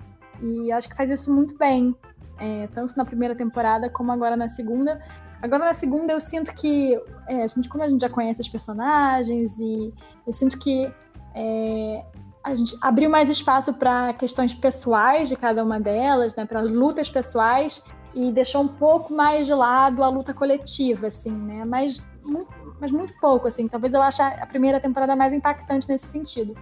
E 0.43 0.73
acho 0.73 0.89
que 0.89 0.97
faz 0.97 1.11
isso 1.11 1.33
muito 1.33 1.57
bem, 1.59 1.95
é, 2.39 2.69
tanto 2.69 2.97
na 2.97 3.05
primeira 3.05 3.35
temporada 3.35 3.91
como 3.91 4.13
agora 4.13 4.37
na 4.37 4.49
segunda. 4.49 5.01
Agora 5.45 5.67
na 5.67 5.75
segunda 5.75 6.11
eu 6.11 6.19
sinto 6.19 6.55
que 6.55 6.99
é, 7.29 7.43
a 7.43 7.47
gente, 7.47 7.69
como 7.69 7.85
a 7.85 7.87
gente 7.87 8.01
já 8.01 8.09
conhece 8.09 8.41
os 8.41 8.49
personagens 8.49 9.59
e 9.61 9.93
eu 10.27 10.33
sinto 10.33 10.57
que 10.59 10.91
é, 11.35 12.03
a 12.43 12.55
gente 12.55 12.75
abriu 12.81 13.11
mais 13.11 13.29
espaço 13.29 13.75
para 13.75 14.15
questões 14.15 14.55
pessoais 14.55 15.29
de 15.29 15.37
cada 15.37 15.63
uma 15.63 15.79
delas, 15.79 16.35
né, 16.35 16.47
para 16.47 16.63
lutas 16.63 17.11
pessoais 17.11 17.85
e 18.15 18.33
deixou 18.33 18.63
um 18.63 18.69
pouco 18.69 19.13
mais 19.13 19.47
de 19.47 19.53
lado 19.53 20.03
a 20.03 20.09
luta 20.09 20.33
coletiva, 20.33 21.09
assim, 21.09 21.33
né? 21.33 21.63
Mas 21.67 22.03
muito, 22.25 22.49
mas 22.81 22.91
muito 22.91 23.13
pouco, 23.21 23.47
assim. 23.47 23.69
Talvez 23.69 23.93
eu 23.93 24.01
ache 24.01 24.23
a 24.23 24.47
primeira 24.47 24.81
temporada 24.81 25.15
mais 25.15 25.35
impactante 25.35 25.87
nesse 25.89 26.07
sentido. 26.07 26.57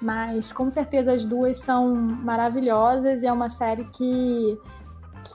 Mas 0.00 0.52
com 0.52 0.70
certeza 0.70 1.12
as 1.12 1.24
duas 1.24 1.58
são 1.58 1.96
maravilhosas 1.96 3.24
e 3.24 3.26
é 3.26 3.32
uma 3.32 3.50
série 3.50 3.86
que, 3.86 4.56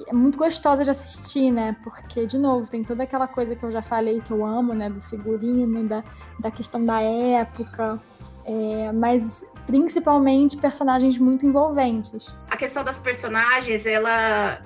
é 0.07 0.13
muito 0.13 0.37
gostosa 0.37 0.83
de 0.83 0.89
assistir, 0.89 1.51
né? 1.51 1.75
Porque, 1.83 2.25
de 2.25 2.37
novo, 2.37 2.69
tem 2.69 2.83
toda 2.83 3.03
aquela 3.03 3.27
coisa 3.27 3.55
que 3.55 3.63
eu 3.63 3.71
já 3.71 3.81
falei 3.81 4.21
que 4.21 4.31
eu 4.31 4.45
amo, 4.45 4.73
né? 4.73 4.89
Do 4.89 5.01
figurino, 5.01 5.87
da, 5.87 6.03
da 6.39 6.51
questão 6.51 6.83
da 6.85 7.01
época. 7.01 8.01
É, 8.45 8.91
mas 8.91 9.45
principalmente 9.65 10.57
personagens 10.57 11.19
muito 11.19 11.45
envolventes. 11.45 12.35
A 12.49 12.57
questão 12.57 12.83
das 12.83 13.01
personagens, 13.01 13.85
ela 13.85 14.61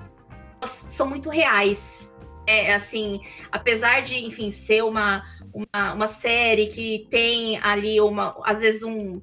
são 0.66 1.10
muito 1.10 1.30
reais. 1.30 2.16
É 2.48 2.74
assim, 2.74 3.22
apesar 3.52 4.02
de, 4.02 4.26
enfim, 4.26 4.52
ser 4.52 4.84
uma, 4.84 5.24
uma, 5.54 5.94
uma 5.94 6.08
série 6.08 6.68
que 6.68 7.08
tem 7.10 7.58
ali 7.62 8.00
uma, 8.02 8.36
às 8.46 8.60
vezes 8.60 8.84
um 8.84 9.22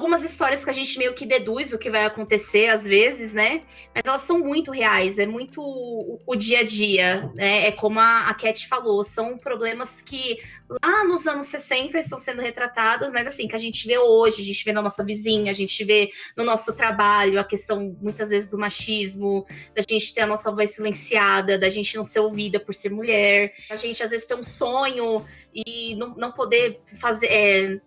algumas 0.00 0.24
histórias 0.24 0.64
que 0.64 0.70
a 0.70 0.72
gente 0.72 0.98
meio 0.98 1.12
que 1.12 1.26
deduz 1.26 1.74
o 1.74 1.78
que 1.78 1.90
vai 1.90 2.06
acontecer 2.06 2.68
às 2.68 2.84
vezes, 2.84 3.34
né? 3.34 3.62
Mas 3.94 4.02
elas 4.06 4.22
são 4.22 4.38
muito 4.38 4.70
reais, 4.70 5.18
é 5.18 5.26
muito 5.26 5.60
o, 5.60 6.18
o 6.26 6.34
dia 6.34 6.60
a 6.60 6.64
dia, 6.64 7.30
né? 7.34 7.66
É 7.66 7.72
como 7.72 8.00
a, 8.00 8.30
a 8.30 8.34
Cat 8.34 8.66
falou, 8.66 9.04
são 9.04 9.36
problemas 9.36 10.00
que 10.00 10.38
lá 10.82 11.04
nos 11.04 11.26
anos 11.26 11.46
60 11.46 11.98
estão 11.98 12.18
sendo 12.18 12.40
retratados, 12.40 13.12
mas 13.12 13.26
assim, 13.26 13.46
que 13.46 13.54
a 13.54 13.58
gente 13.58 13.86
vê 13.86 13.98
hoje, 13.98 14.40
a 14.40 14.44
gente 14.44 14.64
vê 14.64 14.72
na 14.72 14.80
nossa 14.80 15.04
vizinha, 15.04 15.50
a 15.50 15.54
gente 15.54 15.84
vê 15.84 16.10
no 16.34 16.44
nosso 16.44 16.74
trabalho, 16.74 17.38
a 17.38 17.44
questão 17.44 17.94
muitas 18.00 18.30
vezes 18.30 18.48
do 18.48 18.56
machismo, 18.56 19.46
da 19.76 19.82
gente 19.86 20.14
ter 20.14 20.22
a 20.22 20.26
nossa 20.26 20.50
voz 20.50 20.70
silenciada, 20.70 21.58
da 21.58 21.68
gente 21.68 21.94
não 21.94 22.06
ser 22.06 22.20
ouvida 22.20 22.58
por 22.58 22.72
ser 22.72 22.88
mulher, 22.88 23.52
a 23.68 23.76
gente 23.76 24.02
às 24.02 24.10
vezes 24.10 24.26
ter 24.26 24.34
um 24.34 24.42
sonho 24.42 25.26
e 25.54 25.94
não, 25.96 26.14
não 26.14 26.32
poder 26.32 26.78
fazer. 26.98 27.26
É, 27.26 27.80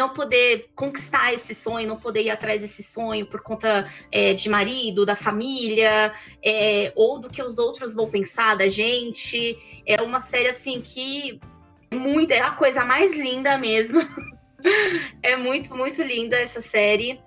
não 0.00 0.08
poder 0.08 0.70
conquistar 0.74 1.34
esse 1.34 1.54
sonho, 1.54 1.86
não 1.86 1.96
poder 1.96 2.22
ir 2.22 2.30
atrás 2.30 2.62
desse 2.62 2.82
sonho 2.82 3.26
por 3.26 3.42
conta 3.42 3.86
é, 4.10 4.32
de 4.32 4.48
marido, 4.48 5.04
da 5.04 5.14
família, 5.14 6.12
é, 6.42 6.90
ou 6.96 7.18
do 7.18 7.28
que 7.28 7.42
os 7.42 7.58
outros 7.58 7.94
vão 7.94 8.08
pensar 8.08 8.56
da 8.56 8.66
gente. 8.66 9.58
É 9.86 10.00
uma 10.00 10.18
série 10.18 10.48
assim 10.48 10.80
que 10.80 11.38
é 11.90 11.94
muito, 11.94 12.30
é 12.32 12.40
a 12.40 12.52
coisa 12.52 12.82
mais 12.82 13.14
linda 13.14 13.58
mesmo. 13.58 14.00
é 15.22 15.36
muito, 15.36 15.76
muito 15.76 16.02
linda 16.02 16.36
essa 16.36 16.62
série. 16.62 17.20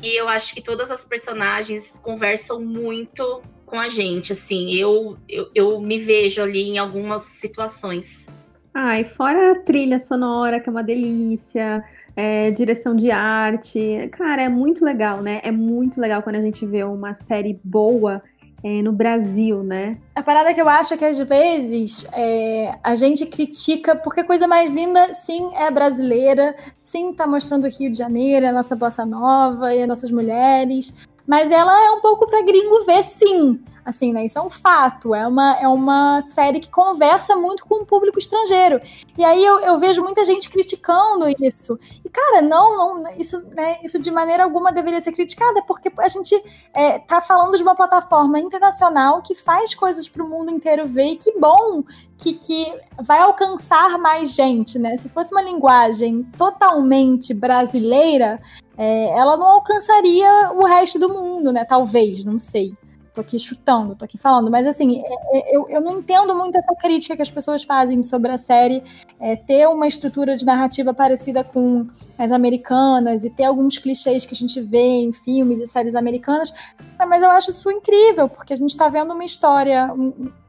E 0.00 0.16
eu 0.16 0.28
acho 0.28 0.54
que 0.54 0.62
todas 0.62 0.88
as 0.90 1.04
personagens 1.04 1.98
conversam 1.98 2.60
muito 2.60 3.42
com 3.66 3.78
a 3.78 3.88
gente, 3.88 4.32
assim. 4.32 4.72
Eu, 4.74 5.18
eu, 5.28 5.50
eu 5.52 5.80
me 5.80 5.98
vejo 5.98 6.40
ali 6.40 6.62
em 6.62 6.78
algumas 6.78 7.22
situações. 7.22 8.28
Ai, 8.72 9.04
fora 9.04 9.52
a 9.52 9.60
trilha 9.60 9.98
sonora, 9.98 10.60
que 10.60 10.68
é 10.68 10.72
uma 10.72 10.82
delícia, 10.82 11.82
é, 12.16 12.50
direção 12.50 12.94
de 12.94 13.10
arte. 13.10 14.08
Cara, 14.12 14.42
é 14.42 14.48
muito 14.48 14.84
legal, 14.84 15.22
né? 15.22 15.40
É 15.42 15.50
muito 15.50 16.00
legal 16.00 16.22
quando 16.22 16.36
a 16.36 16.42
gente 16.42 16.64
vê 16.66 16.84
uma 16.84 17.14
série 17.14 17.58
boa 17.64 18.22
é, 18.62 18.82
no 18.82 18.92
Brasil, 18.92 19.62
né? 19.62 19.96
A 20.14 20.22
parada 20.22 20.52
que 20.52 20.60
eu 20.60 20.68
acho 20.68 20.94
é 20.94 20.96
que 20.96 21.04
às 21.04 21.18
vezes 21.18 22.06
é, 22.12 22.78
a 22.82 22.94
gente 22.94 23.26
critica 23.26 23.96
porque 23.96 24.22
coisa 24.22 24.46
mais 24.46 24.70
linda, 24.70 25.14
sim, 25.14 25.50
é 25.54 25.70
brasileira, 25.70 26.54
sim, 26.82 27.12
tá 27.12 27.26
mostrando 27.26 27.64
o 27.64 27.70
Rio 27.70 27.90
de 27.90 27.96
Janeiro, 27.96 28.46
a 28.46 28.52
nossa 28.52 28.76
bossa 28.76 29.06
nova 29.06 29.74
e 29.74 29.82
as 29.82 29.88
nossas 29.88 30.10
mulheres, 30.10 30.94
mas 31.26 31.50
ela 31.50 31.84
é 31.84 31.90
um 31.90 32.00
pouco 32.00 32.26
para 32.26 32.42
gringo 32.42 32.84
ver, 32.84 33.04
sim. 33.04 33.60
Assim, 33.84 34.12
né? 34.12 34.26
Isso 34.26 34.38
é 34.38 34.42
um 34.42 34.50
fato. 34.50 35.14
É 35.14 35.26
uma, 35.26 35.54
é 35.58 35.66
uma 35.66 36.22
série 36.26 36.60
que 36.60 36.68
conversa 36.68 37.34
muito 37.34 37.64
com 37.64 37.76
o 37.76 37.86
público 37.86 38.18
estrangeiro. 38.18 38.80
E 39.16 39.24
aí 39.24 39.44
eu, 39.44 39.58
eu 39.60 39.78
vejo 39.78 40.02
muita 40.02 40.24
gente 40.24 40.50
criticando 40.50 41.26
isso. 41.40 41.78
E, 42.04 42.08
cara, 42.08 42.42
não, 42.42 42.76
não 42.76 43.12
isso, 43.16 43.40
né, 43.54 43.78
isso 43.82 43.98
de 43.98 44.10
maneira 44.10 44.44
alguma 44.44 44.70
deveria 44.70 45.00
ser 45.00 45.12
criticada, 45.12 45.62
porque 45.62 45.90
a 45.98 46.08
gente 46.08 46.34
é, 46.74 46.98
tá 46.98 47.20
falando 47.20 47.56
de 47.56 47.62
uma 47.62 47.74
plataforma 47.74 48.38
internacional 48.38 49.22
que 49.22 49.34
faz 49.34 49.74
coisas 49.74 50.08
para 50.08 50.22
o 50.22 50.28
mundo 50.28 50.50
inteiro 50.50 50.86
ver. 50.86 51.12
E 51.12 51.16
que 51.16 51.32
bom 51.38 51.82
que, 52.18 52.34
que 52.34 52.72
vai 53.02 53.18
alcançar 53.20 53.98
mais 53.98 54.34
gente, 54.34 54.78
né? 54.78 54.98
Se 54.98 55.08
fosse 55.08 55.32
uma 55.32 55.42
linguagem 55.42 56.22
totalmente 56.36 57.32
brasileira, 57.32 58.40
é, 58.80 59.10
ela 59.10 59.36
não 59.36 59.46
alcançaria 59.46 60.52
o 60.54 60.64
resto 60.64 60.98
do 60.98 61.10
mundo, 61.10 61.52
né? 61.52 61.66
Talvez, 61.66 62.24
não 62.24 62.40
sei 62.40 62.72
tô 63.12 63.20
aqui 63.20 63.38
chutando, 63.38 63.96
tô 63.96 64.04
aqui 64.04 64.16
falando, 64.16 64.50
mas 64.50 64.66
assim, 64.66 65.02
é, 65.04 65.14
é, 65.32 65.56
eu, 65.56 65.68
eu 65.68 65.80
não 65.80 65.98
entendo 65.98 66.34
muito 66.34 66.56
essa 66.56 66.74
crítica 66.76 67.16
que 67.16 67.22
as 67.22 67.30
pessoas 67.30 67.64
fazem 67.64 68.02
sobre 68.02 68.30
a 68.30 68.38
série 68.38 68.82
é, 69.18 69.34
ter 69.36 69.68
uma 69.68 69.86
estrutura 69.86 70.36
de 70.36 70.46
narrativa 70.46 70.94
parecida 70.94 71.42
com 71.42 71.86
as 72.16 72.30
americanas 72.30 73.24
e 73.24 73.30
ter 73.30 73.44
alguns 73.44 73.78
clichês 73.78 74.24
que 74.24 74.32
a 74.32 74.36
gente 74.36 74.60
vê 74.60 75.02
em 75.02 75.12
filmes 75.12 75.60
e 75.60 75.66
séries 75.66 75.96
americanas, 75.96 76.54
mas 76.98 77.22
eu 77.22 77.30
acho 77.30 77.50
isso 77.50 77.70
incrível, 77.70 78.28
porque 78.28 78.52
a 78.52 78.56
gente 78.56 78.70
está 78.70 78.88
vendo 78.88 79.12
uma 79.12 79.24
história 79.24 79.92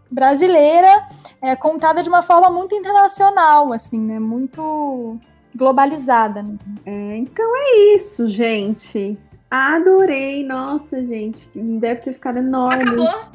brasileira 0.09 1.07
é, 1.41 1.55
contada 1.55 2.03
de 2.03 2.09
uma 2.09 2.21
forma 2.21 2.49
muito 2.49 2.75
internacional, 2.75 3.73
assim, 3.73 3.99
né, 3.99 4.19
muito 4.19 5.19
globalizada. 5.55 6.41
Né? 6.43 6.57
É, 6.85 7.17
então 7.17 7.45
é 7.55 7.95
isso, 7.95 8.27
gente. 8.27 9.17
Adorei, 9.49 10.45
nossa, 10.45 11.05
gente. 11.05 11.49
Deve 11.53 12.01
ter 12.01 12.13
ficado 12.13 12.37
enorme. 12.37 12.83
Acabou? 12.83 13.31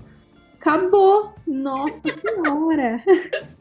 Acabou! 0.59 1.36
Nossa 1.47 2.01
senhora! 2.21 3.03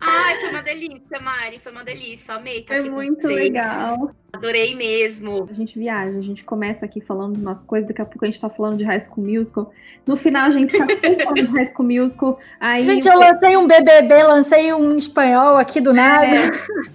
Ai, 0.00 0.36
foi 0.36 0.50
uma 0.50 0.62
delícia, 0.62 1.20
Mari. 1.20 1.58
Foi 1.58 1.72
uma 1.72 1.84
delícia. 1.84 2.34
Amei 2.34 2.64
Foi 2.66 2.88
muito 2.88 3.26
legal. 3.26 4.14
Adorei 4.32 4.74
mesmo. 4.74 5.48
A 5.50 5.52
gente 5.52 5.78
viaja, 5.78 6.16
a 6.16 6.22
gente 6.22 6.44
começa 6.44 6.84
aqui 6.84 7.00
falando 7.00 7.34
de 7.34 7.42
umas 7.42 7.64
coisas, 7.64 7.88
daqui 7.88 8.00
a 8.00 8.04
pouco 8.04 8.24
a 8.24 8.28
gente 8.28 8.40
tá 8.40 8.48
falando 8.48 8.78
de 8.78 8.84
High 8.84 9.00
School 9.00 9.26
Musical. 9.26 9.72
No 10.06 10.16
final 10.16 10.46
a 10.46 10.50
gente 10.50 10.76
tá 10.76 10.86
falando 11.24 11.34
de 11.34 11.52
High 11.52 11.64
School 11.66 11.88
Musical. 11.88 12.38
Aí 12.60 12.86
gente, 12.86 13.08
eu 13.08 13.18
lancei 13.18 13.56
um 13.56 13.66
BBB, 13.66 14.22
lancei 14.22 14.72
um 14.72 14.96
espanhol 14.96 15.56
aqui 15.56 15.80
do 15.80 15.92
nada. 15.92 16.36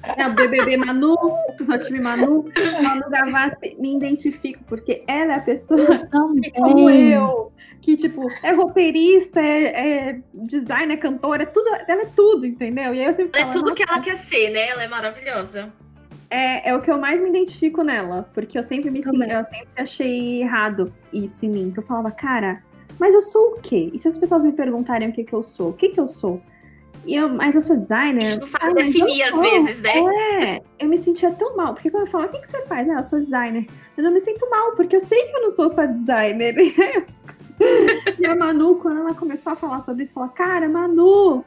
É, 0.03 0.21
é 0.21 0.27
o 0.27 0.33
BBB 0.33 0.77
Manu, 0.77 1.15
o 1.15 1.77
time 1.79 2.01
Manu. 2.01 2.45
Manu 2.81 3.09
Gavassi, 3.09 3.75
me 3.77 3.97
identifico, 3.97 4.63
porque 4.65 5.03
ela 5.07 5.33
é 5.33 5.35
a 5.35 5.41
pessoa 5.41 6.07
que, 6.41 6.51
como 6.51 6.89
eu, 6.89 7.51
que, 7.81 7.97
tipo, 7.97 8.27
é 8.41 8.53
roteirista, 8.53 9.41
é, 9.41 10.09
é 10.09 10.14
designer, 10.33 10.95
é 10.95 10.97
cantora, 10.97 11.43
é 11.43 11.45
tudo, 11.45 11.69
ela 11.87 12.01
é 12.01 12.09
tudo, 12.15 12.45
entendeu? 12.45 12.93
E 12.93 12.99
aí 12.99 13.05
eu 13.05 13.13
sempre 13.13 13.39
ela 13.39 13.49
é 13.49 13.51
falo, 13.51 13.65
é 13.65 13.65
tudo 13.65 13.75
que 13.75 13.83
ela 13.83 14.01
quer 14.01 14.17
ser, 14.17 14.49
né? 14.51 14.69
Ela 14.69 14.83
é 14.83 14.87
maravilhosa. 14.87 15.71
É, 16.29 16.69
é 16.69 16.75
o 16.75 16.81
que 16.81 16.89
eu 16.89 16.97
mais 16.97 17.21
me 17.21 17.29
identifico 17.29 17.83
nela, 17.83 18.29
porque 18.33 18.57
eu 18.57 18.63
sempre 18.63 18.89
me 18.89 19.01
sinto, 19.01 19.23
eu 19.23 19.45
sempre 19.45 19.69
achei 19.77 20.41
errado 20.41 20.93
isso 21.13 21.45
em 21.45 21.49
mim, 21.49 21.71
que 21.71 21.79
eu 21.79 21.83
falava, 21.83 22.11
cara, 22.11 22.63
mas 22.99 23.13
eu 23.13 23.21
sou 23.21 23.53
o 23.53 23.59
quê? 23.61 23.91
E 23.93 23.99
se 23.99 24.07
as 24.07 24.17
pessoas 24.17 24.43
me 24.43 24.51
perguntarem 24.51 25.09
o 25.09 25.13
que 25.13 25.23
que 25.23 25.33
eu 25.33 25.43
sou, 25.43 25.69
o 25.69 25.73
que 25.73 25.89
que 25.89 25.99
eu 25.99 26.07
sou? 26.07 26.41
E 27.05 27.15
eu, 27.15 27.29
mas 27.29 27.53
eu 27.53 27.61
sou 27.61 27.77
designer. 27.77 28.21
A 28.21 28.23
gente 28.23 28.39
não 28.39 28.47
sabe 28.47 28.65
ah, 28.65 28.73
definir 28.73 29.23
às 29.23 29.39
vezes, 29.39 29.81
né? 29.81 29.93
É, 30.41 30.61
eu 30.79 30.89
me 30.89 30.97
sentia 30.97 31.31
tão 31.31 31.55
mal. 31.55 31.75
Porque 31.75 31.91
quando 31.91 32.07
eu 32.07 32.11
falo, 32.11 32.25
o 32.25 32.29
que, 32.29 32.39
que 32.39 32.47
você 32.47 32.61
faz? 32.63 32.89
Ah, 32.89 32.95
eu 32.95 33.03
sou 33.03 33.19
designer. 33.19 33.67
Eu 33.95 34.03
não 34.03 34.11
me 34.11 34.19
sinto 34.19 34.49
mal, 34.49 34.71
porque 34.75 34.95
eu 34.95 34.99
sei 34.99 35.25
que 35.25 35.35
eu 35.35 35.41
não 35.43 35.49
sou 35.51 35.69
só 35.69 35.85
designer. 35.85 36.55
e 38.19 38.25
a 38.25 38.35
Manu, 38.35 38.75
quando 38.75 39.01
ela 39.01 39.13
começou 39.13 39.53
a 39.53 39.55
falar 39.55 39.81
sobre 39.81 40.03
isso, 40.03 40.13
falou: 40.13 40.29
Cara, 40.29 40.67
Manu. 40.69 41.43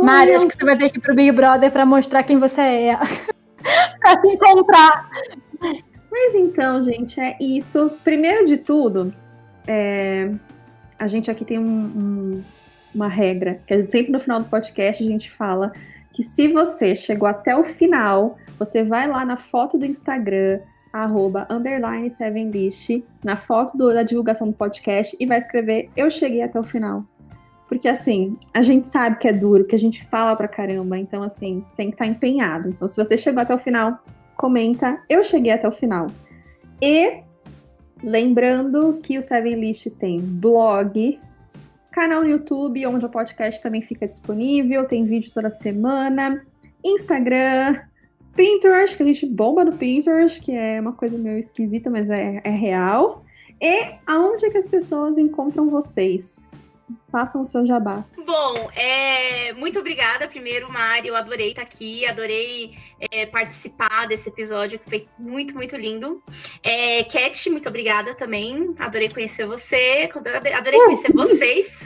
Mari, 0.00 0.34
acho 0.34 0.46
que 0.46 0.56
você 0.56 0.64
vai 0.64 0.76
ter 0.76 0.90
que 0.90 0.98
ir 0.98 1.00
pro 1.00 1.14
Big 1.14 1.32
Brother 1.32 1.70
pra 1.70 1.84
mostrar 1.84 2.22
quem 2.22 2.38
você 2.38 2.60
é. 2.60 2.96
pra 4.00 4.20
se 4.20 4.28
encontrar. 4.28 5.10
Mas 6.10 6.34
então, 6.34 6.84
gente, 6.84 7.20
é 7.20 7.36
isso. 7.40 7.90
Primeiro 8.04 8.46
de 8.46 8.56
tudo, 8.56 9.12
é, 9.66 10.32
a 10.98 11.06
gente 11.06 11.30
aqui 11.30 11.44
tem 11.44 11.58
um, 11.58 11.64
um, 11.64 12.44
uma 12.94 13.08
regra, 13.08 13.60
que 13.66 13.86
sempre 13.90 14.12
no 14.12 14.20
final 14.20 14.40
do 14.40 14.48
podcast 14.48 15.02
a 15.02 15.06
gente 15.06 15.30
fala 15.30 15.72
que 16.12 16.24
se 16.24 16.48
você 16.48 16.94
chegou 16.94 17.28
até 17.28 17.56
o 17.56 17.62
final, 17.62 18.38
você 18.58 18.82
vai 18.82 19.06
lá 19.06 19.24
na 19.24 19.36
foto 19.36 19.78
do 19.78 19.84
Instagram, 19.84 20.60
arroba 20.92 21.46
underline 21.50 22.10
sevenlist, 22.10 23.04
na 23.24 23.36
foto 23.36 23.76
do, 23.76 23.92
da 23.92 24.02
divulgação 24.02 24.48
do 24.48 24.54
podcast 24.54 25.16
e 25.18 25.26
vai 25.26 25.38
escrever 25.38 25.90
eu 25.96 26.10
cheguei 26.10 26.42
até 26.42 26.58
o 26.58 26.64
final. 26.64 27.04
Porque 27.68 27.88
assim, 27.88 28.36
a 28.54 28.62
gente 28.62 28.88
sabe 28.88 29.18
que 29.18 29.28
é 29.28 29.32
duro, 29.32 29.64
que 29.64 29.76
a 29.76 29.78
gente 29.78 30.04
fala 30.06 30.34
pra 30.34 30.48
caramba, 30.48 30.96
então 30.96 31.22
assim, 31.22 31.64
tem 31.76 31.88
que 31.88 31.94
estar 31.94 32.06
tá 32.06 32.10
empenhado. 32.10 32.70
Então 32.70 32.88
se 32.88 32.96
você 32.96 33.16
chegou 33.16 33.42
até 33.42 33.54
o 33.54 33.58
final, 33.58 34.02
comenta 34.36 35.02
eu 35.08 35.22
cheguei 35.22 35.52
até 35.52 35.68
o 35.68 35.72
final. 35.72 36.08
E 36.80 37.22
lembrando 38.02 38.98
que 39.02 39.18
o 39.18 39.22
Seven 39.22 39.56
List 39.56 39.90
tem 39.98 40.20
blog, 40.20 41.20
canal 41.90 42.22
no 42.22 42.28
YouTube, 42.28 42.86
onde 42.86 43.04
o 43.04 43.08
podcast 43.08 43.62
também 43.62 43.82
fica 43.82 44.06
disponível, 44.06 44.86
tem 44.86 45.04
vídeo 45.04 45.32
toda 45.32 45.50
semana, 45.50 46.42
Instagram, 46.84 47.76
Pinterest, 48.34 48.96
que 48.96 49.02
a 49.02 49.06
gente 49.06 49.26
bomba 49.26 49.64
no 49.64 49.72
Pinterest, 49.72 50.40
que 50.40 50.52
é 50.52 50.80
uma 50.80 50.92
coisa 50.92 51.18
meio 51.18 51.38
esquisita, 51.38 51.90
mas 51.90 52.10
é, 52.10 52.40
é 52.44 52.50
real. 52.50 53.24
E 53.60 53.94
aonde 54.06 54.46
é 54.46 54.50
que 54.50 54.58
as 54.58 54.66
pessoas 54.66 55.18
encontram 55.18 55.68
vocês? 55.68 56.44
Façam 57.10 57.42
o 57.42 57.46
seu 57.46 57.66
jabá. 57.66 58.04
Bom, 58.26 58.70
é, 58.76 59.52
muito 59.54 59.78
obrigada 59.78 60.28
primeiro, 60.28 60.70
Mari. 60.70 61.08
Eu 61.08 61.16
adorei 61.16 61.50
estar 61.50 61.62
aqui, 61.62 62.06
adorei 62.06 62.76
é, 63.10 63.24
participar 63.24 64.06
desse 64.06 64.28
episódio, 64.28 64.78
que 64.78 64.84
foi 64.84 65.08
muito, 65.18 65.54
muito 65.54 65.74
lindo. 65.76 66.22
É, 66.62 67.04
Cat, 67.04 67.48
muito 67.48 67.68
obrigada 67.68 68.14
também. 68.14 68.74
Adorei 68.78 69.08
conhecer 69.08 69.46
você, 69.46 70.08
adorei 70.54 70.80
conhecer 70.80 71.12
vocês. 71.12 71.84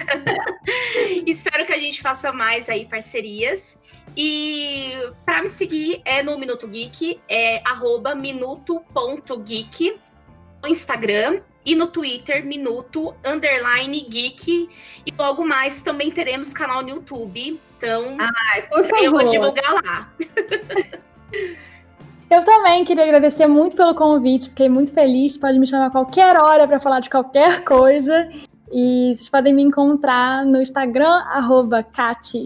Espero 1.27 1.65
que 1.67 1.73
a 1.73 1.79
gente 1.79 2.03
faça 2.03 2.33
mais 2.33 2.69
aí 2.69 2.87
parcerias. 2.87 4.03
E 4.17 4.93
para 5.25 5.43
me 5.43 5.49
seguir 5.49 6.03
é 6.05 6.23
no 6.23 6.39
Minuto 6.39 6.67
Geek, 6.67 7.21
é 7.29 7.63
minuto.geek 8.17 9.95
no 10.63 10.69
Instagram 10.69 11.41
e 11.65 11.75
no 11.75 11.87
Twitter, 11.87 12.45
Minuto 12.45 13.15
Underline 13.25 14.07
Geek. 14.09 14.69
E 15.07 15.13
logo 15.19 15.45
mais 15.45 15.83
também 15.83 16.11
teremos 16.11 16.53
canal 16.53 16.83
no 16.83 16.91
YouTube. 16.91 17.61
Então, 17.77 18.17
Ai, 18.19 18.63
por 18.63 18.85
favor. 18.85 19.05
eu 19.05 19.11
vou 19.11 19.25
divulgar 19.25 19.75
lá. 19.75 20.13
Eu 22.31 22.43
também 22.43 22.83
queria 22.83 23.05
agradecer 23.05 23.47
muito 23.47 23.77
pelo 23.77 23.95
convite, 23.95 24.49
fiquei 24.49 24.67
muito 24.67 24.91
feliz. 24.91 25.37
Pode 25.37 25.59
me 25.59 25.67
chamar 25.67 25.89
a 25.89 25.91
qualquer 25.91 26.35
hora 26.41 26.67
para 26.67 26.81
falar 26.81 27.01
de 27.01 27.11
qualquer 27.11 27.63
coisa. 27.65 28.27
E 28.73 29.13
vocês 29.15 29.29
podem 29.29 29.53
me 29.53 29.61
encontrar 29.61 30.43
no 30.47 30.63
Instagram, 30.63 31.13
arroba 31.31 31.87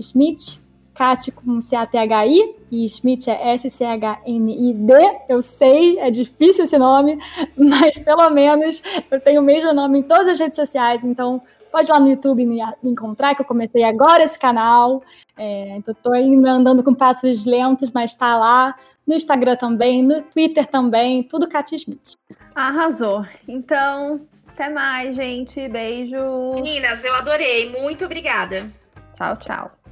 Schmidt, 0.02 0.58
Kat 0.96 1.30
com 1.32 1.60
C-A-T-H-I 1.60 2.56
e 2.70 2.88
Schmidt 2.88 3.30
é 3.30 3.54
S-C-H-N-I-D. 3.54 4.92
Eu 5.28 5.42
sei, 5.42 5.98
é 5.98 6.10
difícil 6.10 6.64
esse 6.64 6.78
nome, 6.78 7.18
mas 7.56 7.98
pelo 7.98 8.28
menos 8.30 8.82
eu 9.10 9.20
tenho 9.20 9.40
o 9.40 9.44
mesmo 9.44 9.72
nome 9.72 9.98
em 9.98 10.02
todas 10.02 10.28
as 10.28 10.38
redes 10.38 10.56
sociais, 10.56 11.04
então 11.04 11.42
pode 11.70 11.88
ir 11.88 11.92
lá 11.92 12.00
no 12.00 12.08
YouTube 12.08 12.46
me, 12.46 12.60
encontrar, 12.82 13.34
que 13.34 13.42
eu 13.42 13.46
comecei 13.46 13.84
agora 13.84 14.24
esse 14.24 14.38
canal. 14.38 15.02
É, 15.36 15.76
então 15.76 15.94
tô 16.02 16.12
ainda 16.12 16.50
andando 16.50 16.82
com 16.82 16.94
passos 16.94 17.44
lentos, 17.44 17.90
mas 17.90 18.12
está 18.12 18.36
lá. 18.36 18.74
No 19.06 19.14
Instagram 19.14 19.56
também, 19.56 20.02
no 20.02 20.20
Twitter 20.22 20.66
também, 20.66 21.22
tudo 21.22 21.48
Kat 21.48 21.78
Schmidt. 21.78 22.16
Arrasou. 22.54 23.24
Então, 23.46 24.20
até 24.48 24.68
mais, 24.68 25.14
gente. 25.14 25.68
Beijo. 25.68 26.54
Meninas, 26.54 27.04
eu 27.04 27.14
adorei. 27.14 27.70
Muito 27.70 28.04
obrigada. 28.04 28.68
Tchau, 29.14 29.36
tchau. 29.36 29.85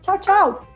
Tchau, 0.00 0.16
tchau! 0.18 0.75